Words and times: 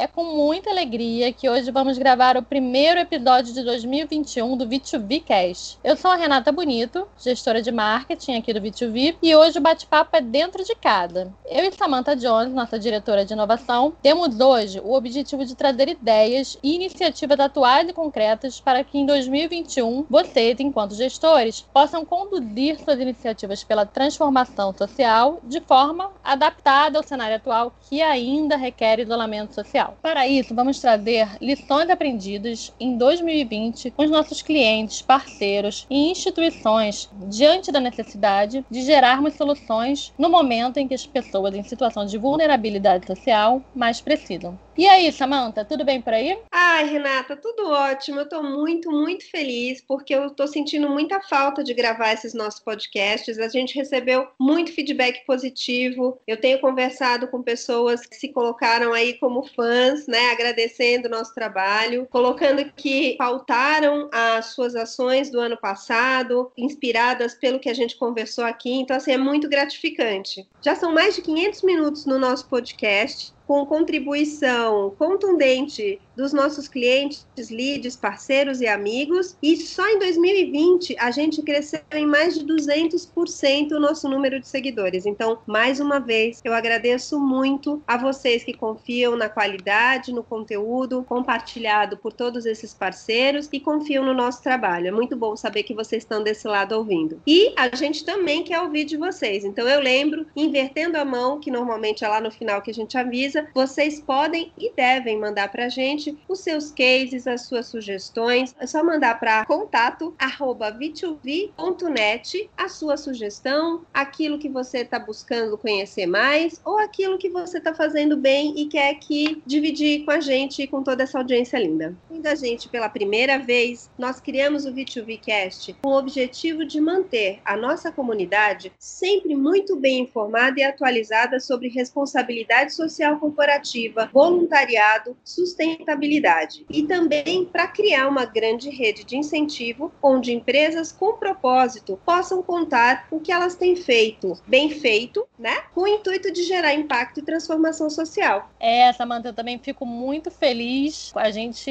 É 0.00 0.06
com 0.06 0.22
muita 0.22 0.70
alegria 0.70 1.32
que 1.32 1.50
hoje 1.50 1.72
vamos 1.72 1.98
gravar 1.98 2.36
o 2.36 2.42
primeiro 2.42 3.00
episódio 3.00 3.52
de 3.52 3.64
2021 3.64 4.56
do 4.56 4.64
V2V 4.64 5.24
Cast. 5.24 5.76
Eu 5.82 5.96
sou 5.96 6.12
a 6.12 6.14
Renata 6.14 6.52
Bonito, 6.52 7.08
gestora 7.18 7.60
de 7.60 7.72
marketing 7.72 8.36
aqui 8.36 8.52
do 8.52 8.60
V2V, 8.60 9.16
e 9.20 9.34
hoje 9.34 9.58
o 9.58 9.60
bate-papo 9.60 10.16
é 10.16 10.20
dentro 10.20 10.62
de 10.62 10.72
casa. 10.76 11.32
Eu 11.44 11.64
e 11.64 11.72
Samantha 11.72 12.14
Jones, 12.14 12.54
nossa 12.54 12.78
diretora 12.78 13.24
de 13.24 13.32
inovação, 13.32 13.92
temos 14.00 14.38
hoje 14.38 14.78
o 14.78 14.92
objetivo 14.92 15.44
de 15.44 15.56
trazer 15.56 15.88
ideias 15.88 16.56
e 16.62 16.76
iniciativas 16.76 17.40
atuais 17.40 17.88
e 17.88 17.92
concretas 17.92 18.60
para 18.60 18.84
que 18.84 18.98
em 18.98 19.04
2021 19.04 20.06
vocês, 20.08 20.60
enquanto 20.60 20.94
gestores, 20.94 21.62
possam 21.74 22.04
conduzir 22.04 22.78
suas 22.78 23.00
iniciativas 23.00 23.64
pela 23.64 23.84
transformação 23.84 24.72
social 24.72 25.40
de 25.42 25.58
forma 25.58 26.12
adaptada 26.22 26.98
ao 26.98 27.02
cenário 27.02 27.34
atual 27.34 27.72
que 27.80 28.00
ainda 28.00 28.56
requer 28.56 29.00
isolamento 29.00 29.52
social. 29.52 29.87
Para 30.02 30.26
isso, 30.28 30.54
vamos 30.54 30.80
trazer 30.80 31.36
lições 31.40 31.88
aprendidas 31.90 32.70
em 32.80 32.96
2020 32.96 33.90
com 33.90 34.04
os 34.04 34.10
nossos 34.10 34.42
clientes, 34.42 35.02
parceiros 35.02 35.86
e 35.90 36.10
instituições 36.10 37.08
diante 37.12 37.72
da 37.72 37.80
necessidade 37.80 38.64
de 38.70 38.82
gerarmos 38.82 39.34
soluções 39.34 40.12
no 40.18 40.28
momento 40.30 40.78
em 40.78 40.88
que 40.88 40.94
as 40.94 41.06
pessoas 41.06 41.54
em 41.54 41.62
situação 41.62 42.04
de 42.04 42.18
vulnerabilidade 42.18 43.06
social 43.06 43.64
mais 43.74 44.00
precisam. 44.00 44.58
E 44.78 44.86
aí, 44.86 45.10
Samantha, 45.10 45.64
tudo 45.64 45.84
bem 45.84 46.00
por 46.00 46.12
aí? 46.12 46.38
Ai, 46.52 46.84
Renata, 46.84 47.34
tudo 47.34 47.68
ótimo. 47.68 48.20
Eu 48.20 48.28
tô 48.28 48.44
muito, 48.44 48.92
muito 48.92 49.28
feliz 49.28 49.80
porque 49.80 50.14
eu 50.14 50.30
tô 50.30 50.46
sentindo 50.46 50.88
muita 50.88 51.20
falta 51.20 51.64
de 51.64 51.74
gravar 51.74 52.12
esses 52.12 52.32
nossos 52.32 52.60
podcasts. 52.60 53.40
A 53.40 53.48
gente 53.48 53.74
recebeu 53.74 54.28
muito 54.38 54.72
feedback 54.72 55.26
positivo. 55.26 56.20
Eu 56.28 56.40
tenho 56.40 56.60
conversado 56.60 57.26
com 57.26 57.42
pessoas 57.42 58.06
que 58.06 58.14
se 58.14 58.28
colocaram 58.28 58.92
aí 58.92 59.14
como 59.14 59.42
fãs, 59.42 60.06
né, 60.06 60.30
agradecendo 60.30 61.08
o 61.08 61.10
nosso 61.10 61.34
trabalho, 61.34 62.06
colocando 62.08 62.64
que 62.76 63.16
pautaram 63.16 64.08
as 64.12 64.54
suas 64.54 64.76
ações 64.76 65.28
do 65.28 65.40
ano 65.40 65.56
passado, 65.56 66.52
inspiradas 66.56 67.34
pelo 67.34 67.58
que 67.58 67.68
a 67.68 67.74
gente 67.74 67.96
conversou 67.96 68.44
aqui. 68.44 68.74
Então, 68.74 68.96
assim, 68.96 69.10
é 69.10 69.18
muito 69.18 69.48
gratificante. 69.48 70.46
Já 70.62 70.76
são 70.76 70.94
mais 70.94 71.16
de 71.16 71.22
500 71.22 71.62
minutos 71.64 72.06
no 72.06 72.16
nosso 72.16 72.48
podcast 72.48 73.36
com 73.48 73.64
contribuição 73.64 74.94
contundente 74.98 75.98
dos 76.14 76.34
nossos 76.34 76.68
clientes, 76.68 77.24
leads, 77.48 77.96
parceiros 77.96 78.60
e 78.60 78.66
amigos. 78.66 79.38
E 79.42 79.56
só 79.56 79.88
em 79.88 79.98
2020 79.98 80.96
a 80.98 81.10
gente 81.10 81.40
cresceu 81.40 81.80
em 81.92 82.04
mais 82.04 82.36
de 82.36 82.44
200% 82.44 83.72
o 83.72 83.80
nosso 83.80 84.06
número 84.08 84.38
de 84.38 84.46
seguidores. 84.46 85.06
Então, 85.06 85.38
mais 85.46 85.80
uma 85.80 85.98
vez, 85.98 86.42
eu 86.44 86.52
agradeço 86.52 87.18
muito 87.18 87.80
a 87.86 87.96
vocês 87.96 88.44
que 88.44 88.52
confiam 88.52 89.16
na 89.16 89.30
qualidade, 89.30 90.12
no 90.12 90.22
conteúdo 90.22 91.04
compartilhado 91.04 91.96
por 91.96 92.12
todos 92.12 92.44
esses 92.44 92.74
parceiros 92.74 93.48
e 93.50 93.60
confiam 93.60 94.04
no 94.04 94.12
nosso 94.12 94.42
trabalho. 94.42 94.88
É 94.88 94.90
muito 94.90 95.16
bom 95.16 95.36
saber 95.36 95.62
que 95.62 95.72
vocês 95.72 96.02
estão 96.02 96.22
desse 96.22 96.46
lado 96.46 96.72
ouvindo. 96.72 97.22
E 97.26 97.54
a 97.56 97.74
gente 97.74 98.04
também 98.04 98.42
quer 98.42 98.60
ouvir 98.60 98.84
de 98.84 98.96
vocês. 98.96 99.44
Então, 99.44 99.66
eu 99.66 99.80
lembro, 99.80 100.26
invertendo 100.36 100.98
a 100.98 101.04
mão, 101.04 101.40
que 101.40 101.50
normalmente 101.50 102.04
é 102.04 102.08
lá 102.08 102.20
no 102.20 102.30
final 102.30 102.60
que 102.60 102.72
a 102.72 102.74
gente 102.74 102.98
avisa, 102.98 103.37
vocês 103.54 104.00
podem 104.00 104.52
e 104.58 104.72
devem 104.72 105.18
mandar 105.18 105.50
para 105.50 105.66
a 105.66 105.68
gente 105.68 106.16
os 106.28 106.40
seus 106.40 106.70
cases, 106.70 107.26
as 107.26 107.42
suas 107.42 107.66
sugestões. 107.66 108.54
É 108.58 108.66
só 108.66 108.82
mandar 108.82 109.18
para 109.18 109.44
contato 109.44 110.14
arroba 110.18 110.72
v2v.net 110.72 112.50
a 112.56 112.68
sua 112.68 112.96
sugestão, 112.96 113.82
aquilo 113.92 114.38
que 114.38 114.48
você 114.48 114.78
está 114.78 114.98
buscando 114.98 115.58
conhecer 115.58 116.06
mais 116.06 116.60
ou 116.64 116.78
aquilo 116.78 117.18
que 117.18 117.28
você 117.28 117.58
está 117.58 117.74
fazendo 117.74 118.16
bem 118.16 118.54
e 118.56 118.66
quer 118.66 118.94
que 118.94 119.42
dividir 119.46 120.04
com 120.04 120.10
a 120.10 120.20
gente 120.20 120.62
e 120.62 120.66
com 120.66 120.82
toda 120.82 121.02
essa 121.02 121.18
audiência 121.18 121.58
linda. 121.58 121.96
E 122.10 122.18
da 122.18 122.34
gente 122.34 122.68
pela 122.68 122.88
primeira 122.88 123.38
vez, 123.38 123.90
nós 123.98 124.20
criamos 124.20 124.64
o 124.64 124.72
V2Vcast 124.72 125.76
com 125.82 125.90
o 125.90 125.98
objetivo 125.98 126.64
de 126.64 126.80
manter 126.80 127.40
a 127.44 127.56
nossa 127.56 127.90
comunidade 127.90 128.72
sempre 128.78 129.34
muito 129.34 129.76
bem 129.76 130.00
informada 130.00 130.60
e 130.60 130.62
atualizada 130.62 131.40
sobre 131.40 131.68
responsabilidade 131.68 132.74
social 132.74 133.18
corporativa, 133.28 134.10
voluntariado, 134.12 135.16
sustentabilidade 135.22 136.64
e 136.70 136.82
também 136.82 137.44
para 137.44 137.66
criar 137.66 138.08
uma 138.08 138.24
grande 138.24 138.70
rede 138.70 139.04
de 139.04 139.16
incentivo 139.16 139.92
onde 140.02 140.32
empresas 140.32 140.90
com 140.90 141.14
propósito 141.14 141.98
possam 142.04 142.42
contar 142.42 143.06
o 143.10 143.20
que 143.20 143.30
elas 143.30 143.54
têm 143.54 143.76
feito, 143.76 144.32
bem 144.46 144.70
feito, 144.70 145.26
né? 145.38 145.62
Com 145.74 145.82
o 145.82 145.86
intuito 145.86 146.32
de 146.32 146.42
gerar 146.42 146.74
impacto 146.74 147.20
e 147.20 147.22
transformação 147.22 147.90
social. 147.90 148.50
É, 148.58 148.92
Samanta, 148.92 149.28
eu 149.28 149.34
também 149.34 149.58
fico 149.58 149.84
muito 149.84 150.30
feliz. 150.30 151.12
A 151.14 151.30
gente, 151.30 151.70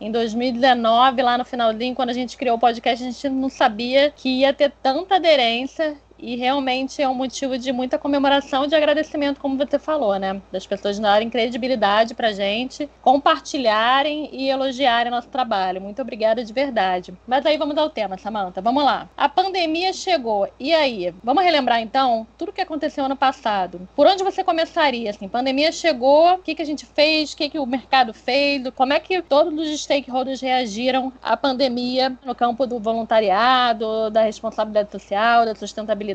em 0.00 0.12
2019, 0.12 1.22
lá 1.22 1.38
no 1.38 1.44
finalzinho, 1.44 1.94
quando 1.94 2.10
a 2.10 2.14
gente 2.14 2.36
criou 2.36 2.56
o 2.56 2.60
podcast, 2.60 3.02
a 3.02 3.10
gente 3.10 3.28
não 3.28 3.48
sabia 3.48 4.10
que 4.10 4.40
ia 4.40 4.52
ter 4.52 4.72
tanta 4.82 5.16
aderência 5.16 5.96
e 6.22 6.36
realmente 6.36 7.00
é 7.00 7.08
um 7.08 7.14
motivo 7.14 7.56
de 7.56 7.72
muita 7.72 7.98
comemoração 7.98 8.64
e 8.64 8.68
de 8.68 8.74
agradecimento, 8.74 9.40
como 9.40 9.56
você 9.56 9.78
falou, 9.78 10.18
né? 10.18 10.40
Das 10.52 10.66
pessoas 10.66 10.98
darem 10.98 11.30
credibilidade 11.30 12.14
pra 12.14 12.32
gente, 12.32 12.88
compartilharem 13.02 14.28
e 14.32 14.48
elogiarem 14.48 15.10
nosso 15.10 15.28
trabalho. 15.28 15.80
Muito 15.80 16.02
obrigada 16.02 16.44
de 16.44 16.52
verdade. 16.52 17.14
Mas 17.26 17.46
aí 17.46 17.56
vamos 17.56 17.76
ao 17.76 17.88
tema, 17.88 18.18
Samantha. 18.18 18.60
Vamos 18.60 18.84
lá. 18.84 19.08
A 19.16 19.28
pandemia 19.28 19.92
chegou. 19.92 20.48
E 20.58 20.72
aí? 20.74 21.14
Vamos 21.22 21.42
relembrar 21.42 21.80
então 21.80 22.26
tudo 22.36 22.50
o 22.50 22.52
que 22.52 22.60
aconteceu 22.60 23.04
ano 23.04 23.16
passado. 23.16 23.88
Por 23.96 24.06
onde 24.06 24.22
você 24.22 24.44
começaria? 24.44 25.10
Assim, 25.10 25.28
pandemia 25.28 25.72
chegou, 25.72 26.34
o 26.34 26.38
que, 26.38 26.54
que 26.54 26.62
a 26.62 26.66
gente 26.66 26.84
fez, 26.84 27.32
o 27.32 27.36
que, 27.36 27.48
que 27.48 27.58
o 27.58 27.66
mercado 27.66 28.12
fez, 28.12 28.62
como 28.74 28.92
é 28.92 29.00
que 29.00 29.22
todos 29.22 29.58
os 29.58 29.80
stakeholders 29.80 30.40
reagiram 30.40 31.12
à 31.22 31.36
pandemia 31.36 32.16
no 32.24 32.34
campo 32.34 32.66
do 32.66 32.78
voluntariado, 32.78 34.10
da 34.10 34.22
responsabilidade 34.22 34.90
social, 34.90 35.44
da 35.44 35.54
sustentabilidade 35.54 36.09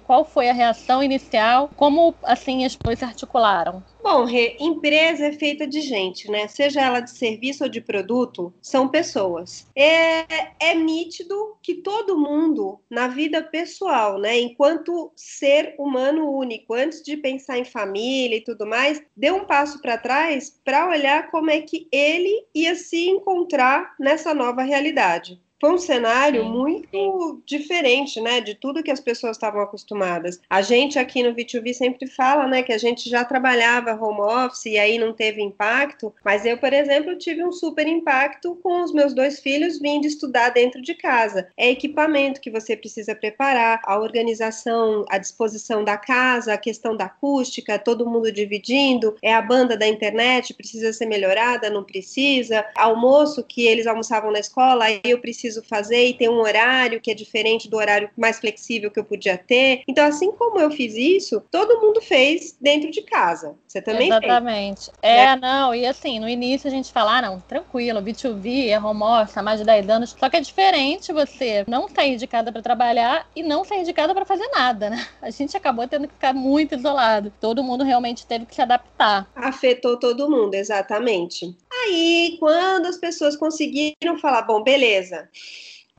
qual 0.00 0.24
foi 0.24 0.48
a 0.48 0.52
reação 0.52 1.02
inicial? 1.02 1.70
Como 1.76 2.14
assim 2.22 2.64
as 2.64 2.76
coisas 2.76 3.00
se 3.00 3.04
articularam? 3.04 3.82
Bom, 4.02 4.24
Rê, 4.24 4.56
empresa 4.58 5.26
é 5.26 5.32
feita 5.32 5.66
de 5.66 5.80
gente, 5.80 6.30
né? 6.30 6.48
Seja 6.48 6.80
ela 6.80 7.00
de 7.00 7.10
serviço 7.10 7.64
ou 7.64 7.68
de 7.68 7.80
produto, 7.80 8.54
são 8.62 8.88
pessoas. 8.88 9.66
É, 9.76 10.24
é 10.58 10.74
nítido 10.74 11.56
que 11.62 11.74
todo 11.74 12.18
mundo, 12.18 12.80
na 12.90 13.08
vida 13.08 13.42
pessoal, 13.42 14.18
né, 14.18 14.38
enquanto 14.38 15.12
ser 15.14 15.74
humano 15.78 16.30
único, 16.30 16.74
antes 16.74 17.02
de 17.02 17.16
pensar 17.16 17.58
em 17.58 17.64
família 17.64 18.36
e 18.36 18.44
tudo 18.44 18.66
mais, 18.66 19.02
deu 19.16 19.36
um 19.36 19.44
passo 19.44 19.80
para 19.82 19.98
trás 19.98 20.58
para 20.64 20.88
olhar 20.88 21.30
como 21.30 21.50
é 21.50 21.60
que 21.60 21.86
ele 21.92 22.46
ia 22.54 22.74
se 22.74 23.08
encontrar 23.08 23.94
nessa 23.98 24.32
nova 24.32 24.62
realidade. 24.62 25.40
Foi 25.60 25.72
um 25.72 25.78
cenário 25.78 26.42
sim, 26.42 26.48
muito 26.48 26.88
sim. 26.88 27.42
diferente, 27.44 28.20
né, 28.20 28.40
de 28.40 28.54
tudo 28.54 28.82
que 28.82 28.92
as 28.92 29.00
pessoas 29.00 29.36
estavam 29.36 29.60
acostumadas. 29.60 30.40
A 30.48 30.62
gente 30.62 30.98
aqui 30.98 31.22
no 31.22 31.34
V2V 31.34 31.74
sempre 31.74 32.06
fala, 32.06 32.46
né, 32.46 32.62
que 32.62 32.72
a 32.72 32.78
gente 32.78 33.10
já 33.10 33.24
trabalhava 33.24 33.92
home 33.92 34.20
office 34.20 34.66
e 34.66 34.78
aí 34.78 34.98
não 34.98 35.12
teve 35.12 35.42
impacto, 35.42 36.14
mas 36.24 36.46
eu, 36.46 36.56
por 36.58 36.72
exemplo, 36.72 37.18
tive 37.18 37.44
um 37.44 37.50
super 37.50 37.88
impacto 37.88 38.56
com 38.62 38.82
os 38.82 38.92
meus 38.92 39.12
dois 39.12 39.40
filhos 39.40 39.80
vindo 39.80 40.06
estudar 40.06 40.50
dentro 40.50 40.80
de 40.80 40.94
casa. 40.94 41.48
É 41.56 41.68
equipamento 41.68 42.40
que 42.40 42.50
você 42.50 42.76
precisa 42.76 43.14
preparar, 43.14 43.80
a 43.84 43.98
organização, 43.98 45.04
a 45.10 45.18
disposição 45.18 45.82
da 45.82 45.96
casa, 45.96 46.52
a 46.52 46.58
questão 46.58 46.96
da 46.96 47.06
acústica, 47.06 47.78
todo 47.78 48.08
mundo 48.08 48.30
dividindo, 48.30 49.16
é 49.20 49.34
a 49.34 49.42
banda 49.42 49.76
da 49.76 49.88
internet, 49.88 50.54
precisa 50.54 50.92
ser 50.92 51.06
melhorada, 51.06 51.68
não 51.68 51.82
precisa, 51.82 52.64
almoço 52.76 53.42
que 53.42 53.66
eles 53.66 53.86
almoçavam 53.86 54.30
na 54.30 54.38
escola, 54.38 54.84
aí 54.84 55.00
eu 55.04 55.18
preciso 55.18 55.47
preciso 55.48 55.62
fazer 55.62 56.06
e 56.08 56.14
tem 56.14 56.28
um 56.28 56.40
horário 56.40 57.00
que 57.00 57.10
é 57.10 57.14
diferente 57.14 57.68
do 57.68 57.76
horário 57.76 58.10
mais 58.16 58.38
flexível 58.38 58.90
que 58.90 59.00
eu 59.00 59.04
podia 59.04 59.38
ter. 59.38 59.82
Então, 59.88 60.04
assim 60.04 60.30
como 60.32 60.58
eu 60.60 60.70
fiz 60.70 60.94
isso, 60.94 61.42
todo 61.50 61.80
mundo 61.80 62.00
fez 62.00 62.56
dentro 62.60 62.90
de 62.90 63.02
casa. 63.02 63.54
Você 63.66 63.80
também 63.80 64.08
Exatamente. 64.08 64.84
fez. 64.86 64.92
É, 65.02 65.26
né? 65.26 65.36
não, 65.36 65.74
e 65.74 65.86
assim, 65.86 66.20
no 66.20 66.28
início 66.28 66.68
a 66.68 66.70
gente 66.70 66.92
fala, 66.92 67.18
ah, 67.18 67.22
não, 67.22 67.40
tranquilo, 67.40 68.00
B2B, 68.00 68.68
é 68.68 68.78
home 68.78 69.02
office 69.02 69.36
há 69.36 69.42
mais 69.42 69.58
de 69.60 69.66
10 69.66 69.88
anos. 69.88 70.16
Só 70.18 70.28
que 70.28 70.36
é 70.36 70.40
diferente 70.40 71.12
você 71.12 71.64
não 71.66 71.88
sair 71.88 72.16
de 72.16 72.26
casa 72.26 72.52
para 72.52 72.62
trabalhar 72.62 73.26
e 73.34 73.42
não 73.42 73.64
sair 73.64 73.84
de 73.84 73.92
casa 73.92 74.14
para 74.14 74.24
fazer 74.24 74.48
nada, 74.48 74.90
né? 74.90 75.06
A 75.22 75.30
gente 75.30 75.56
acabou 75.56 75.86
tendo 75.88 76.06
que 76.06 76.14
ficar 76.14 76.34
muito 76.34 76.74
isolado. 76.74 77.32
Todo 77.40 77.62
mundo 77.62 77.84
realmente 77.84 78.26
teve 78.26 78.46
que 78.46 78.54
se 78.54 78.62
adaptar. 78.62 79.28
Afetou 79.34 79.98
todo 79.98 80.30
mundo, 80.30 80.54
exatamente. 80.54 81.56
Aí, 81.84 82.36
quando 82.38 82.86
as 82.86 82.96
pessoas 82.96 83.36
conseguiram 83.36 84.18
falar, 84.20 84.42
bom, 84.42 84.62
beleza, 84.62 85.28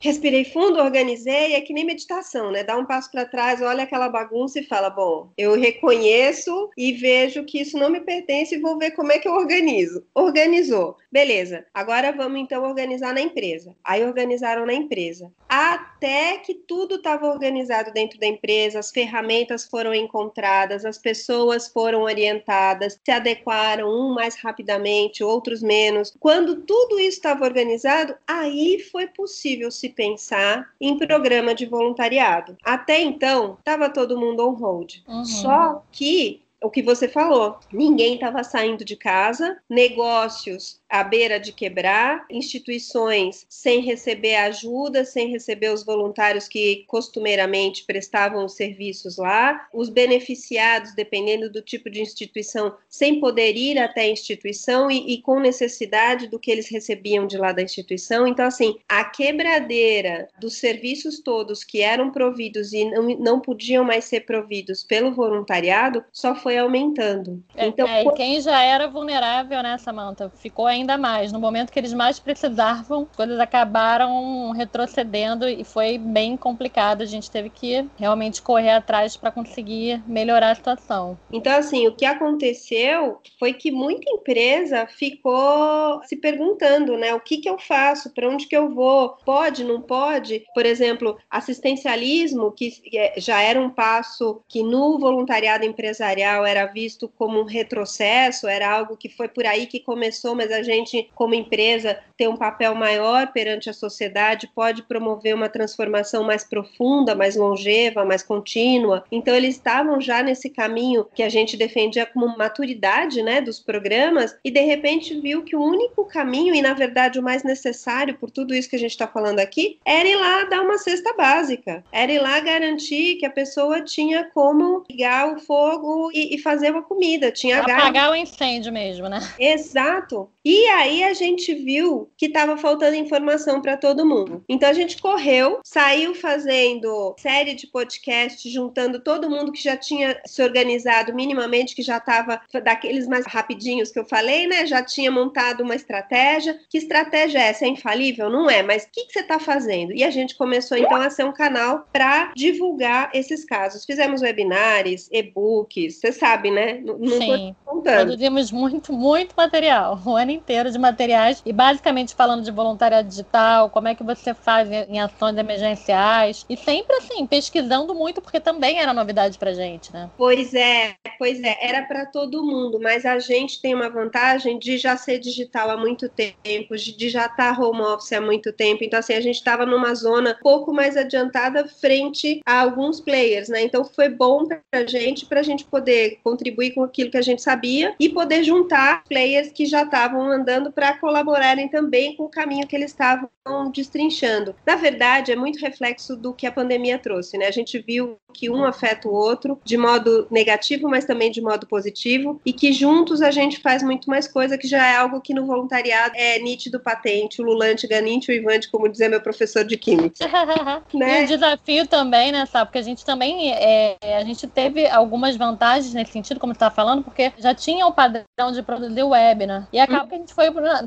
respirei 0.00 0.44
fundo, 0.44 0.80
organizei, 0.80 1.54
é 1.54 1.60
que 1.60 1.72
nem 1.72 1.84
meditação, 1.84 2.50
né? 2.50 2.64
Dá 2.64 2.76
um 2.76 2.86
passo 2.86 3.10
para 3.10 3.26
trás, 3.26 3.60
olha 3.60 3.84
aquela 3.84 4.08
bagunça 4.08 4.58
e 4.58 4.64
fala: 4.64 4.90
bom, 4.90 5.30
eu 5.36 5.54
reconheço 5.54 6.70
e 6.76 6.92
vejo 6.92 7.44
que 7.44 7.60
isso 7.60 7.78
não 7.78 7.90
me 7.90 8.00
pertence 8.00 8.54
e 8.54 8.60
vou 8.60 8.78
ver 8.78 8.92
como 8.92 9.12
é 9.12 9.18
que 9.18 9.28
eu 9.28 9.34
organizo. 9.34 10.04
Organizou, 10.14 10.96
beleza. 11.10 11.66
Agora 11.74 12.12
vamos 12.12 12.40
então 12.40 12.62
organizar 12.64 13.12
na 13.12 13.20
empresa. 13.20 13.74
Aí 13.84 14.04
organizaram 14.04 14.64
na 14.64 14.74
empresa. 14.74 15.30
Até 15.48 16.38
que 16.38 16.54
tudo 16.54 16.96
estava 16.96 17.26
organizado 17.26 17.92
dentro 17.92 18.18
da 18.18 18.26
empresa, 18.26 18.78
as 18.78 18.90
ferramentas 18.90 19.66
foram 19.66 19.94
encontradas, 19.94 20.84
as 20.84 20.98
pessoas 20.98 21.68
foram 21.68 22.02
orientadas, 22.02 22.98
se 23.04 23.10
adequaram 23.10 23.88
um 23.88 24.14
mais 24.14 24.36
rapidamente, 24.36 25.24
outros 25.24 25.62
menos. 25.62 26.14
Quando 26.20 26.62
tudo 26.62 26.98
isso 26.98 27.16
estava 27.16 27.44
organizado, 27.44 28.14
aí 28.26 28.78
foi 28.90 29.06
possível 29.06 29.70
se 29.70 29.88
pensar 29.88 30.70
em 30.80 30.96
programa 30.96 31.54
de 31.54 31.66
voluntariado. 31.66 32.56
Até 32.62 33.00
então, 33.00 33.56
estava 33.58 33.90
todo 33.90 34.18
mundo 34.18 34.46
on 34.46 34.52
hold. 34.52 34.94
Uhum. 35.08 35.24
Só 35.24 35.84
que 35.90 36.42
o 36.62 36.70
que 36.70 36.82
você 36.82 37.08
falou, 37.08 37.58
ninguém 37.72 38.14
estava 38.14 38.44
saindo 38.44 38.84
de 38.84 38.96
casa, 38.96 39.58
negócios 39.68 40.78
à 40.88 41.02
beira 41.02 41.38
de 41.38 41.52
quebrar, 41.52 42.26
instituições 42.28 43.46
sem 43.48 43.80
receber 43.80 44.34
ajuda, 44.36 45.04
sem 45.04 45.30
receber 45.30 45.72
os 45.72 45.84
voluntários 45.84 46.48
que 46.48 46.84
costumeiramente 46.86 47.84
prestavam 47.84 48.44
os 48.44 48.54
serviços 48.54 49.16
lá, 49.16 49.68
os 49.72 49.88
beneficiados, 49.88 50.94
dependendo 50.94 51.48
do 51.50 51.62
tipo 51.62 51.88
de 51.88 52.02
instituição, 52.02 52.74
sem 52.88 53.20
poder 53.20 53.56
ir 53.56 53.78
até 53.78 54.02
a 54.02 54.10
instituição 54.10 54.90
e, 54.90 55.14
e 55.14 55.22
com 55.22 55.38
necessidade 55.38 56.26
do 56.26 56.38
que 56.38 56.50
eles 56.50 56.68
recebiam 56.68 57.26
de 57.26 57.38
lá 57.38 57.52
da 57.52 57.62
instituição. 57.62 58.26
Então, 58.26 58.46
assim, 58.46 58.76
a 58.88 59.04
quebradeira 59.04 60.28
dos 60.40 60.58
serviços 60.58 61.20
todos 61.20 61.64
que 61.64 61.80
eram 61.80 62.10
providos 62.10 62.72
e 62.72 62.84
não, 62.84 63.02
não 63.16 63.40
podiam 63.40 63.84
mais 63.84 64.04
ser 64.04 64.20
providos 64.26 64.82
pelo 64.82 65.12
voluntariado 65.12 66.04
só 66.12 66.34
foi 66.34 66.49
aumentando. 66.58 67.42
É, 67.54 67.66
então, 67.66 67.86
é, 67.86 68.04
e 68.04 68.12
quem 68.12 68.40
já 68.40 68.60
era 68.62 68.88
vulnerável, 68.88 69.62
né, 69.62 69.78
Samanta, 69.78 70.30
ficou 70.36 70.66
ainda 70.66 70.90
ainda 70.90 70.98
mais. 70.98 71.32
No 71.32 71.38
momento 71.38 71.70
que 71.70 71.78
eles 71.78 71.92
mais 71.92 72.18
precisavam, 72.18 73.06
as 73.10 73.16
coisas 73.16 73.38
acabaram 73.38 74.50
retrocedendo 74.52 75.48
e 75.48 75.62
foi 75.62 75.98
bem 75.98 76.36
complicado. 76.36 77.02
A 77.02 77.06
gente 77.06 77.30
teve 77.30 77.50
que 77.50 77.86
realmente 77.98 78.42
correr 78.42 78.70
atrás 78.70 79.16
para 79.16 79.30
conseguir 79.30 80.02
melhorar 80.06 80.50
a 80.50 80.54
situação. 80.54 81.18
Então, 81.32 81.56
assim, 81.56 81.86
o 81.86 81.94
que 81.94 82.04
aconteceu 82.04 83.20
foi 83.38 83.52
que 83.52 83.70
muita 83.70 84.10
empresa 84.10 84.86
ficou 84.86 86.02
se 86.04 86.16
perguntando, 86.16 86.96
né? 86.96 87.14
O 87.14 87.20
que, 87.20 87.38
que 87.38 87.48
eu 87.48 87.58
faço? 87.58 88.10
Para 88.12 88.28
onde 88.28 88.46
que 88.46 88.56
eu 88.56 88.74
vou? 88.74 89.16
Pode, 89.24 89.62
não 89.64 89.80
pode? 89.80 90.44
Por 90.54 90.66
exemplo, 90.66 91.18
assistencialismo, 91.30 92.52
que 92.52 92.72
é, 92.94 93.14
já 93.18 93.40
era 93.40 93.60
um 93.60 93.70
passo 93.70 94.40
que 94.48 94.62
no 94.62 94.98
voluntariado 94.98 95.64
empresarial 95.64 96.39
era 96.46 96.66
visto 96.66 97.08
como 97.18 97.40
um 97.40 97.44
retrocesso, 97.44 98.48
era 98.48 98.70
algo 98.70 98.96
que 98.96 99.08
foi 99.08 99.28
por 99.28 99.46
aí 99.46 99.66
que 99.66 99.80
começou, 99.80 100.34
mas 100.34 100.50
a 100.50 100.62
gente 100.62 101.10
como 101.14 101.34
empresa, 101.34 101.98
ter 102.16 102.28
um 102.28 102.36
papel 102.36 102.74
maior 102.74 103.32
perante 103.32 103.70
a 103.70 103.72
sociedade, 103.72 104.50
pode 104.54 104.82
promover 104.82 105.34
uma 105.34 105.48
transformação 105.48 106.24
mais 106.24 106.44
profunda, 106.44 107.14
mais 107.14 107.36
longeva, 107.36 108.04
mais 108.04 108.22
contínua. 108.22 109.04
Então, 109.10 109.34
eles 109.34 109.56
estavam 109.56 110.00
já 110.00 110.22
nesse 110.22 110.50
caminho 110.50 111.06
que 111.14 111.22
a 111.22 111.28
gente 111.28 111.56
defendia 111.56 112.06
como 112.06 112.36
maturidade 112.36 113.22
né, 113.22 113.40
dos 113.40 113.58
programas, 113.60 114.36
e 114.44 114.50
de 114.50 114.60
repente 114.60 115.18
viu 115.20 115.42
que 115.42 115.56
o 115.56 115.62
único 115.62 116.04
caminho, 116.04 116.54
e 116.54 116.62
na 116.62 116.74
verdade 116.74 117.18
o 117.18 117.22
mais 117.22 117.42
necessário 117.42 118.14
por 118.14 118.30
tudo 118.30 118.54
isso 118.54 118.68
que 118.68 118.76
a 118.76 118.78
gente 118.78 118.92
está 118.92 119.06
falando 119.06 119.40
aqui, 119.40 119.78
era 119.84 120.08
ir 120.08 120.16
lá 120.16 120.44
dar 120.44 120.62
uma 120.62 120.78
cesta 120.78 121.12
básica, 121.14 121.84
era 121.92 122.12
ir 122.12 122.20
lá 122.20 122.40
garantir 122.40 123.16
que 123.16 123.26
a 123.26 123.30
pessoa 123.30 123.82
tinha 123.82 124.24
como 124.32 124.84
ligar 124.90 125.34
o 125.34 125.40
fogo 125.40 126.10
e, 126.12 126.29
e 126.30 126.38
fazer 126.38 126.70
uma 126.70 126.82
comida, 126.82 127.32
tinha 127.32 127.60
apagar 127.60 128.10
o 128.10 128.14
incêndio 128.14 128.72
mesmo, 128.72 129.08
né? 129.08 129.20
Exato. 129.38 130.30
E 130.44 130.64
aí 130.66 131.02
a 131.04 131.12
gente 131.12 131.54
viu 131.54 132.10
que 132.16 132.26
estava 132.26 132.56
faltando 132.56 132.96
informação 132.96 133.60
para 133.60 133.76
todo 133.76 134.06
mundo. 134.06 134.42
Então 134.48 134.68
a 134.68 134.72
gente 134.72 135.00
correu, 135.00 135.60
saiu 135.64 136.14
fazendo 136.14 137.14
série 137.18 137.54
de 137.54 137.66
podcasts, 137.66 138.50
juntando 138.50 139.00
todo 139.00 139.28
mundo 139.28 139.52
que 139.52 139.62
já 139.62 139.76
tinha 139.76 140.18
se 140.24 140.42
organizado 140.42 141.14
minimamente, 141.14 141.74
que 141.74 141.82
já 141.82 141.98
estava 141.98 142.40
daqueles 142.62 143.06
mais 143.06 143.26
rapidinhos 143.26 143.90
que 143.90 143.98
eu 143.98 144.04
falei, 144.04 144.46
né? 144.46 144.66
Já 144.66 144.82
tinha 144.82 145.10
montado 145.10 145.62
uma 145.62 145.74
estratégia. 145.74 146.58
Que 146.70 146.78
estratégia 146.78 147.38
é 147.38 147.48
essa? 147.48 147.64
É 147.64 147.68
infalível? 147.68 148.30
Não 148.30 148.48
é, 148.48 148.62
mas 148.62 148.84
o 148.84 148.88
que, 148.92 149.06
que 149.06 149.12
você 149.12 149.20
está 149.20 149.38
fazendo? 149.38 149.92
E 149.92 150.04
a 150.04 150.10
gente 150.10 150.36
começou 150.36 150.78
então 150.78 151.00
a 151.00 151.10
ser 151.10 151.24
um 151.24 151.32
canal 151.32 151.86
para 151.92 152.32
divulgar 152.34 153.10
esses 153.12 153.44
casos. 153.44 153.84
Fizemos 153.84 154.22
webinars, 154.22 155.08
e-books, 155.10 156.00
você 156.00 156.12
sabe, 156.20 156.50
né? 156.50 156.80
Não 156.84 156.98
Sim, 157.06 157.54
produzimos 157.82 158.52
muito, 158.52 158.92
muito 158.92 159.34
material. 159.36 160.00
O 160.10 160.16
ano 160.16 160.30
ano 160.30 160.38
inteiro 160.38 160.70
de 160.70 160.78
materiais 160.78 161.42
e 161.44 161.52
basicamente 161.52 162.14
falando 162.14 162.42
de 162.42 162.50
voluntariado 162.50 163.08
digital, 163.08 163.68
como 163.70 163.88
é 163.88 163.94
que 163.94 164.04
você 164.04 164.32
faz 164.32 164.70
em 164.70 165.00
ações 165.00 165.36
emergenciais 165.36 166.44
e 166.48 166.56
sempre 166.56 166.96
assim, 166.96 167.26
pesquisando 167.26 167.94
muito 167.94 168.22
porque 168.22 168.40
também 168.40 168.78
era 168.78 168.94
novidade 168.94 169.38
pra 169.38 169.52
gente, 169.52 169.92
né? 169.92 170.08
Pois 170.16 170.54
é, 170.54 170.94
pois 171.18 171.42
é, 171.42 171.56
era 171.60 171.82
para 171.82 172.06
todo 172.06 172.44
mundo, 172.44 172.78
mas 172.80 173.04
a 173.04 173.18
gente 173.18 173.60
tem 173.60 173.74
uma 173.74 173.88
vantagem 173.88 174.58
de 174.58 174.78
já 174.78 174.96
ser 174.96 175.18
digital 175.18 175.70
há 175.70 175.76
muito 175.76 176.08
tempo, 176.08 176.76
de 176.76 177.08
já 177.08 177.26
estar 177.26 177.56
tá 177.56 177.60
home 177.60 177.82
office 177.82 178.12
há 178.12 178.20
muito 178.20 178.52
tempo, 178.52 178.84
então 178.84 178.98
assim, 178.98 179.14
a 179.14 179.20
gente 179.20 179.36
estava 179.36 179.66
numa 179.66 179.94
zona 179.94 180.36
um 180.38 180.42
pouco 180.42 180.72
mais 180.72 180.96
adiantada 180.96 181.66
frente 181.80 182.40
a 182.46 182.60
alguns 182.60 183.00
players, 183.00 183.48
né? 183.48 183.62
Então 183.62 183.84
foi 183.84 184.08
bom 184.08 184.44
pra 184.46 184.86
gente, 184.86 185.26
pra 185.26 185.42
gente 185.42 185.64
poder 185.64 185.99
contribuir 186.22 186.72
com 186.72 186.82
aquilo 186.82 187.10
que 187.10 187.16
a 187.16 187.22
gente 187.22 187.42
sabia 187.42 187.94
e 187.98 188.08
poder 188.08 188.42
juntar 188.44 189.04
players 189.04 189.50
que 189.52 189.66
já 189.66 189.82
estavam 189.82 190.30
andando 190.30 190.72
para 190.72 190.96
colaborarem 190.98 191.68
também 191.68 192.16
com 192.16 192.24
o 192.24 192.28
caminho 192.28 192.66
que 192.66 192.76
eles 192.76 192.90
estavam 192.90 193.28
destrinchando. 193.72 194.54
Na 194.66 194.76
verdade, 194.76 195.32
é 195.32 195.36
muito 195.36 195.58
reflexo 195.58 196.16
do 196.16 196.32
que 196.32 196.46
a 196.46 196.52
pandemia 196.52 196.98
trouxe, 196.98 197.36
né? 197.38 197.46
A 197.46 197.50
gente 197.50 197.78
viu 197.78 198.16
que 198.32 198.50
um 198.50 198.64
afeta 198.64 199.08
o 199.08 199.12
outro 199.12 199.58
de 199.64 199.76
modo 199.76 200.26
negativo, 200.30 200.88
mas 200.88 201.04
também 201.04 201.30
de 201.30 201.40
modo 201.40 201.66
positivo, 201.66 202.40
e 202.44 202.52
que 202.52 202.72
juntos 202.72 203.22
a 203.22 203.30
gente 203.30 203.60
faz 203.60 203.82
muito 203.82 204.08
mais 204.08 204.28
coisa, 204.28 204.56
que 204.56 204.68
já 204.68 204.86
é 204.86 204.96
algo 204.96 205.20
que 205.20 205.34
no 205.34 205.46
voluntariado 205.46 206.14
é 206.16 206.38
nítido, 206.38 206.78
patente, 206.80 207.40
ululante, 207.42 207.86
ganinte, 207.86 208.30
uivante, 208.30 208.70
como 208.70 208.88
dizia 208.88 209.08
meu 209.08 209.20
professor 209.20 209.64
de 209.64 209.76
química. 209.76 210.24
né? 210.94 211.22
E 211.22 211.24
o 211.24 211.28
desafio 211.28 211.86
também, 211.86 212.32
né, 212.32 212.46
sabe? 212.46 212.66
Porque 212.66 212.78
a 212.78 212.82
gente 212.82 213.04
também, 213.04 213.52
é, 213.52 213.96
a 214.16 214.24
gente 214.24 214.46
teve 214.46 214.86
algumas 214.86 215.36
vantagens 215.36 215.89
nesse 215.94 216.12
sentido, 216.12 216.40
como 216.40 216.52
você 216.52 216.56
estava 216.56 216.74
falando, 216.74 217.02
porque 217.02 217.32
já 217.38 217.54
tinha 217.54 217.86
o 217.86 217.92
padrão 217.92 218.52
de 218.52 218.62
produzir 218.62 219.02
web, 219.02 219.46
né? 219.46 219.66
E 219.72 219.78
acaba 219.78 220.06
que 220.06 220.14
a 220.14 220.18
gente 220.18 220.34
foi 220.34 220.46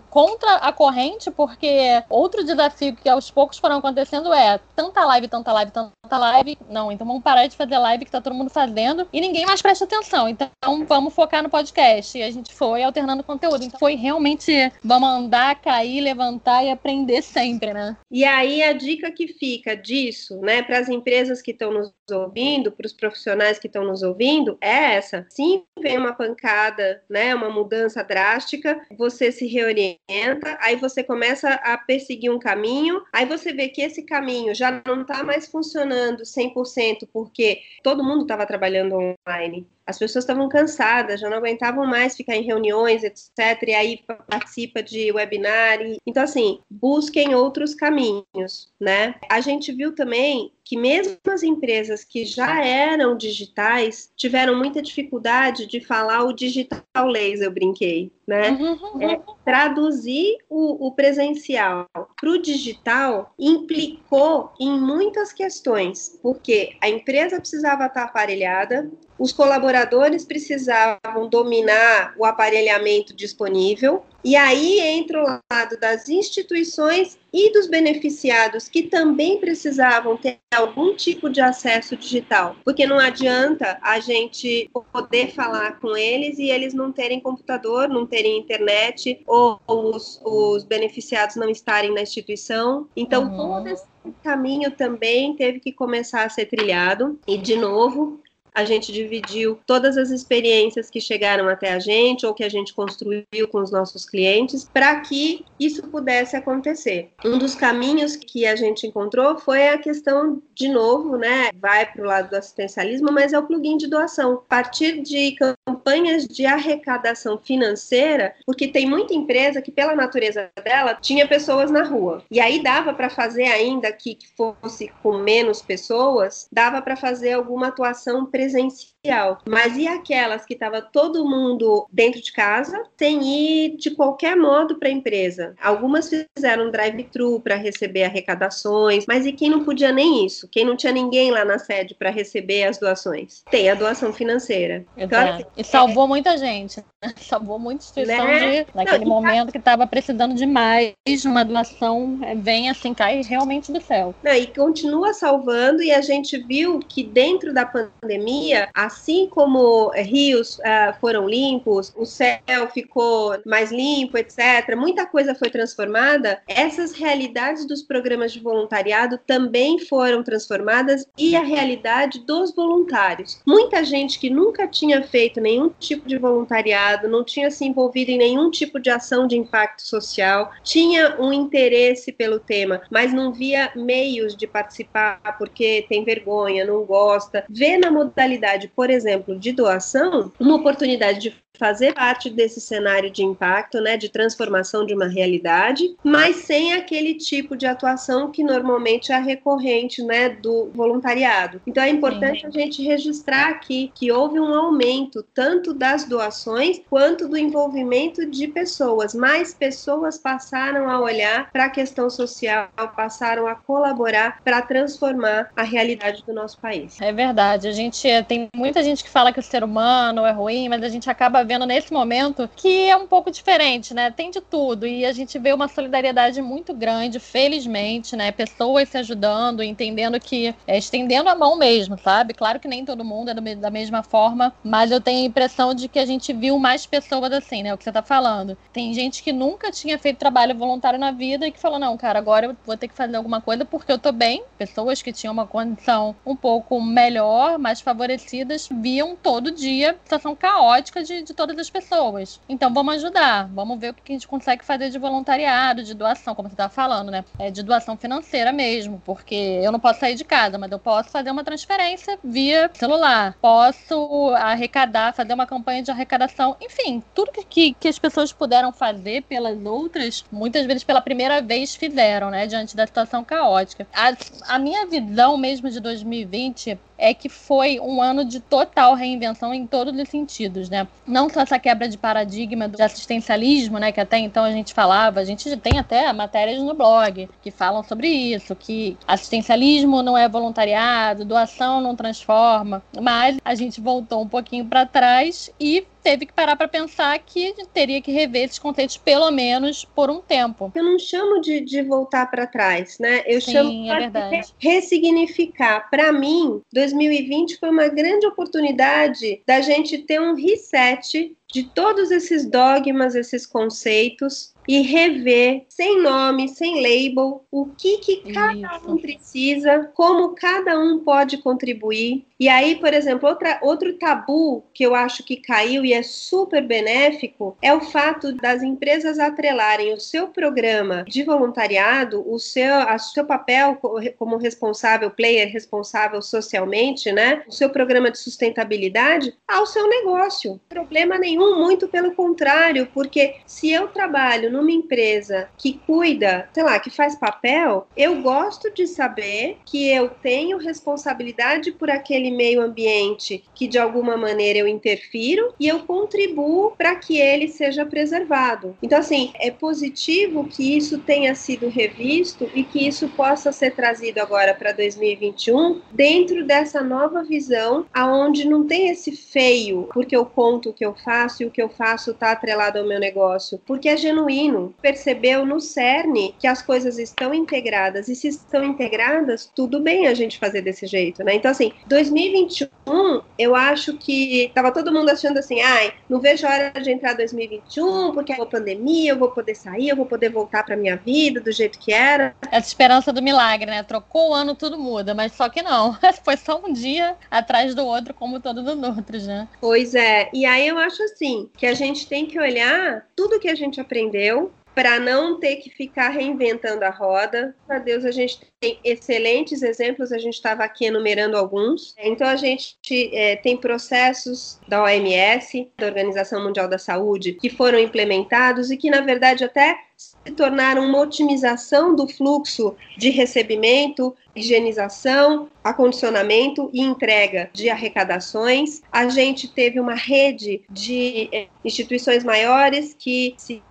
contra 0.09 0.55
a 0.55 0.71
corrente, 0.71 1.31
porque 1.31 2.03
outro 2.09 2.43
desafio 2.43 2.95
que 2.95 3.09
aos 3.09 3.29
poucos 3.31 3.57
foram 3.57 3.77
acontecendo 3.77 4.33
é 4.33 4.59
tanta 4.75 5.05
live, 5.05 5.27
tanta 5.27 5.51
live, 5.51 5.71
tanta 5.71 6.17
live. 6.17 6.57
Não, 6.69 6.91
então 6.91 7.05
vamos 7.05 7.23
parar 7.23 7.47
de 7.47 7.55
fazer 7.55 7.77
live 7.77 8.05
que 8.05 8.11
tá 8.11 8.21
todo 8.21 8.33
mundo 8.33 8.49
fazendo 8.49 9.07
e 9.11 9.21
ninguém 9.21 9.45
mais 9.45 9.61
presta 9.61 9.85
atenção. 9.85 10.27
Então 10.27 10.49
vamos 10.87 11.13
focar 11.13 11.43
no 11.43 11.49
podcast. 11.49 12.17
E 12.17 12.23
a 12.23 12.31
gente 12.31 12.53
foi 12.53 12.83
alternando 12.83 13.23
conteúdo. 13.23 13.63
Então 13.63 13.79
foi 13.79 13.95
realmente 13.95 14.71
vamos 14.83 15.09
andar, 15.09 15.55
cair, 15.55 16.01
levantar 16.01 16.63
e 16.63 16.71
aprender 16.71 17.21
sempre, 17.21 17.73
né? 17.73 17.97
E 18.11 18.23
aí 18.23 18.63
a 18.63 18.73
dica 18.73 19.11
que 19.11 19.27
fica 19.27 19.75
disso, 19.75 20.37
né, 20.37 20.61
para 20.61 20.79
as 20.79 20.89
empresas 20.89 21.41
que 21.41 21.51
estão 21.51 21.71
nos 21.71 21.91
ouvindo, 22.11 22.71
para 22.71 22.85
os 22.85 22.93
profissionais 22.93 23.59
que 23.59 23.67
estão 23.67 23.83
nos 23.83 24.03
ouvindo, 24.03 24.57
é 24.61 24.92
essa. 24.93 25.25
Sim, 25.29 25.63
vem 25.81 25.97
uma 25.97 26.13
pancada, 26.13 27.03
né, 27.09 27.33
uma 27.33 27.49
mudança 27.49 28.03
drástica, 28.03 28.79
você 28.97 29.31
se 29.31 29.45
reorienta, 29.47 30.57
aí 30.61 30.75
você 30.75 31.03
começa 31.03 31.49
a 31.49 31.77
perseguir 31.77 32.31
um 32.31 32.39
caminho, 32.39 33.01
aí 33.11 33.25
você 33.25 33.53
vê 33.53 33.69
que 33.69 33.81
esse 33.81 34.03
caminho 34.03 34.53
já 34.53 34.81
não 34.85 35.01
está 35.01 35.23
mais 35.23 35.47
funcionando 35.47 36.23
100% 36.23 37.07
porque 37.11 37.61
todo 37.83 38.03
mundo 38.03 38.23
estava 38.23 38.45
trabalhando 38.45 38.95
online 39.27 39.67
as 39.85 39.99
pessoas 39.99 40.23
estavam 40.23 40.47
cansadas, 40.49 41.19
já 41.19 41.29
não 41.29 41.37
aguentavam 41.37 41.85
mais 41.85 42.15
ficar 42.15 42.35
em 42.35 42.43
reuniões, 42.43 43.03
etc. 43.03 43.63
E 43.67 43.73
aí 43.73 43.99
participa 44.27 44.81
de 44.81 45.11
webinar. 45.11 45.81
E... 45.81 45.97
Então, 46.05 46.23
assim, 46.23 46.59
busquem 46.69 47.35
outros 47.35 47.75
caminhos, 47.75 48.71
né? 48.79 49.15
A 49.29 49.41
gente 49.41 49.71
viu 49.71 49.93
também 49.93 50.51
que 50.65 50.77
mesmo 50.77 51.17
as 51.27 51.43
empresas 51.43 52.03
que 52.03 52.25
já 52.25 52.63
eram 52.63 53.17
digitais 53.17 54.09
tiveram 54.15 54.57
muita 54.57 54.81
dificuldade 54.81 55.65
de 55.65 55.81
falar 55.81 56.23
o 56.23 56.33
digital 56.33 57.05
laser, 57.05 57.47
eu 57.47 57.51
brinquei, 57.51 58.11
né? 58.25 58.51
Uhum. 58.51 59.01
É, 59.01 59.19
traduzir 59.43 60.37
o, 60.49 60.87
o 60.87 60.91
presencial 60.93 61.87
para 61.93 62.29
o 62.29 62.41
digital 62.41 63.33
implicou 63.37 64.53
em 64.59 64.71
muitas 64.71 65.33
questões, 65.33 66.17
porque 66.21 66.75
a 66.81 66.87
empresa 66.87 67.39
precisava 67.39 67.85
estar 67.85 68.03
aparelhada, 68.03 68.89
os 69.17 69.31
colaboradores 69.31 70.25
precisavam 70.25 71.27
dominar 71.29 72.13
o 72.17 72.25
aparelhamento 72.25 73.15
disponível, 73.15 74.03
e 74.23 74.35
aí 74.35 74.79
entra 74.79 75.21
o 75.21 75.39
lado 75.51 75.77
das 75.79 76.07
instituições 76.07 77.17
e 77.31 77.51
dos 77.51 77.67
beneficiados 77.67 78.69
que 78.69 78.83
também 78.83 79.39
precisavam 79.39 80.15
ter 80.15 80.39
algum 80.55 80.95
tipo 80.95 81.29
de 81.29 81.41
acesso 81.41 81.97
digital, 81.97 82.55
porque 82.63 82.85
não 82.85 82.99
adianta 82.99 83.77
a 83.81 83.99
gente 83.99 84.69
poder 84.93 85.33
falar 85.33 85.79
com 85.79 85.97
eles 85.97 86.39
e 86.39 86.49
eles 86.49 86.73
não 86.73 86.91
terem 86.91 87.19
computador, 87.19 87.89
não 87.89 88.05
terem 88.05 88.37
internet, 88.37 89.21
ou 89.27 89.59
os, 89.67 90.21
os 90.23 90.63
beneficiados 90.63 91.35
não 91.35 91.49
estarem 91.49 91.93
na 91.93 92.01
instituição. 92.01 92.87
Então, 92.95 93.23
uhum. 93.23 93.37
todo 93.37 93.67
esse 93.67 93.85
caminho 94.23 94.71
também 94.71 95.35
teve 95.35 95.59
que 95.59 95.71
começar 95.71 96.23
a 96.23 96.29
ser 96.29 96.45
trilhado, 96.45 97.19
e 97.27 97.37
de 97.37 97.55
novo, 97.55 98.21
a 98.53 98.65
gente 98.65 98.91
dividiu 98.91 99.59
todas 99.65 99.97
as 99.97 100.11
experiências 100.11 100.89
que 100.89 101.01
chegaram 101.01 101.47
até 101.47 101.73
a 101.73 101.79
gente 101.79 102.25
ou 102.25 102.33
que 102.33 102.43
a 102.43 102.49
gente 102.49 102.73
construiu 102.73 103.47
com 103.51 103.59
os 103.59 103.71
nossos 103.71 104.05
clientes 104.05 104.69
para 104.71 104.99
que 105.01 105.45
isso 105.59 105.83
pudesse 105.83 106.35
acontecer. 106.35 107.11
Um 107.23 107.37
dos 107.37 107.55
caminhos 107.55 108.15
que 108.15 108.45
a 108.45 108.55
gente 108.55 108.85
encontrou 108.85 109.37
foi 109.37 109.69
a 109.69 109.77
questão, 109.77 110.41
de 110.53 110.69
novo, 110.69 111.17
né, 111.17 111.49
vai 111.55 111.85
para 111.85 112.01
o 112.01 112.05
lado 112.05 112.29
do 112.29 112.35
assistencialismo, 112.35 113.11
mas 113.11 113.33
é 113.33 113.39
o 113.39 113.43
plugin 113.43 113.77
de 113.77 113.87
doação. 113.87 114.33
A 114.33 114.37
partir 114.37 115.01
de 115.01 115.35
campanhas 115.65 116.27
de 116.27 116.45
arrecadação 116.45 117.37
financeira, 117.37 118.35
porque 118.45 118.67
tem 118.67 118.85
muita 118.85 119.13
empresa 119.13 119.61
que, 119.61 119.71
pela 119.71 119.95
natureza 119.95 120.51
dela, 120.63 120.95
tinha 120.95 121.27
pessoas 121.27 121.71
na 121.71 121.83
rua. 121.83 122.23
E 122.29 122.39
aí 122.39 122.61
dava 122.61 122.93
para 122.93 123.09
fazer, 123.09 123.45
ainda 123.45 123.91
que 123.91 124.17
fosse 124.35 124.91
com 125.01 125.17
menos 125.17 125.61
pessoas, 125.61 126.47
dava 126.51 126.81
para 126.81 126.95
fazer 126.95 127.33
alguma 127.33 127.67
atuação 127.67 128.25
presencial 128.25 128.92
presencial. 129.03 129.39
Mas 129.47 129.77
e 129.77 129.87
aquelas 129.87 130.45
que 130.45 130.53
estava 130.53 130.81
todo 130.81 131.27
mundo 131.27 131.85
dentro 131.91 132.21
de 132.21 132.31
casa, 132.31 132.83
sem 132.97 133.21
ir 133.23 133.77
de 133.77 133.91
qualquer 133.91 134.35
modo 134.35 134.75
para 134.75 134.87
a 134.87 134.91
empresa? 134.91 135.53
Algumas 135.61 136.09
fizeram 136.35 136.71
drive-thru 136.71 137.41
para 137.41 137.55
receber 137.55 138.05
arrecadações, 138.05 139.05
mas 139.05 139.25
e 139.25 139.33
quem 139.33 139.49
não 139.49 139.63
podia 139.63 139.91
nem 139.91 140.25
isso? 140.25 140.47
Quem 140.47 140.65
não 140.65 140.75
tinha 140.75 140.93
ninguém 140.93 141.31
lá 141.31 141.43
na 141.43 141.59
sede 141.59 141.93
para 141.93 142.09
receber 142.09 142.63
as 142.63 142.77
doações? 142.77 143.43
Tem 143.51 143.69
a 143.69 143.75
doação 143.75 144.13
financeira. 144.13 144.85
Claro 145.09 145.45
e 145.57 145.63
salvou 145.63 146.05
é... 146.05 146.07
muita 146.07 146.37
gente. 146.37 146.83
Né? 147.01 147.13
Salvou 147.17 147.59
muita 147.59 147.83
instituição 147.83 148.25
né? 148.25 148.63
de, 148.63 148.67
naquele 148.73 149.05
não, 149.05 149.11
momento 149.11 149.51
que 149.51 149.57
estava 149.57 149.85
precisando 149.85 150.35
demais 150.35 150.93
uma 151.25 151.43
doação 151.43 152.19
é, 152.21 152.35
vem 152.35 152.69
assim, 152.69 152.93
cai 152.93 153.21
realmente 153.21 153.71
do 153.71 153.81
céu. 153.81 154.13
Não, 154.23 154.33
e 154.33 154.47
continua 154.47 155.13
salvando, 155.13 155.81
e 155.81 155.91
a 155.91 156.01
gente 156.01 156.37
viu 156.37 156.79
que 156.79 157.03
dentro 157.03 157.53
da 157.53 157.65
pandemia 157.65 157.93
pandemia, 158.01 158.69
assim 158.93 159.27
como 159.27 159.91
rios 159.95 160.59
uh, 160.59 160.93
foram 161.01 161.27
limpos, 161.27 161.91
o 161.95 162.05
céu 162.05 162.67
ficou 162.71 163.35
mais 163.45 163.71
limpo, 163.71 164.17
etc., 164.17 164.75
muita 164.77 165.05
coisa 165.05 165.33
foi 165.33 165.49
transformada, 165.49 166.41
essas 166.47 166.93
realidades 166.93 167.65
dos 167.65 167.81
programas 167.81 168.31
de 168.31 168.39
voluntariado 168.39 169.19
também 169.25 169.79
foram 169.79 170.23
transformadas 170.23 171.05
e 171.17 171.35
a 171.35 171.41
realidade 171.41 172.19
dos 172.19 172.53
voluntários. 172.53 173.41
Muita 173.45 173.83
gente 173.83 174.19
que 174.19 174.29
nunca 174.29 174.67
tinha 174.67 175.01
feito 175.01 175.41
nenhum 175.41 175.69
tipo 175.79 176.07
de 176.07 176.17
voluntariado, 176.17 177.07
não 177.07 177.23
tinha 177.23 177.49
se 177.49 177.65
envolvido 177.65 178.11
em 178.11 178.17
nenhum 178.17 178.51
tipo 178.51 178.79
de 178.79 178.89
ação 178.89 179.25
de 179.25 179.35
impacto 179.35 179.81
social, 179.81 180.51
tinha 180.63 181.19
um 181.19 181.33
interesse 181.33 182.11
pelo 182.11 182.39
tema, 182.39 182.81
mas 182.91 183.11
não 183.11 183.33
via 183.33 183.71
meios 183.75 184.35
de 184.35 184.45
participar 184.45 185.19
porque 185.37 185.85
tem 185.89 186.03
vergonha, 186.03 186.65
não 186.65 186.83
gosta, 186.83 187.43
vê 187.49 187.77
na 187.77 187.89
modalidade 187.89 188.43
modalidade, 188.43 188.71
por 188.83 188.89
exemplo, 188.89 189.39
de 189.39 189.53
doação, 189.53 190.29
uma 190.37 190.55
oportunidade 190.55 191.21
de 191.21 191.42
fazer 191.57 191.93
parte 191.93 192.29
desse 192.29 192.59
cenário 192.59 193.11
de 193.11 193.23
impacto, 193.23 193.79
né, 193.79 193.95
de 193.95 194.09
transformação 194.09 194.85
de 194.85 194.93
uma 194.93 195.07
realidade, 195.07 195.95
mas 196.03 196.37
sem 196.37 196.73
aquele 196.73 197.13
tipo 197.15 197.55
de 197.55 197.65
atuação 197.65 198.31
que 198.31 198.43
normalmente 198.43 199.11
é 199.11 199.19
recorrente, 199.19 200.03
né, 200.03 200.29
do 200.29 200.71
voluntariado. 200.73 201.61
Então 201.67 201.83
é 201.83 201.89
importante 201.89 202.41
Sim. 202.41 202.47
a 202.47 202.51
gente 202.51 202.83
registrar 202.83 203.49
aqui 203.49 203.91
que 203.93 204.11
houve 204.11 204.39
um 204.39 204.53
aumento 204.53 205.23
tanto 205.33 205.73
das 205.73 206.05
doações 206.05 206.81
quanto 206.89 207.27
do 207.27 207.37
envolvimento 207.37 208.25
de 208.25 208.47
pessoas. 208.47 209.13
Mais 209.13 209.53
pessoas 209.53 210.17
passaram 210.17 210.89
a 210.89 210.99
olhar 210.99 211.51
para 211.51 211.65
a 211.65 211.69
questão 211.69 212.09
social, 212.09 212.69
passaram 212.95 213.47
a 213.47 213.55
colaborar 213.55 214.41
para 214.43 214.61
transformar 214.61 215.51
a 215.55 215.63
realidade 215.63 216.23
do 216.25 216.33
nosso 216.33 216.59
país. 216.59 216.99
É 216.99 217.11
verdade. 217.11 217.67
A 217.67 217.71
gente 217.71 218.07
tem 218.27 218.49
muita 218.55 218.83
gente 218.83 219.03
que 219.03 219.09
fala 219.09 219.31
que 219.31 219.39
o 219.39 219.43
ser 219.43 219.63
humano 219.63 220.25
é 220.25 220.31
ruim, 220.31 220.67
mas 220.67 220.81
a 220.83 220.89
gente 220.89 221.09
acaba 221.09 221.42
vendo 221.43 221.65
nesse 221.65 221.91
momento 221.91 222.49
que 222.55 222.89
é 222.89 222.95
um 222.95 223.07
pouco 223.07 223.31
diferente, 223.31 223.93
né? 223.93 224.11
Tem 224.11 224.31
de 224.31 224.41
tudo 224.41 224.87
e 224.87 225.05
a 225.05 225.11
gente 225.11 225.37
vê 225.39 225.53
uma 225.53 225.67
solidariedade 225.67 226.41
muito 226.41 226.73
grande, 226.73 227.19
felizmente, 227.19 228.15
né? 228.15 228.31
Pessoas 228.31 228.89
se 228.89 228.97
ajudando, 228.97 229.63
entendendo 229.63 230.19
que 230.19 230.53
é, 230.67 230.77
estendendo 230.77 231.29
a 231.29 231.35
mão 231.35 231.57
mesmo, 231.57 231.97
sabe? 231.97 232.33
Claro 232.33 232.59
que 232.59 232.67
nem 232.67 232.85
todo 232.85 233.03
mundo 233.03 233.29
é 233.29 233.33
do, 233.33 233.55
da 233.55 233.69
mesma 233.69 234.03
forma, 234.03 234.53
mas 234.63 234.91
eu 234.91 235.01
tenho 235.01 235.23
a 235.23 235.27
impressão 235.27 235.73
de 235.73 235.87
que 235.87 235.99
a 235.99 236.05
gente 236.05 236.33
viu 236.33 236.57
mais 236.59 236.85
pessoas 236.85 237.31
assim, 237.31 237.63
né? 237.63 237.73
O 237.73 237.77
que 237.77 237.83
você 237.83 237.91
tá 237.91 238.01
falando. 238.01 238.57
Tem 238.71 238.93
gente 238.93 239.23
que 239.23 239.31
nunca 239.31 239.71
tinha 239.71 239.97
feito 239.97 240.17
trabalho 240.17 240.57
voluntário 240.57 240.99
na 240.99 241.11
vida 241.11 241.47
e 241.47 241.51
que 241.51 241.59
falou: 241.59 241.79
não, 241.79 241.97
cara, 241.97 242.19
agora 242.19 242.45
eu 242.47 242.57
vou 242.65 242.77
ter 242.77 242.87
que 242.87 242.95
fazer 242.95 243.15
alguma 243.15 243.41
coisa 243.41 243.65
porque 243.65 243.91
eu 243.91 243.97
tô 243.97 244.11
bem. 244.11 244.43
Pessoas 244.57 245.01
que 245.01 245.11
tinham 245.11 245.33
uma 245.33 245.47
condição 245.47 246.15
um 246.25 246.35
pouco 246.35 246.81
melhor, 246.81 247.57
mais 247.57 247.81
favorecidas, 247.81 248.69
viam 248.71 249.15
todo 249.15 249.51
dia 249.51 249.97
situação 250.03 250.35
caótica 250.35 251.03
de, 251.03 251.23
de 251.23 251.32
de 251.33 251.35
todas 251.35 251.57
as 251.57 251.69
pessoas. 251.69 252.39
Então 252.47 252.71
vamos 252.73 252.95
ajudar, 252.95 253.47
vamos 253.47 253.79
ver 253.79 253.89
o 253.89 253.93
que 253.93 254.13
a 254.13 254.15
gente 254.15 254.27
consegue 254.27 254.63
fazer 254.63 254.89
de 254.89 254.99
voluntariado, 254.99 255.83
de 255.83 255.93
doação, 255.93 256.35
como 256.35 256.47
você 256.47 256.53
estava 256.53 256.71
falando, 256.71 257.09
né? 257.11 257.25
É 257.39 257.49
de 257.49 257.63
doação 257.63 257.97
financeira 257.97 258.53
mesmo, 258.53 259.01
porque 259.03 259.35
eu 259.35 259.71
não 259.71 259.79
posso 259.79 259.99
sair 259.99 260.15
de 260.15 260.23
casa, 260.23 260.57
mas 260.57 260.71
eu 260.71 260.79
posso 260.79 261.09
fazer 261.09 261.31
uma 261.31 261.43
transferência 261.43 262.17
via 262.23 262.69
celular, 262.73 263.35
posso 263.41 264.29
arrecadar, 264.35 265.13
fazer 265.13 265.33
uma 265.33 265.47
campanha 265.47 265.81
de 265.81 265.91
arrecadação, 265.91 266.55
enfim, 266.61 267.03
tudo 267.13 267.31
que, 267.49 267.73
que 267.73 267.87
as 267.87 267.97
pessoas 267.97 268.31
puderam 268.31 268.71
fazer 268.71 269.23
pelas 269.23 269.57
outras, 269.65 270.23
muitas 270.31 270.65
vezes 270.65 270.83
pela 270.83 271.01
primeira 271.01 271.41
vez 271.41 271.75
fizeram, 271.75 272.29
né? 272.29 272.45
Diante 272.45 272.75
da 272.75 272.85
situação 272.85 273.23
caótica. 273.23 273.87
A, 273.93 274.13
a 274.55 274.59
minha 274.59 274.85
visão 274.85 275.35
mesmo 275.37 275.69
de 275.69 275.79
2020 275.79 276.77
é 276.97 277.13
que 277.13 277.27
foi 277.27 277.79
um 277.79 278.01
ano 278.01 278.23
de 278.23 278.39
total 278.39 278.93
reinvenção 278.95 279.53
em 279.53 279.65
todos 279.65 279.93
os 279.93 280.07
sentidos, 280.07 280.69
né? 280.69 280.87
Não 281.05 281.22
só 281.29 281.41
essa 281.41 281.59
quebra 281.59 281.87
de 281.87 281.97
paradigma 281.97 282.67
do 282.67 282.81
assistencialismo, 282.81 283.77
né, 283.77 283.91
que 283.91 283.99
até 283.99 284.17
então 284.17 284.43
a 284.43 284.51
gente 284.51 284.73
falava, 284.73 285.19
a 285.19 285.25
gente 285.25 285.55
tem 285.57 285.79
até 285.79 286.11
matérias 286.13 286.61
no 286.61 286.73
blog 286.73 287.29
que 287.41 287.51
falam 287.51 287.83
sobre 287.83 288.07
isso, 288.07 288.55
que 288.55 288.97
assistencialismo 289.07 290.01
não 290.01 290.17
é 290.17 290.27
voluntariado, 290.27 291.25
doação 291.25 291.81
não 291.81 291.95
transforma, 291.95 292.83
mas 292.99 293.37
a 293.43 293.55
gente 293.55 293.81
voltou 293.81 294.21
um 294.21 294.27
pouquinho 294.27 294.65
para 294.65 294.85
trás 294.85 295.51
e 295.59 295.85
teve 296.03 296.25
que 296.25 296.33
parar 296.33 296.55
para 296.55 296.67
pensar 296.67 297.17
que 297.19 297.55
teria 297.73 298.01
que 298.01 298.11
rever 298.11 298.43
esses 298.43 298.59
conceitos 298.59 298.97
pelo 298.97 299.31
menos 299.31 299.85
por 299.85 300.11
um 300.11 300.21
tempo. 300.21 300.71
Eu 300.75 300.83
não 300.83 300.99
chamo 300.99 301.39
de, 301.39 301.61
de 301.61 301.81
voltar 301.81 302.29
para 302.29 302.45
trás, 302.45 302.97
né? 302.99 303.23
Eu 303.25 303.39
Sim, 303.39 303.51
chamo 303.53 303.91
é 303.91 304.09
de 304.09 304.53
ressignificar. 304.59 305.89
Para 305.89 306.11
mim, 306.11 306.61
2020 306.73 307.57
foi 307.57 307.69
uma 307.69 307.87
grande 307.87 308.27
oportunidade 308.27 309.41
da 309.47 309.61
gente 309.61 309.97
ter 309.99 310.19
um 310.19 310.35
reset 310.35 311.12
marché. 311.13 311.35
De 311.53 311.63
todos 311.63 312.09
esses 312.09 312.49
dogmas, 312.49 313.13
esses 313.13 313.45
conceitos 313.45 314.53
e 314.67 314.81
rever, 314.81 315.65
sem 315.67 316.01
nome, 316.01 316.47
sem 316.47 316.81
label, 316.81 317.45
o 317.51 317.65
que, 317.65 317.97
que 317.97 318.33
cada 318.33 318.77
Isso. 318.77 318.91
um 318.91 318.97
precisa, 318.97 319.91
como 319.93 320.35
cada 320.35 320.79
um 320.79 320.99
pode 320.99 321.37
contribuir. 321.37 322.25
E 322.39 322.49
aí, 322.49 322.75
por 322.75 322.93
exemplo, 322.93 323.29
outra, 323.29 323.59
outro 323.61 323.93
tabu 323.97 324.63
que 324.73 324.85
eu 324.85 324.95
acho 324.95 325.23
que 325.23 325.37
caiu 325.37 325.85
e 325.85 325.93
é 325.93 326.03
super 326.03 326.65
benéfico 326.65 327.57
é 327.61 327.73
o 327.73 327.81
fato 327.81 328.33
das 328.33 328.61
empresas 328.61 329.19
atrelarem 329.19 329.93
o 329.93 329.99
seu 329.99 330.27
programa 330.27 331.05
de 331.07 331.23
voluntariado, 331.23 332.23
o 332.25 332.39
seu, 332.39 332.73
a 332.75 332.97
seu 332.97 333.25
papel 333.25 333.77
como 334.17 334.37
responsável, 334.37 335.11
player 335.11 335.51
responsável 335.51 336.21
socialmente, 336.21 337.11
né? 337.11 337.43
O 337.47 337.51
seu 337.51 337.69
programa 337.69 338.11
de 338.11 338.19
sustentabilidade 338.19 339.33
ao 339.47 339.65
seu 339.65 339.87
negócio. 339.87 340.59
Problema 340.69 341.17
nenhum 341.17 341.42
2021, 341.43 341.59
muito 341.59 341.87
pelo 341.87 342.13
contrário, 342.13 342.87
porque 342.93 343.35
se 343.45 343.71
eu 343.71 343.87
trabalho 343.87 344.51
numa 344.51 344.71
empresa 344.71 345.49
que 345.57 345.79
cuida, 345.85 346.49
sei 346.53 346.63
lá, 346.63 346.79
que 346.79 346.89
faz 346.89 347.15
papel, 347.15 347.87
eu 347.95 348.21
gosto 348.21 348.73
de 348.73 348.87
saber 348.87 349.57
que 349.65 349.89
eu 349.89 350.09
tenho 350.09 350.57
responsabilidade 350.57 351.71
por 351.71 351.89
aquele 351.89 352.31
meio 352.31 352.61
ambiente 352.61 353.43
que 353.53 353.67
de 353.67 353.77
alguma 353.77 354.15
maneira 354.15 354.59
eu 354.59 354.67
interfiro 354.67 355.53
e 355.59 355.67
eu 355.67 355.79
contribuo 355.81 356.71
para 356.77 356.95
que 356.95 357.19
ele 357.19 357.47
seja 357.47 357.85
preservado. 357.85 358.77
Então, 358.81 358.99
assim, 358.99 359.31
é 359.35 359.51
positivo 359.51 360.45
que 360.45 360.77
isso 360.77 360.99
tenha 360.99 361.35
sido 361.35 361.67
revisto 361.67 362.49
e 362.53 362.63
que 362.63 362.87
isso 362.87 363.09
possa 363.09 363.51
ser 363.51 363.71
trazido 363.71 364.19
agora 364.19 364.53
para 364.53 364.71
2021 364.71 365.81
dentro 365.91 366.45
dessa 366.45 366.81
nova 366.81 367.23
visão, 367.23 367.85
aonde 367.93 368.47
não 368.47 368.65
tem 368.65 368.89
esse 368.89 369.11
feio, 369.15 369.89
porque 369.93 370.15
eu 370.15 370.25
conto 370.25 370.69
o 370.69 370.73
que 370.73 370.85
eu 370.85 370.93
faço 370.93 371.32
e 371.41 371.45
o 371.45 371.51
que 371.51 371.61
eu 371.61 371.69
faço 371.69 372.11
está 372.11 372.31
atrelado 372.31 372.79
ao 372.79 372.85
meu 372.85 372.99
negócio, 372.99 373.59
porque 373.65 373.89
é 373.89 373.97
genuíno. 373.97 374.73
Percebeu 374.81 375.45
no 375.45 375.59
cerne 375.59 376.35
que 376.39 376.47
as 376.47 376.61
coisas 376.61 376.99
estão 376.99 377.33
integradas 377.33 378.07
e 378.07 378.15
se 378.15 378.27
estão 378.27 378.63
integradas, 378.63 379.49
tudo 379.55 379.79
bem 379.79 380.07
a 380.07 380.13
gente 380.13 380.37
fazer 380.37 380.61
desse 380.61 380.85
jeito, 380.85 381.23
né? 381.23 381.35
Então, 381.35 381.51
assim, 381.51 381.73
2021, 381.87 383.21
eu 383.37 383.55
acho 383.55 383.97
que 383.97 384.51
tava 384.53 384.71
todo 384.71 384.93
mundo 384.93 385.09
achando 385.09 385.39
assim, 385.39 385.61
ai, 385.61 385.93
não 386.09 386.19
vejo 386.19 386.45
a 386.45 386.51
hora 386.51 386.71
de 386.81 386.91
entrar 386.91 387.13
2021, 387.13 388.13
porque 388.13 388.31
é 388.31 388.43
pandemia, 388.53 389.11
eu 389.11 389.17
vou 389.17 389.31
poder 389.31 389.55
sair, 389.55 389.89
eu 389.89 389.95
vou 389.95 390.05
poder 390.05 390.29
voltar 390.29 390.63
para 390.63 390.75
minha 390.75 390.95
vida 390.95 391.41
do 391.41 391.51
jeito 391.51 391.79
que 391.79 391.91
era. 391.91 392.35
Essa 392.51 392.67
esperança 392.67 393.11
do 393.11 393.21
milagre, 393.21 393.69
né? 393.69 393.81
Trocou 393.81 394.29
o 394.29 394.33
ano, 394.33 394.53
tudo 394.53 394.77
muda, 394.77 395.13
mas 395.13 395.33
só 395.33 395.49
que 395.49 395.61
não. 395.61 395.97
Foi 396.23 396.37
só 396.37 396.61
um 396.63 396.71
dia 396.71 397.15
atrás 397.31 397.73
do 397.73 397.85
outro, 397.85 398.13
como 398.13 398.39
todos 398.39 398.65
os 398.67 398.83
outros, 398.83 399.25
né? 399.25 399.47
Pois 399.59 399.95
é. 399.95 400.29
E 400.33 400.45
aí 400.45 400.67
eu 400.67 400.77
acho 400.77 401.01
assim, 401.13 401.49
que 401.57 401.65
a 401.65 401.73
gente 401.73 402.07
tem 402.07 402.25
que 402.25 402.39
olhar 402.39 403.07
tudo 403.15 403.39
que 403.39 403.47
a 403.47 403.55
gente 403.55 403.79
aprendeu, 403.79 404.51
para 404.75 404.99
não 404.99 405.39
ter 405.39 405.57
que 405.57 405.69
ficar 405.69 406.09
reinventando 406.09 406.83
a 406.83 406.89
roda. 406.89 407.55
A 407.69 407.77
Deus, 407.77 408.05
a 408.05 408.11
gente 408.11 408.39
tem 408.59 408.79
excelentes 408.83 409.61
exemplos, 409.61 410.11
a 410.11 410.17
gente 410.17 410.33
estava 410.33 410.63
aqui 410.63 410.85
enumerando 410.85 411.37
alguns. 411.37 411.93
Então, 411.97 412.27
a 412.27 412.35
gente 412.35 412.75
é, 413.13 413.35
tem 413.35 413.55
processos 413.55 414.59
da 414.67 414.83
OMS, 414.83 415.71
da 415.77 415.85
Organização 415.85 416.43
Mundial 416.43 416.67
da 416.67 416.77
Saúde, 416.77 417.33
que 417.33 417.49
foram 417.49 417.79
implementados 417.79 418.71
e 418.71 418.77
que, 418.77 418.89
na 418.89 419.01
verdade, 419.01 419.43
até 419.43 419.77
se 419.95 420.31
tornaram 420.35 420.85
uma 420.85 420.99
otimização 420.99 421.95
do 421.95 422.07
fluxo 422.07 422.75
de 422.97 423.09
recebimento, 423.09 424.15
higienização, 424.35 425.49
acondicionamento 425.63 426.69
e 426.73 426.81
entrega 426.81 427.49
de 427.53 427.69
arrecadações. 427.69 428.81
A 428.91 429.07
gente 429.07 429.47
teve 429.47 429.79
uma 429.79 429.95
rede 429.95 430.61
de 430.69 431.29
eh, 431.31 431.47
instituições 431.63 432.23
maiores 432.23 432.93
que 432.97 433.33
se 433.37 433.61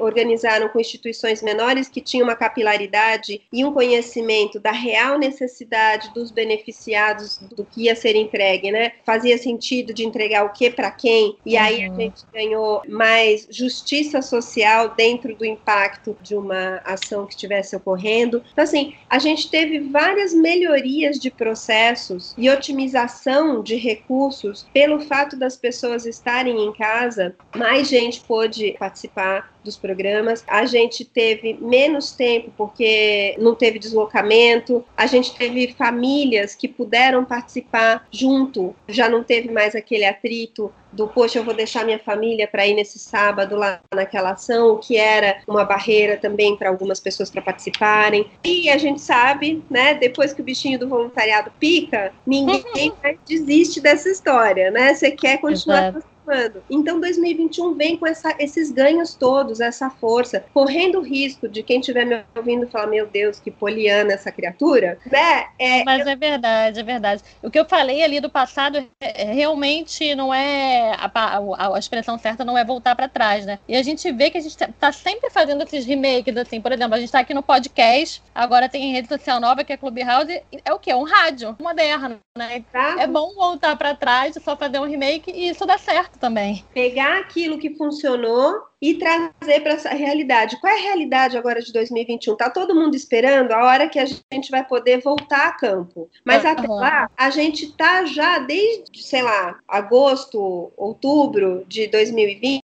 organizaram 0.00 0.68
com 0.68 0.78
instituições 0.78 1.42
menores 1.42 1.88
que 1.88 2.00
tinham 2.00 2.24
uma 2.24 2.36
capilaridade 2.36 3.40
e 3.52 3.64
um 3.64 3.72
conhecimento 3.72 4.60
da 4.60 4.72
real 4.72 5.18
necessidade 5.18 6.12
dos 6.12 6.30
beneficiados 6.30 7.38
do 7.56 7.64
que 7.64 7.84
ia 7.84 7.96
ser 7.96 8.14
entregue, 8.14 8.70
né? 8.70 8.92
Fazia 9.04 9.38
sentido 9.38 9.94
de 9.94 10.04
entregar 10.04 10.44
o 10.44 10.50
que 10.50 10.68
para 10.70 10.90
quem, 10.90 11.36
e 11.46 11.56
aí 11.56 11.84
a 11.84 11.90
uhum. 11.90 11.96
gente 11.96 12.22
ganhou 12.32 12.82
mais 12.88 13.46
justiça 13.50 14.20
social 14.20 14.94
dentro 14.94 15.34
do 15.34 15.44
impacto 15.44 16.16
de 16.20 16.34
uma 16.34 16.80
ação 16.84 17.24
que 17.24 17.32
estivesse 17.32 17.74
ocorrendo. 17.74 18.42
Então, 18.52 18.64
assim, 18.64 18.94
a 19.08 19.18
gente 19.18 19.50
teve 19.50 19.78
várias 19.80 20.07
melhorias 20.34 21.18
de 21.18 21.30
processos 21.30 22.34
e 22.36 22.48
otimização 22.48 23.62
de 23.62 23.76
recursos 23.76 24.66
pelo 24.72 25.00
fato 25.00 25.36
das 25.36 25.56
pessoas 25.56 26.06
estarem 26.06 26.64
em 26.64 26.72
casa, 26.72 27.34
mais 27.56 27.88
gente 27.88 28.20
pôde 28.20 28.76
participar 28.78 29.52
dos 29.68 29.76
programas. 29.76 30.42
A 30.46 30.64
gente 30.64 31.04
teve 31.04 31.58
menos 31.60 32.12
tempo 32.12 32.52
porque 32.56 33.36
não 33.38 33.54
teve 33.54 33.78
deslocamento. 33.78 34.84
A 34.96 35.06
gente 35.06 35.34
teve 35.36 35.74
famílias 35.74 36.54
que 36.54 36.66
puderam 36.66 37.24
participar 37.24 38.06
junto. 38.10 38.74
Já 38.88 39.08
não 39.08 39.22
teve 39.22 39.50
mais 39.50 39.74
aquele 39.74 40.04
atrito 40.04 40.72
do 40.98 41.08
poxa, 41.08 41.38
eu 41.38 41.44
vou 41.44 41.54
deixar 41.54 41.84
minha 41.84 41.98
família 41.98 42.46
para 42.46 42.66
ir 42.66 42.74
nesse 42.74 42.98
sábado 42.98 43.56
lá 43.56 43.80
naquela 43.94 44.32
ação, 44.32 44.72
o 44.72 44.78
que 44.78 44.96
era 44.96 45.38
uma 45.46 45.64
barreira 45.64 46.16
também 46.16 46.56
para 46.56 46.68
algumas 46.68 46.98
pessoas 47.00 47.30
para 47.30 47.40
participarem. 47.40 48.30
E 48.44 48.68
a 48.68 48.76
gente 48.76 49.00
sabe, 49.00 49.62
né, 49.70 49.94
depois 49.94 50.32
que 50.32 50.40
o 50.40 50.44
bichinho 50.44 50.78
do 50.78 50.88
voluntariado 50.88 51.50
pica, 51.58 52.12
ninguém 52.26 52.92
desiste 53.26 53.80
dessa 53.80 54.08
história, 54.10 54.70
né? 54.70 54.92
Você 54.92 55.12
quer 55.12 55.38
continuar 55.40 55.88
Exato 55.88 56.17
participando. 56.28 56.62
Então, 56.68 57.00
2021 57.00 57.74
vem 57.74 57.96
com 57.96 58.06
essa, 58.06 58.34
esses 58.38 58.70
ganhos 58.70 59.14
todos, 59.14 59.60
essa 59.60 59.88
força, 59.88 60.44
correndo 60.52 60.98
o 60.98 61.02
risco 61.02 61.48
de 61.48 61.62
quem 61.62 61.80
estiver 61.80 62.04
me 62.04 62.22
ouvindo 62.36 62.68
falar: 62.68 62.86
Meu 62.86 63.06
Deus, 63.06 63.40
que 63.40 63.50
poliana 63.50 64.12
essa 64.12 64.30
criatura, 64.30 64.98
né? 65.10 65.46
É, 65.58 65.84
Mas 65.84 66.06
eu... 66.06 66.12
é 66.12 66.16
verdade, 66.16 66.80
é 66.80 66.82
verdade. 66.82 67.22
O 67.42 67.50
que 67.50 67.58
eu 67.58 67.64
falei 67.64 68.02
ali 68.02 68.20
do 68.20 68.30
passado 68.30 68.78
é, 69.00 69.22
é 69.22 69.32
realmente 69.32 70.14
não 70.14 70.32
é. 70.32 70.92
A, 70.98 71.74
a, 71.74 71.78
expressão 71.78 72.18
certa 72.18 72.44
não 72.44 72.58
é 72.58 72.64
voltar 72.64 72.94
para 72.94 73.08
trás, 73.08 73.46
né? 73.46 73.58
E 73.66 73.76
a 73.76 73.82
gente 73.82 74.10
vê 74.12 74.30
que 74.30 74.38
a 74.38 74.40
gente 74.40 74.56
tá 74.56 74.92
sempre 74.92 75.30
fazendo 75.30 75.62
esses 75.62 75.86
remakes, 75.86 76.36
assim, 76.36 76.60
por 76.60 76.72
exemplo, 76.72 76.94
a 76.94 77.00
gente 77.00 77.10
tá 77.12 77.20
aqui 77.20 77.32
no 77.32 77.42
podcast, 77.42 78.22
agora 78.34 78.68
tem 78.68 78.92
rede 78.92 79.08
social 79.08 79.40
nova 79.40 79.64
que 79.64 79.72
é 79.72 79.76
Clubhouse, 79.76 80.42
é 80.64 80.72
o 80.72 80.78
quê? 80.78 80.92
Um 80.92 81.04
rádio 81.04 81.56
moderno, 81.60 82.18
né? 82.36 82.64
É 82.98 83.06
bom 83.06 83.32
voltar 83.34 83.76
para 83.76 83.94
trás, 83.94 84.36
só 84.42 84.56
fazer 84.56 84.78
um 84.78 84.84
remake 84.84 85.30
e 85.30 85.48
isso 85.48 85.64
dá 85.64 85.78
certo 85.78 86.17
também. 86.18 86.64
Pegar 86.74 87.18
aquilo 87.18 87.58
que 87.58 87.74
funcionou 87.76 88.62
e 88.80 88.94
trazer 88.94 89.60
para 89.60 89.72
essa 89.72 89.90
realidade. 89.90 90.60
Qual 90.60 90.72
é 90.72 90.76
a 90.76 90.82
realidade 90.82 91.36
agora 91.36 91.60
de 91.60 91.72
2021? 91.72 92.36
Tá 92.36 92.48
todo 92.48 92.74
mundo 92.74 92.94
esperando 92.94 93.52
a 93.52 93.64
hora 93.64 93.88
que 93.88 93.98
a 93.98 94.06
gente 94.06 94.50
vai 94.50 94.64
poder 94.64 95.00
voltar 95.00 95.48
a 95.48 95.52
campo. 95.52 96.08
Mas 96.24 96.44
uhum. 96.44 96.50
até 96.50 96.68
lá, 96.68 97.10
a 97.16 97.30
gente 97.30 97.76
tá 97.76 98.04
já 98.04 98.38
desde, 98.38 99.02
sei 99.02 99.22
lá, 99.22 99.58
agosto, 99.66 100.72
outubro 100.76 101.64
de 101.66 101.88
2020 101.88 102.62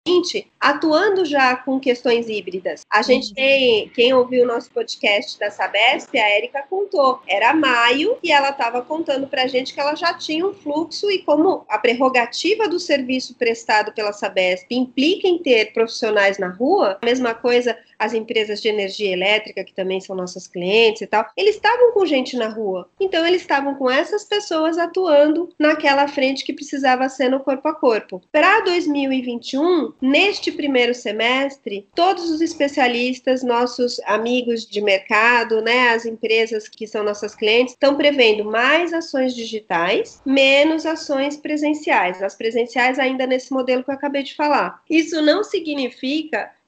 atuando 0.59 1.23
já 1.23 1.55
com 1.55 1.79
questões 1.79 2.27
híbridas. 2.27 2.81
A 2.91 3.01
gente 3.03 3.29
uhum. 3.29 3.35
tem, 3.35 3.89
quem 3.89 4.13
ouviu 4.13 4.43
o 4.43 4.47
nosso 4.47 4.71
podcast 4.71 5.37
da 5.39 5.51
Sabesp, 5.51 6.17
a 6.17 6.29
Érica 6.29 6.65
contou, 6.67 7.21
era 7.27 7.53
maio 7.53 8.17
e 8.23 8.31
ela 8.31 8.49
estava 8.49 8.81
contando 8.81 9.27
para 9.27 9.43
a 9.43 9.47
gente 9.47 9.73
que 9.73 9.79
ela 9.79 9.95
já 9.95 10.13
tinha 10.15 10.45
um 10.45 10.53
fluxo 10.53 11.09
e 11.11 11.19
como 11.19 11.63
a 11.69 11.77
prerrogativa 11.77 12.67
do 12.67 12.79
serviço 12.79 13.35
prestado 13.35 13.93
pela 13.93 14.11
Sabesp 14.11 14.65
implica 14.71 15.27
em 15.27 15.37
ter 15.37 15.71
profissionais 15.71 15.98
na 16.39 16.49
rua, 16.49 16.97
a 17.01 17.05
mesma 17.05 17.33
coisa 17.33 17.77
as 17.99 18.13
empresas 18.13 18.61
de 18.61 18.69
energia 18.69 19.11
elétrica, 19.11 19.63
que 19.63 19.73
também 19.73 19.99
são 19.99 20.15
nossos 20.15 20.47
clientes 20.47 21.01
e 21.01 21.07
tal, 21.07 21.27
eles 21.35 21.55
estavam 21.55 21.91
com 21.91 22.05
gente 22.05 22.37
na 22.37 22.47
rua. 22.47 22.89
Então, 22.97 23.25
eles 23.25 23.41
estavam 23.41 23.75
com 23.75 23.91
essas 23.91 24.23
pessoas 24.23 24.77
atuando 24.77 25.49
naquela 25.59 26.07
frente 26.07 26.45
que 26.45 26.53
precisava 26.53 27.09
ser 27.09 27.29
no 27.29 27.41
corpo 27.41 27.67
a 27.67 27.75
corpo. 27.75 28.21
Para 28.31 28.61
2021, 28.61 29.91
neste 30.01 30.49
primeiro 30.51 30.95
semestre, 30.95 31.85
todos 31.93 32.29
os 32.29 32.39
especialistas, 32.39 33.43
nossos 33.43 33.99
amigos 34.05 34.65
de 34.65 34.81
mercado, 34.81 35.61
né, 35.61 35.89
as 35.89 36.05
empresas 36.05 36.69
que 36.69 36.87
são 36.87 37.03
nossas 37.03 37.35
clientes, 37.35 37.73
estão 37.73 37.95
prevendo 37.95 38.45
mais 38.45 38.93
ações 38.93 39.35
digitais, 39.35 40.21
menos 40.25 40.85
ações 40.85 41.35
presenciais. 41.35 42.21
As 42.23 42.35
presenciais 42.35 42.97
ainda 42.97 43.27
nesse 43.27 43.51
modelo 43.51 43.83
que 43.83 43.89
eu 43.89 43.95
acabei 43.95 44.23
de 44.23 44.35
falar. 44.35 44.81
Isso 44.89 45.21
não 45.21 45.43
significa 45.43 45.88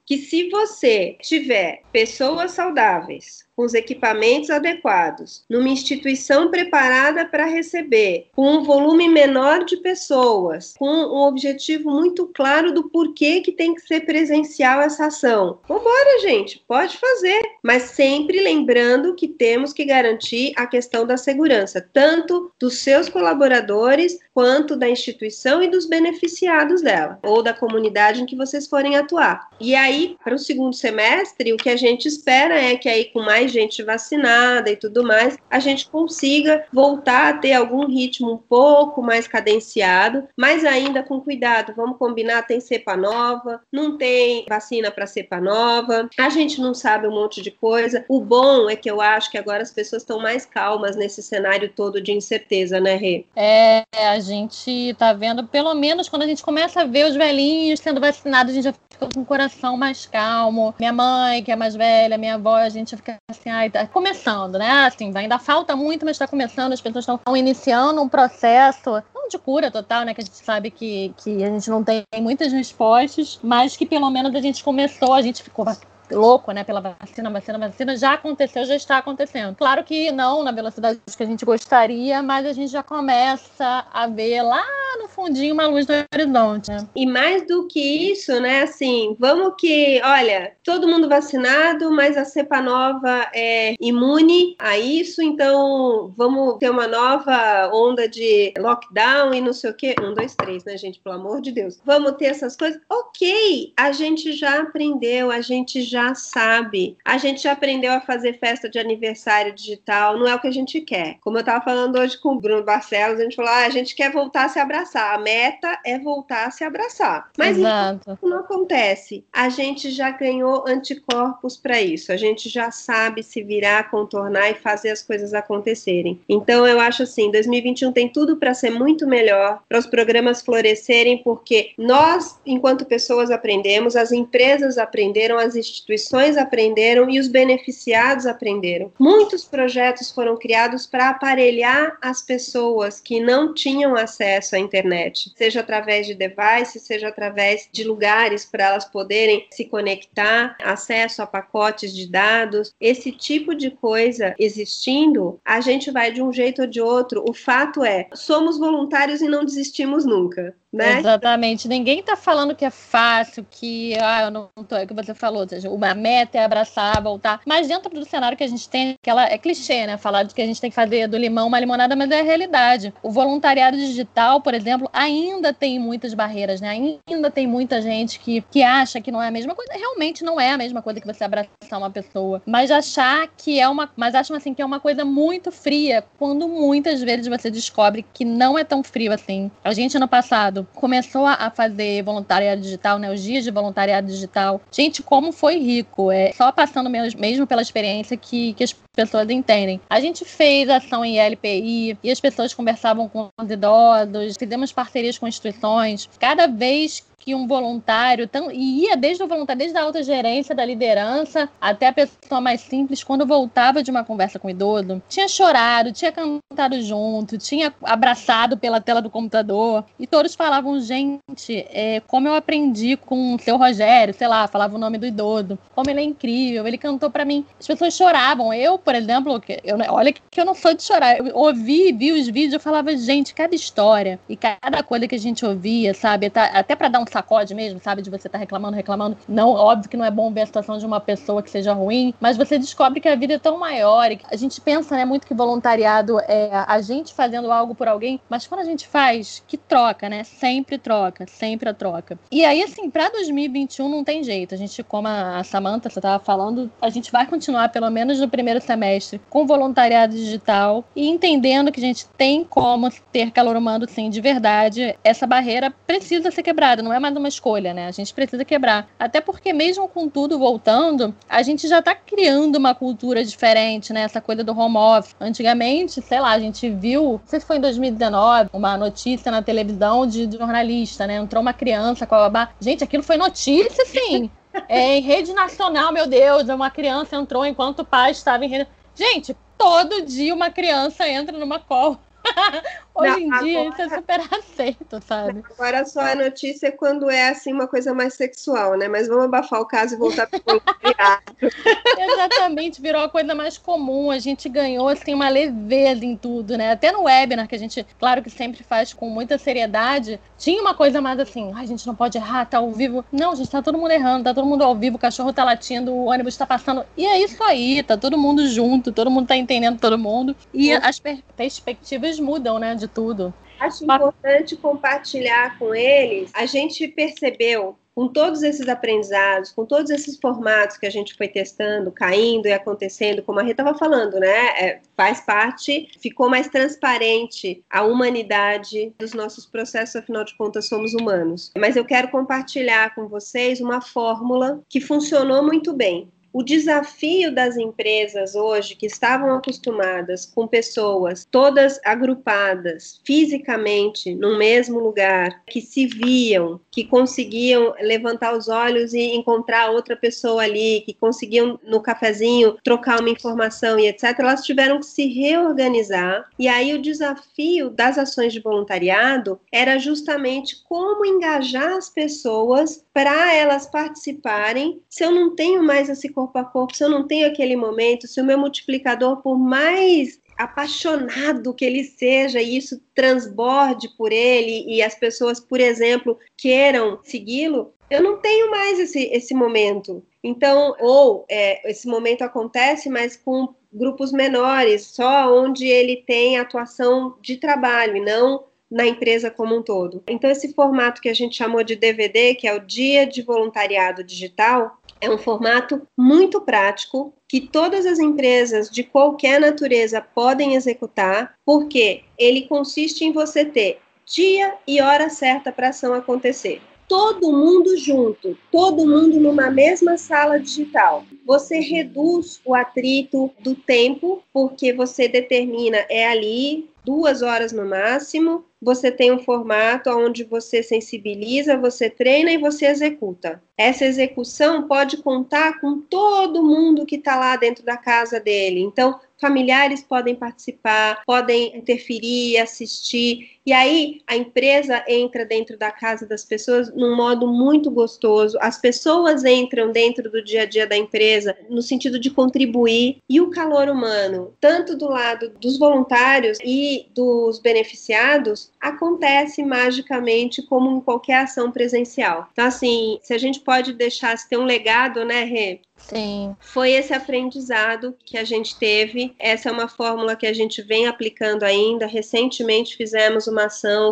que 0.04 0.18
se 0.18 0.48
você 0.50 1.16
tiver 1.20 1.82
pessoas 1.92 2.52
saudáveis, 2.52 3.46
com 3.62 3.66
os 3.66 3.74
equipamentos 3.74 4.50
adequados, 4.50 5.44
numa 5.48 5.68
instituição 5.68 6.50
preparada 6.50 7.24
para 7.24 7.46
receber, 7.46 8.26
com 8.34 8.56
um 8.56 8.64
volume 8.64 9.08
menor 9.08 9.64
de 9.64 9.76
pessoas, 9.76 10.74
com 10.76 10.90
um 10.90 11.28
objetivo 11.28 11.88
muito 11.88 12.26
claro 12.34 12.72
do 12.72 12.88
porquê 12.88 13.40
que 13.40 13.52
tem 13.52 13.72
que 13.72 13.82
ser 13.82 14.00
presencial 14.00 14.80
essa 14.80 15.06
ação. 15.06 15.60
Vambora, 15.68 16.20
gente, 16.22 16.60
pode 16.66 16.98
fazer, 16.98 17.40
mas 17.62 17.84
sempre 17.84 18.40
lembrando 18.40 19.14
que 19.14 19.28
temos 19.28 19.72
que 19.72 19.84
garantir 19.84 20.52
a 20.56 20.66
questão 20.66 21.06
da 21.06 21.16
segurança, 21.16 21.88
tanto 21.92 22.50
dos 22.58 22.78
seus 22.78 23.08
colaboradores 23.08 24.18
quanto 24.34 24.74
da 24.74 24.88
instituição 24.88 25.62
e 25.62 25.68
dos 25.68 25.86
beneficiados 25.86 26.82
dela, 26.82 27.20
ou 27.22 27.44
da 27.44 27.54
comunidade 27.54 28.22
em 28.22 28.26
que 28.26 28.34
vocês 28.34 28.66
forem 28.66 28.96
atuar. 28.96 29.48
E 29.60 29.76
aí, 29.76 30.16
para 30.24 30.34
o 30.34 30.38
segundo 30.38 30.74
semestre, 30.74 31.52
o 31.52 31.56
que 31.56 31.70
a 31.70 31.76
gente 31.76 32.08
espera 32.08 32.60
é 32.60 32.76
que 32.76 32.88
aí 32.88 33.04
com 33.04 33.22
mais 33.22 33.51
gente 33.52 33.82
vacinada 33.82 34.70
e 34.70 34.76
tudo 34.76 35.04
mais, 35.04 35.36
a 35.50 35.58
gente 35.58 35.88
consiga 35.88 36.64
voltar 36.72 37.28
a 37.28 37.38
ter 37.38 37.52
algum 37.52 37.86
ritmo 37.86 38.32
um 38.32 38.38
pouco 38.38 39.02
mais 39.02 39.28
cadenciado, 39.28 40.26
mas 40.36 40.64
ainda 40.64 41.02
com 41.02 41.20
cuidado. 41.20 41.74
Vamos 41.76 41.98
combinar, 41.98 42.42
tem 42.42 42.60
cepa 42.60 42.96
nova, 42.96 43.60
não 43.70 43.96
tem 43.96 44.44
vacina 44.48 44.90
para 44.90 45.06
cepa 45.06 45.40
nova, 45.40 46.08
a 46.18 46.28
gente 46.28 46.60
não 46.60 46.74
sabe 46.74 47.06
um 47.06 47.12
monte 47.14 47.42
de 47.42 47.50
coisa. 47.50 48.04
O 48.08 48.20
bom 48.20 48.68
é 48.68 48.76
que 48.76 48.90
eu 48.90 49.00
acho 49.00 49.30
que 49.30 49.38
agora 49.38 49.62
as 49.62 49.70
pessoas 49.70 50.02
estão 50.02 50.18
mais 50.18 50.46
calmas 50.46 50.96
nesse 50.96 51.22
cenário 51.22 51.70
todo 51.74 52.00
de 52.00 52.12
incerteza, 52.12 52.80
né, 52.80 52.96
Rê? 52.96 53.24
É, 53.36 53.84
a 53.92 54.18
gente 54.18 54.94
tá 54.98 55.12
vendo, 55.12 55.46
pelo 55.46 55.74
menos 55.74 56.08
quando 56.08 56.22
a 56.22 56.26
gente 56.26 56.42
começa 56.42 56.82
a 56.82 56.84
ver 56.84 57.06
os 57.06 57.14
velhinhos 57.14 57.80
sendo 57.80 58.00
vacinados, 58.00 58.52
a 58.52 58.54
gente 58.54 58.64
já 58.64 58.72
fica 58.72 59.08
com 59.12 59.20
o 59.20 59.26
coração 59.26 59.76
mais 59.76 60.06
calmo. 60.06 60.74
Minha 60.78 60.92
mãe, 60.92 61.42
que 61.42 61.50
é 61.50 61.56
mais 61.56 61.74
velha, 61.74 62.18
minha 62.18 62.34
avó, 62.34 62.56
a 62.56 62.68
gente 62.68 62.96
fica 62.96 63.16
assim, 63.32 63.50
ai, 63.50 63.70
tá 63.70 63.86
começando, 63.86 64.58
né? 64.58 64.86
Assim, 64.86 65.12
ainda 65.14 65.38
falta 65.38 65.74
muito, 65.74 66.04
mas 66.04 66.14
está 66.14 66.26
começando, 66.26 66.72
as 66.72 66.80
pessoas 66.80 67.06
estão 67.06 67.36
iniciando 67.36 68.00
um 68.00 68.08
processo 68.08 69.02
não 69.14 69.28
de 69.28 69.38
cura 69.38 69.70
total, 69.70 70.04
né? 70.04 70.14
Que 70.14 70.20
a 70.20 70.24
gente 70.24 70.36
sabe 70.36 70.70
que, 70.70 71.12
que 71.22 71.42
a 71.42 71.48
gente 71.48 71.68
não 71.70 71.82
tem 71.82 72.04
muitas 72.18 72.52
respostas, 72.52 73.38
mas 73.42 73.76
que 73.76 73.86
pelo 73.86 74.10
menos 74.10 74.34
a 74.34 74.40
gente 74.40 74.62
começou, 74.62 75.14
a 75.14 75.22
gente 75.22 75.42
ficou 75.42 75.64
louco, 76.12 76.52
né, 76.52 76.64
pela 76.64 76.80
vacina, 76.80 77.30
vacina, 77.30 77.58
vacina, 77.58 77.96
já 77.96 78.14
aconteceu, 78.14 78.64
já 78.64 78.76
está 78.76 78.98
acontecendo. 78.98 79.54
Claro 79.56 79.84
que 79.84 80.10
não 80.12 80.42
na 80.42 80.52
velocidade 80.52 81.00
que 81.16 81.22
a 81.22 81.26
gente 81.26 81.44
gostaria, 81.44 82.22
mas 82.22 82.46
a 82.46 82.52
gente 82.52 82.70
já 82.70 82.82
começa 82.82 83.86
a 83.92 84.06
ver 84.06 84.42
lá 84.42 84.64
no 84.98 85.08
fundinho 85.08 85.54
uma 85.54 85.66
luz 85.66 85.86
no 85.86 85.94
horizonte. 86.14 86.70
Né? 86.70 86.86
E 86.94 87.06
mais 87.06 87.46
do 87.46 87.66
que 87.66 88.12
isso, 88.12 88.38
né, 88.40 88.62
assim, 88.62 89.16
vamos 89.18 89.54
que, 89.58 90.00
olha, 90.04 90.52
todo 90.62 90.88
mundo 90.88 91.08
vacinado, 91.08 91.90
mas 91.90 92.16
a 92.16 92.24
cepa 92.24 92.60
nova 92.60 93.30
é 93.34 93.74
imune 93.80 94.54
a 94.58 94.78
isso, 94.78 95.22
então 95.22 96.12
vamos 96.16 96.58
ter 96.58 96.70
uma 96.70 96.86
nova 96.86 97.70
onda 97.72 98.08
de 98.08 98.52
lockdown 98.58 99.34
e 99.34 99.40
não 99.40 99.52
sei 99.52 99.70
o 99.70 99.74
quê. 99.74 99.94
Um, 100.00 100.14
dois, 100.14 100.34
três, 100.34 100.64
né, 100.64 100.76
gente, 100.76 101.00
pelo 101.00 101.16
amor 101.16 101.40
de 101.40 101.52
Deus. 101.52 101.80
Vamos 101.84 102.12
ter 102.12 102.26
essas 102.26 102.56
coisas? 102.56 102.80
Ok, 102.88 103.72
a 103.76 103.92
gente 103.92 104.32
já 104.32 104.60
aprendeu, 104.60 105.30
a 105.30 105.40
gente 105.40 105.82
já 105.82 106.01
já 106.02 106.14
sabe. 106.14 106.96
A 107.04 107.16
gente 107.16 107.42
já 107.42 107.52
aprendeu 107.52 107.92
a 107.92 108.00
fazer 108.00 108.38
festa 108.38 108.68
de 108.68 108.78
aniversário 108.78 109.54
digital, 109.54 110.18
não 110.18 110.26
é 110.26 110.34
o 110.34 110.40
que 110.40 110.48
a 110.48 110.52
gente 110.52 110.80
quer. 110.80 111.16
Como 111.20 111.36
eu 111.36 111.40
estava 111.40 111.64
falando 111.64 111.98
hoje 111.98 112.18
com 112.18 112.30
o 112.30 112.40
Bruno 112.40 112.64
Barcelos, 112.64 113.20
a 113.20 113.22
gente 113.22 113.36
falou: 113.36 113.50
ah, 113.50 113.64
a 113.64 113.70
gente 113.70 113.94
quer 113.94 114.10
voltar 114.10 114.46
a 114.46 114.48
se 114.48 114.58
abraçar. 114.58 115.14
A 115.14 115.18
meta 115.18 115.78
é 115.84 115.98
voltar 115.98 116.46
a 116.46 116.50
se 116.50 116.64
abraçar. 116.64 117.30
Mas 117.38 117.56
Exato. 117.56 118.12
isso 118.12 118.28
não 118.28 118.40
acontece. 118.40 119.24
A 119.32 119.48
gente 119.48 119.90
já 119.90 120.10
ganhou 120.10 120.64
anticorpos 120.66 121.56
para 121.56 121.80
isso. 121.80 122.12
A 122.12 122.16
gente 122.16 122.48
já 122.48 122.70
sabe 122.70 123.22
se 123.22 123.42
virar, 123.42 123.90
contornar 123.90 124.50
e 124.50 124.54
fazer 124.54 124.90
as 124.90 125.02
coisas 125.02 125.34
acontecerem. 125.34 126.20
Então 126.28 126.66
eu 126.66 126.80
acho 126.80 127.04
assim, 127.04 127.30
2021 127.30 127.92
tem 127.92 128.08
tudo 128.08 128.36
para 128.36 128.54
ser 128.54 128.70
muito 128.70 129.06
melhor, 129.06 129.60
para 129.68 129.78
os 129.78 129.86
programas 129.86 130.42
florescerem, 130.42 131.18
porque 131.22 131.70
nós, 131.78 132.38
enquanto 132.44 132.84
pessoas, 132.84 133.30
aprendemos, 133.30 133.96
as 133.96 134.12
empresas 134.12 134.78
aprenderam, 134.78 135.38
as 135.38 135.54
instituições 135.54 135.91
instituições 135.92 136.36
aprenderam 136.36 137.08
e 137.10 137.18
os 137.18 137.28
beneficiados 137.28 138.26
aprenderam. 138.26 138.92
Muitos 138.98 139.44
projetos 139.44 140.10
foram 140.10 140.36
criados 140.36 140.86
para 140.86 141.10
aparelhar 141.10 141.98
as 142.00 142.22
pessoas 142.22 143.00
que 143.00 143.20
não 143.20 143.54
tinham 143.54 143.94
acesso 143.94 144.56
à 144.56 144.58
internet, 144.58 145.32
seja 145.36 145.60
através 145.60 146.06
de 146.06 146.14
devices, 146.14 146.82
seja 146.82 147.08
através 147.08 147.68
de 147.70 147.84
lugares 147.84 148.44
para 148.44 148.66
elas 148.66 148.84
poderem 148.84 149.46
se 149.50 149.64
conectar, 149.64 150.56
acesso 150.62 151.22
a 151.22 151.26
pacotes 151.26 151.94
de 151.94 152.10
dados. 152.10 152.72
Esse 152.80 153.12
tipo 153.12 153.54
de 153.54 153.70
coisa 153.70 154.34
existindo, 154.38 155.40
a 155.44 155.60
gente 155.60 155.90
vai 155.90 156.12
de 156.12 156.22
um 156.22 156.32
jeito 156.32 156.62
ou 156.62 156.68
de 156.68 156.80
outro. 156.80 157.24
O 157.28 157.32
fato 157.32 157.84
é, 157.84 158.08
somos 158.14 158.58
voluntários 158.58 159.20
e 159.20 159.28
não 159.28 159.44
desistimos 159.44 160.04
nunca. 160.04 160.54
Né? 160.72 161.00
Exatamente. 161.00 161.68
Ninguém 161.68 162.00
está 162.00 162.16
falando 162.16 162.54
que 162.54 162.64
é 162.64 162.70
fácil, 162.70 163.46
que 163.50 163.94
ah, 164.00 164.22
eu 164.22 164.30
não 164.30 164.48
tô, 164.66 164.74
é 164.74 164.84
o 164.84 164.86
que 164.86 164.94
você 164.94 165.14
falou, 165.14 165.42
ou 165.42 165.48
seja, 165.48 165.68
uma 165.68 165.92
meta 165.92 166.38
é 166.38 166.44
abraçar, 166.44 167.02
voltar. 167.02 167.40
Mas 167.46 167.68
dentro 167.68 167.90
do 167.90 168.04
cenário 168.06 168.38
que 168.38 168.44
a 168.44 168.48
gente 168.48 168.66
tem, 168.68 168.94
que 169.02 169.10
ela 169.10 169.24
é 169.24 169.36
clichê, 169.36 169.86
né? 169.86 169.98
Falar 169.98 170.22
de 170.22 170.34
que 170.34 170.40
a 170.40 170.46
gente 170.46 170.60
tem 170.60 170.70
que 170.70 170.74
fazer 170.74 171.06
do 171.06 171.18
limão 171.18 171.46
uma 171.46 171.60
limonada, 171.60 171.94
mas 171.94 172.10
é 172.10 172.20
a 172.20 172.24
realidade. 172.24 172.94
O 173.02 173.10
voluntariado 173.10 173.76
digital, 173.76 174.40
por 174.40 174.54
exemplo, 174.54 174.88
ainda 174.92 175.52
tem 175.52 175.78
muitas 175.78 176.14
barreiras, 176.14 176.60
né? 176.60 176.70
Ainda 177.06 177.30
tem 177.30 177.46
muita 177.46 177.82
gente 177.82 178.18
que, 178.18 178.40
que 178.50 178.62
acha 178.62 179.00
que 179.00 179.12
não 179.12 179.22
é 179.22 179.28
a 179.28 179.32
mesma 179.32 179.54
coisa. 179.54 179.72
Realmente 179.74 180.24
não 180.24 180.40
é 180.40 180.52
a 180.52 180.58
mesma 180.58 180.80
coisa 180.80 181.00
que 181.00 181.06
você 181.06 181.22
abraçar 181.24 181.78
uma 181.78 181.90
pessoa. 181.90 182.40
Mas 182.46 182.70
achar 182.70 183.28
que 183.36 183.60
é 183.60 183.68
uma. 183.68 183.90
Mas 183.94 184.14
acham 184.14 184.34
assim 184.34 184.54
que 184.54 184.62
é 184.62 184.64
uma 184.64 184.80
coisa 184.80 185.04
muito 185.04 185.52
fria, 185.52 186.02
quando 186.18 186.48
muitas 186.48 187.02
vezes 187.02 187.26
você 187.26 187.50
descobre 187.50 188.06
que 188.14 188.24
não 188.24 188.58
é 188.58 188.64
tão 188.64 188.82
frio 188.82 189.12
assim. 189.12 189.50
A 189.62 189.74
gente, 189.74 189.96
ano 189.96 190.08
passado, 190.08 190.61
começou 190.74 191.26
a 191.26 191.50
fazer 191.50 192.02
voluntariado 192.02 192.60
digital, 192.60 192.98
né? 192.98 193.12
Os 193.12 193.22
dias 193.22 193.44
de 193.44 193.50
voluntariado 193.50 194.06
digital. 194.06 194.60
Gente, 194.70 195.02
como 195.02 195.32
foi 195.32 195.58
rico. 195.58 196.10
É 196.10 196.32
só 196.32 196.50
passando 196.52 196.90
mesmo 196.90 197.46
pela 197.46 197.62
experiência 197.62 198.16
que, 198.16 198.54
que 198.54 198.64
as 198.64 198.74
pessoas 198.94 199.28
entendem. 199.30 199.80
A 199.88 200.00
gente 200.00 200.24
fez 200.24 200.68
ação 200.68 201.04
em 201.04 201.18
LPI 201.18 201.98
e 202.02 202.10
as 202.10 202.20
pessoas 202.20 202.52
conversavam 202.52 203.08
com 203.08 203.28
os 203.40 203.50
idosos, 203.50 204.36
fizemos 204.38 204.72
parcerias 204.72 205.18
com 205.18 205.26
instituições. 205.26 206.08
Cada 206.18 206.46
vez 206.46 207.02
que 207.22 207.36
um 207.36 207.46
voluntário, 207.46 208.26
tão, 208.26 208.50
e 208.50 208.82
ia 208.82 208.96
desde 208.96 209.22
o 209.22 209.28
voluntário, 209.28 209.60
desde 209.60 209.78
a 209.78 209.82
alta 209.82 210.02
gerência 210.02 210.54
da 210.54 210.64
liderança 210.64 211.48
até 211.60 211.86
a 211.86 211.92
pessoa 211.92 212.40
mais 212.40 212.60
simples, 212.60 213.04
quando 213.04 213.24
voltava 213.24 213.80
de 213.80 213.92
uma 213.92 214.04
conversa 214.04 214.40
com 214.40 214.48
o 214.48 214.50
idoso, 214.50 215.00
tinha 215.08 215.28
chorado, 215.28 215.92
tinha 215.92 216.10
cantado 216.10 216.82
junto, 216.82 217.38
tinha 217.38 217.72
abraçado 217.84 218.58
pela 218.58 218.80
tela 218.80 219.00
do 219.00 219.08
computador, 219.08 219.84
e 220.00 220.06
todos 220.06 220.34
falavam, 220.34 220.80
gente, 220.80 221.64
é, 221.70 222.00
como 222.08 222.26
eu 222.26 222.34
aprendi 222.34 222.96
com 222.96 223.36
o 223.36 223.38
seu 223.38 223.56
Rogério, 223.56 224.12
sei 224.12 224.26
lá, 224.26 224.48
falava 224.48 224.74
o 224.74 224.78
nome 224.78 224.98
do 224.98 225.06
idoso, 225.06 225.56
como 225.76 225.88
ele 225.88 226.00
é 226.00 226.02
incrível, 226.02 226.66
ele 226.66 226.76
cantou 226.76 227.08
para 227.08 227.24
mim. 227.24 227.46
As 227.60 227.66
pessoas 227.66 227.94
choravam. 227.94 228.52
Eu, 228.52 228.78
por 228.78 228.96
exemplo, 228.96 229.40
eu, 229.62 229.76
olha 229.90 230.12
que 230.12 230.40
eu 230.40 230.44
não 230.44 230.54
sou 230.54 230.74
de 230.74 230.82
chorar, 230.82 231.18
eu 231.18 231.36
ouvi, 231.36 231.92
vi 231.92 232.10
os 232.10 232.26
vídeos, 232.26 232.54
eu 232.54 232.60
falava, 232.60 232.96
gente, 232.96 233.32
cada 233.32 233.54
história 233.54 234.18
e 234.28 234.36
cada 234.36 234.82
coisa 234.82 235.06
que 235.06 235.14
a 235.14 235.18
gente 235.18 235.46
ouvia, 235.46 235.94
sabe, 235.94 236.28
tá, 236.30 236.46
até 236.46 236.74
para 236.74 236.88
dar 236.88 236.98
um 236.98 237.04
sacode 237.12 237.54
mesmo, 237.54 237.80
sabe? 237.80 238.02
De 238.02 238.10
você 238.10 238.28
estar 238.28 238.30
tá 238.30 238.38
reclamando, 238.38 238.76
reclamando. 238.76 239.16
Não, 239.28 239.50
óbvio 239.50 239.90
que 239.90 239.96
não 239.96 240.04
é 240.04 240.10
bom 240.10 240.32
ver 240.32 240.42
a 240.42 240.46
situação 240.46 240.78
de 240.78 240.86
uma 240.86 241.00
pessoa 241.00 241.42
que 241.42 241.50
seja 241.50 241.72
ruim, 241.72 242.14
mas 242.20 242.36
você 242.36 242.58
descobre 242.58 243.00
que 243.00 243.08
a 243.08 243.16
vida 243.16 243.34
é 243.34 243.38
tão 243.38 243.58
maior. 243.58 244.10
E 244.10 244.20
a 244.30 244.36
gente 244.36 244.60
pensa, 244.60 244.96
né, 244.96 245.04
muito 245.04 245.26
que 245.26 245.34
voluntariado 245.34 246.18
é 246.20 246.50
a 246.66 246.80
gente 246.80 247.12
fazendo 247.14 247.50
algo 247.50 247.74
por 247.74 247.88
alguém, 247.88 248.20
mas 248.28 248.46
quando 248.46 248.60
a 248.60 248.64
gente 248.64 248.86
faz, 248.86 249.42
que 249.46 249.56
troca, 249.56 250.08
né? 250.08 250.24
Sempre 250.24 250.78
troca, 250.78 251.26
sempre 251.28 251.68
a 251.68 251.74
troca. 251.74 252.18
E 252.30 252.44
aí, 252.44 252.62
assim, 252.62 252.90
para 252.90 253.08
2021 253.10 253.88
não 253.88 254.04
tem 254.04 254.22
jeito. 254.22 254.54
A 254.54 254.58
gente, 254.58 254.82
como 254.82 255.08
a 255.08 255.42
Samantha, 255.44 255.90
você 255.90 255.98
estava 255.98 256.22
falando, 256.22 256.70
a 256.80 256.88
gente 256.88 257.10
vai 257.12 257.26
continuar, 257.26 257.68
pelo 257.68 257.90
menos 257.90 258.18
no 258.18 258.28
primeiro 258.28 258.60
semestre, 258.60 259.20
com 259.28 259.46
voluntariado 259.46 260.14
digital 260.14 260.84
e 260.94 261.08
entendendo 261.08 261.70
que 261.72 261.80
a 261.80 261.84
gente 261.84 262.06
tem 262.16 262.44
como 262.44 262.90
ter 263.12 263.30
calor 263.30 263.56
humano, 263.56 263.86
sim, 263.88 264.10
de 264.10 264.20
verdade. 264.20 264.96
Essa 265.02 265.26
barreira 265.26 265.72
precisa 265.86 266.30
ser 266.30 266.42
quebrada, 266.42 266.82
não 266.82 266.92
é 266.92 266.98
mais 267.02 267.16
uma 267.16 267.28
escolha, 267.28 267.74
né? 267.74 267.88
A 267.88 267.90
gente 267.90 268.14
precisa 268.14 268.44
quebrar. 268.44 268.88
Até 268.98 269.20
porque, 269.20 269.52
mesmo 269.52 269.88
com 269.88 270.08
tudo 270.08 270.38
voltando, 270.38 271.14
a 271.28 271.42
gente 271.42 271.68
já 271.68 271.82
tá 271.82 271.94
criando 271.94 272.56
uma 272.56 272.74
cultura 272.74 273.24
diferente, 273.24 273.92
né? 273.92 274.02
Essa 274.02 274.20
coisa 274.20 274.42
do 274.44 274.56
home 274.58 274.76
office. 274.76 275.14
Antigamente, 275.20 276.00
sei 276.00 276.20
lá, 276.20 276.30
a 276.30 276.38
gente 276.38 276.70
viu, 276.70 277.20
não 277.20 277.20
sei 277.26 277.40
se 277.40 277.46
foi 277.46 277.56
em 277.56 277.60
2019, 277.60 278.50
uma 278.52 278.76
notícia 278.76 279.30
na 279.30 279.42
televisão 279.42 280.06
de, 280.06 280.26
de 280.26 280.38
jornalista, 280.38 281.06
né? 281.06 281.16
Entrou 281.16 281.42
uma 281.42 281.52
criança 281.52 282.06
com 282.06 282.14
a 282.14 282.28
babá. 282.28 282.50
Gente, 282.60 282.84
aquilo 282.84 283.02
foi 283.02 283.16
notícia, 283.16 283.84
sim. 283.84 284.30
É, 284.68 284.98
em 284.98 285.00
rede 285.00 285.32
nacional, 285.32 285.92
meu 285.92 286.06
Deus, 286.06 286.48
uma 286.48 286.70
criança 286.70 287.16
entrou 287.16 287.44
enquanto 287.44 287.80
o 287.80 287.84
pai 287.84 288.12
estava 288.12 288.44
em 288.44 288.48
rede. 288.48 288.68
Gente, 288.94 289.36
todo 289.56 290.02
dia 290.02 290.34
uma 290.34 290.50
criança 290.50 291.08
entra 291.08 291.36
numa 291.38 291.58
call 291.58 291.98
Hoje 292.94 293.24
não, 293.24 293.38
em 293.38 293.44
dia 293.44 293.60
agora... 293.60 293.68
isso 293.68 293.82
é 293.82 293.96
super 293.96 294.20
aceito, 294.38 295.00
sabe? 295.06 295.42
Agora 295.50 295.84
só 295.84 296.02
é 296.02 296.14
notícia 296.14 296.70
quando 296.70 297.10
é 297.10 297.30
assim 297.30 297.52
uma 297.52 297.66
coisa 297.66 297.94
mais 297.94 298.14
sexual, 298.14 298.76
né? 298.76 298.88
Mas 298.88 299.08
vamos 299.08 299.24
abafar 299.24 299.60
o 299.60 299.66
caso 299.66 299.94
e 299.94 299.98
voltar 299.98 300.26
para 300.26 300.38
o 300.38 300.62
Exatamente, 301.98 302.82
virou 302.82 303.02
a 303.02 303.08
coisa 303.08 303.34
mais 303.34 303.56
comum. 303.56 304.10
A 304.10 304.18
gente 304.18 304.48
ganhou 304.48 304.88
assim 304.88 305.14
uma 305.14 305.28
leveza 305.28 306.04
em 306.04 306.16
tudo, 306.16 306.56
né? 306.56 306.72
Até 306.72 306.92
no 306.92 307.04
webinar 307.04 307.48
que 307.48 307.54
a 307.54 307.58
gente, 307.58 307.86
claro 307.98 308.22
que 308.22 308.30
sempre 308.30 308.62
faz 308.62 308.92
com 308.92 309.08
muita 309.08 309.38
seriedade, 309.38 310.20
tinha 310.38 310.60
uma 310.60 310.74
coisa 310.74 311.00
mais 311.00 311.18
assim, 311.18 311.52
a 311.56 311.64
gente 311.64 311.86
não 311.86 311.94
pode 311.94 312.18
errar, 312.18 312.44
tá 312.44 312.58
ao 312.58 312.70
vivo. 312.72 313.04
Não, 313.10 313.34
gente, 313.34 313.50
tá 313.50 313.62
todo 313.62 313.78
mundo 313.78 313.90
errando, 313.90 314.24
tá 314.24 314.34
todo 314.34 314.46
mundo 314.46 314.62
ao 314.62 314.74
vivo, 314.74 314.96
o 314.96 315.00
cachorro 315.00 315.32
tá 315.32 315.44
latindo, 315.44 315.92
o 315.92 316.06
ônibus 316.06 316.36
tá 316.36 316.46
passando. 316.46 316.84
E 316.96 317.06
é 317.06 317.18
isso 317.20 317.42
aí, 317.42 317.82
tá 317.82 317.96
todo 317.96 318.18
mundo 318.18 318.46
junto, 318.48 318.92
todo 318.92 319.10
mundo 319.10 319.26
tá 319.26 319.36
entendendo 319.36 319.78
todo 319.78 319.98
mundo. 319.98 320.36
E 320.52 320.72
as 320.72 320.98
per 320.98 321.22
perspectivas 321.36 322.20
mudam, 322.20 322.58
né? 322.58 322.74
De 322.82 322.88
tudo. 322.88 323.32
Acho 323.60 323.84
importante 323.84 324.56
compartilhar 324.56 325.58
com 325.58 325.74
eles. 325.74 326.30
A 326.34 326.46
gente 326.46 326.88
percebeu 326.88 327.76
com 327.94 328.08
todos 328.08 328.42
esses 328.42 328.68
aprendizados, 328.68 329.52
com 329.52 329.66
todos 329.66 329.90
esses 329.90 330.18
formatos 330.18 330.78
que 330.78 330.86
a 330.86 330.90
gente 330.90 331.14
foi 331.14 331.28
testando, 331.28 331.92
caindo 331.92 332.46
e 332.46 332.52
acontecendo, 332.52 333.22
como 333.22 333.38
a 333.38 333.42
Rita 333.42 333.62
estava 333.62 333.78
falando, 333.78 334.18
né? 334.18 334.46
É, 334.58 334.80
faz 334.96 335.20
parte, 335.20 335.90
ficou 336.00 336.28
mais 336.28 336.48
transparente 336.48 337.62
a 337.70 337.84
humanidade 337.84 338.92
dos 338.98 339.12
nossos 339.12 339.44
processos, 339.44 339.96
afinal 339.96 340.24
de 340.24 340.34
contas, 340.36 340.68
somos 340.68 340.94
humanos. 340.94 341.52
Mas 341.56 341.76
eu 341.76 341.84
quero 341.84 342.08
compartilhar 342.08 342.94
com 342.94 343.06
vocês 343.06 343.60
uma 343.60 343.80
fórmula 343.80 344.60
que 344.68 344.80
funcionou 344.80 345.42
muito 345.42 345.74
bem. 345.74 346.10
O 346.32 346.42
desafio 346.42 347.34
das 347.34 347.58
empresas 347.58 348.34
hoje, 348.34 348.74
que 348.74 348.86
estavam 348.86 349.34
acostumadas 349.34 350.24
com 350.24 350.46
pessoas 350.46 351.26
todas 351.30 351.78
agrupadas 351.84 353.00
fisicamente 353.04 354.14
no 354.14 354.38
mesmo 354.38 354.78
lugar, 354.78 355.42
que 355.46 355.60
se 355.60 355.86
viam, 355.86 356.58
que 356.70 356.84
conseguiam 356.84 357.74
levantar 357.80 358.34
os 358.34 358.48
olhos 358.48 358.94
e 358.94 359.14
encontrar 359.14 359.70
outra 359.70 359.94
pessoa 359.94 360.42
ali, 360.42 360.80
que 360.80 360.94
conseguiam 360.94 361.60
no 361.64 361.82
cafezinho 361.82 362.56
trocar 362.64 363.00
uma 363.00 363.10
informação 363.10 363.78
e 363.78 363.86
etc., 363.86 364.18
elas 364.18 364.42
tiveram 364.42 364.80
que 364.80 364.86
se 364.86 365.06
reorganizar. 365.06 366.26
E 366.38 366.48
aí 366.48 366.72
o 366.72 366.80
desafio 366.80 367.68
das 367.68 367.98
ações 367.98 368.32
de 368.32 368.40
voluntariado 368.40 369.38
era 369.52 369.78
justamente 369.78 370.62
como 370.64 371.04
engajar 371.04 371.76
as 371.76 371.90
pessoas 371.90 372.82
para 372.94 373.34
elas 373.34 373.66
participarem. 373.66 374.80
Se 374.88 375.04
eu 375.04 375.10
não 375.10 375.34
tenho 375.34 375.62
mais 375.62 375.90
esse 375.90 376.08
corpo 376.22 376.38
a 376.38 376.44
corpo, 376.44 376.76
se 376.76 376.84
eu 376.84 376.88
não 376.88 377.06
tenho 377.06 377.26
aquele 377.26 377.56
momento, 377.56 378.06
se 378.06 378.20
o 378.20 378.24
meu 378.24 378.38
multiplicador, 378.38 379.22
por 379.22 379.38
mais 379.38 380.20
apaixonado 380.38 381.54
que 381.54 381.64
ele 381.64 381.84
seja 381.84 382.40
e 382.40 382.56
isso 382.56 382.80
transborde 382.94 383.88
por 383.96 384.12
ele 384.12 384.64
e 384.66 384.82
as 384.82 384.94
pessoas, 384.94 385.38
por 385.38 385.60
exemplo, 385.60 386.18
queiram 386.36 386.98
segui-lo, 387.02 387.74
eu 387.90 388.02
não 388.02 388.18
tenho 388.18 388.50
mais 388.50 388.78
esse, 388.78 389.04
esse 389.12 389.34
momento. 389.34 390.02
Então, 390.24 390.74
ou 390.80 391.26
é, 391.28 391.70
esse 391.70 391.86
momento 391.86 392.22
acontece, 392.22 392.88
mas 392.88 393.16
com 393.16 393.54
grupos 393.72 394.12
menores, 394.12 394.86
só 394.86 395.34
onde 395.34 395.66
ele 395.66 395.96
tem 396.06 396.38
atuação 396.38 397.16
de 397.20 397.36
trabalho 397.36 397.96
e 397.96 398.00
não 398.00 398.44
na 398.72 398.86
empresa 398.86 399.30
como 399.30 399.54
um 399.54 399.62
todo. 399.62 400.02
Então, 400.08 400.30
esse 400.30 400.54
formato 400.54 401.02
que 401.02 401.10
a 401.10 401.14
gente 401.14 401.36
chamou 401.36 401.62
de 401.62 401.76
DVD, 401.76 402.34
que 402.34 402.48
é 402.48 402.54
o 402.54 402.64
Dia 402.64 403.06
de 403.06 403.20
Voluntariado 403.20 404.02
Digital, 404.02 404.78
é 405.02 405.10
um 405.10 405.18
formato 405.18 405.82
muito 405.98 406.40
prático 406.40 407.12
que 407.28 407.40
todas 407.40 407.84
as 407.84 407.98
empresas 407.98 408.70
de 408.70 408.84
qualquer 408.84 409.40
natureza 409.40 410.00
podem 410.00 410.54
executar, 410.54 411.34
porque 411.44 412.04
ele 412.16 412.42
consiste 412.42 413.04
em 413.04 413.12
você 413.12 413.44
ter 413.44 413.80
dia 414.06 414.54
e 414.64 414.80
hora 414.80 415.10
certa 415.10 415.50
para 415.50 415.66
a 415.66 415.70
ação 415.70 415.92
acontecer. 415.92 416.62
Todo 416.88 417.32
mundo 417.32 417.76
junto, 417.76 418.38
todo 418.50 418.86
mundo 418.86 419.18
numa 419.18 419.50
mesma 419.50 419.96
sala 419.98 420.38
digital. 420.38 421.04
Você 421.26 421.58
reduz 421.58 422.40
o 422.44 422.54
atrito 422.54 423.30
do 423.40 423.56
tempo, 423.56 424.22
porque 424.32 424.72
você 424.72 425.08
determina 425.08 425.78
é 425.88 426.06
ali, 426.06 426.68
duas 426.84 427.22
horas 427.22 427.52
no 427.52 427.64
máximo. 427.66 428.44
Você 428.60 428.92
tem 428.92 429.10
um 429.12 429.18
formato 429.18 429.90
onde 429.90 430.22
você 430.22 430.62
sensibiliza, 430.62 431.56
você 431.56 431.90
treina 431.90 432.30
e 432.30 432.38
você 432.38 432.66
executa. 432.66 433.42
Essa 433.56 433.84
execução 433.84 434.68
pode 434.68 434.98
contar 434.98 435.60
com 435.60 435.80
todo 435.80 436.44
mundo 436.44 436.86
que 436.86 436.96
está 436.96 437.16
lá 437.16 437.36
dentro 437.36 437.64
da 437.64 437.76
casa 437.76 438.20
dele. 438.20 438.60
Então, 438.60 439.00
familiares 439.20 439.82
podem 439.82 440.14
participar, 440.14 441.02
podem 441.04 441.56
interferir, 441.56 442.38
assistir. 442.38 443.40
E 443.44 443.52
aí 443.52 444.00
a 444.06 444.16
empresa 444.16 444.84
entra 444.86 445.24
dentro 445.24 445.56
da 445.56 445.70
casa 445.70 446.06
das 446.06 446.24
pessoas 446.24 446.72
num 446.74 446.96
modo 446.96 447.26
muito 447.26 447.70
gostoso. 447.70 448.38
As 448.40 448.60
pessoas 448.60 449.24
entram 449.24 449.72
dentro 449.72 450.10
do 450.10 450.22
dia 450.22 450.42
a 450.42 450.46
dia 450.46 450.66
da 450.66 450.76
empresa 450.76 451.36
no 451.48 451.60
sentido 451.60 451.98
de 451.98 452.10
contribuir. 452.10 452.98
E 453.08 453.20
o 453.20 453.30
calor 453.30 453.68
humano, 453.68 454.34
tanto 454.40 454.76
do 454.76 454.88
lado 454.88 455.30
dos 455.40 455.58
voluntários 455.58 456.38
e 456.44 456.86
dos 456.94 457.38
beneficiados, 457.40 458.50
acontece 458.60 459.44
magicamente 459.44 460.42
como 460.42 460.70
em 460.76 460.80
qualquer 460.80 461.22
ação 461.22 461.50
presencial. 461.50 462.28
Então, 462.32 462.46
assim, 462.46 462.98
se 463.02 463.12
a 463.12 463.18
gente 463.18 463.40
pode 463.40 463.72
deixar, 463.72 464.16
se 464.16 464.28
tem 464.28 464.38
um 464.38 464.44
legado, 464.44 465.04
né, 465.04 465.24
Rê? 465.24 465.60
Sim. 465.88 466.36
Foi 466.40 466.70
esse 466.72 466.94
aprendizado 466.94 467.96
que 468.04 468.16
a 468.16 468.24
gente 468.24 468.56
teve. 468.56 469.14
Essa 469.18 469.48
é 469.48 469.52
uma 469.52 469.68
fórmula 469.68 470.14
que 470.14 470.26
a 470.26 470.32
gente 470.32 470.62
vem 470.62 470.86
aplicando 470.86 471.42
ainda. 471.42 471.86
Recentemente 471.86 472.76
fizemos 472.76 473.26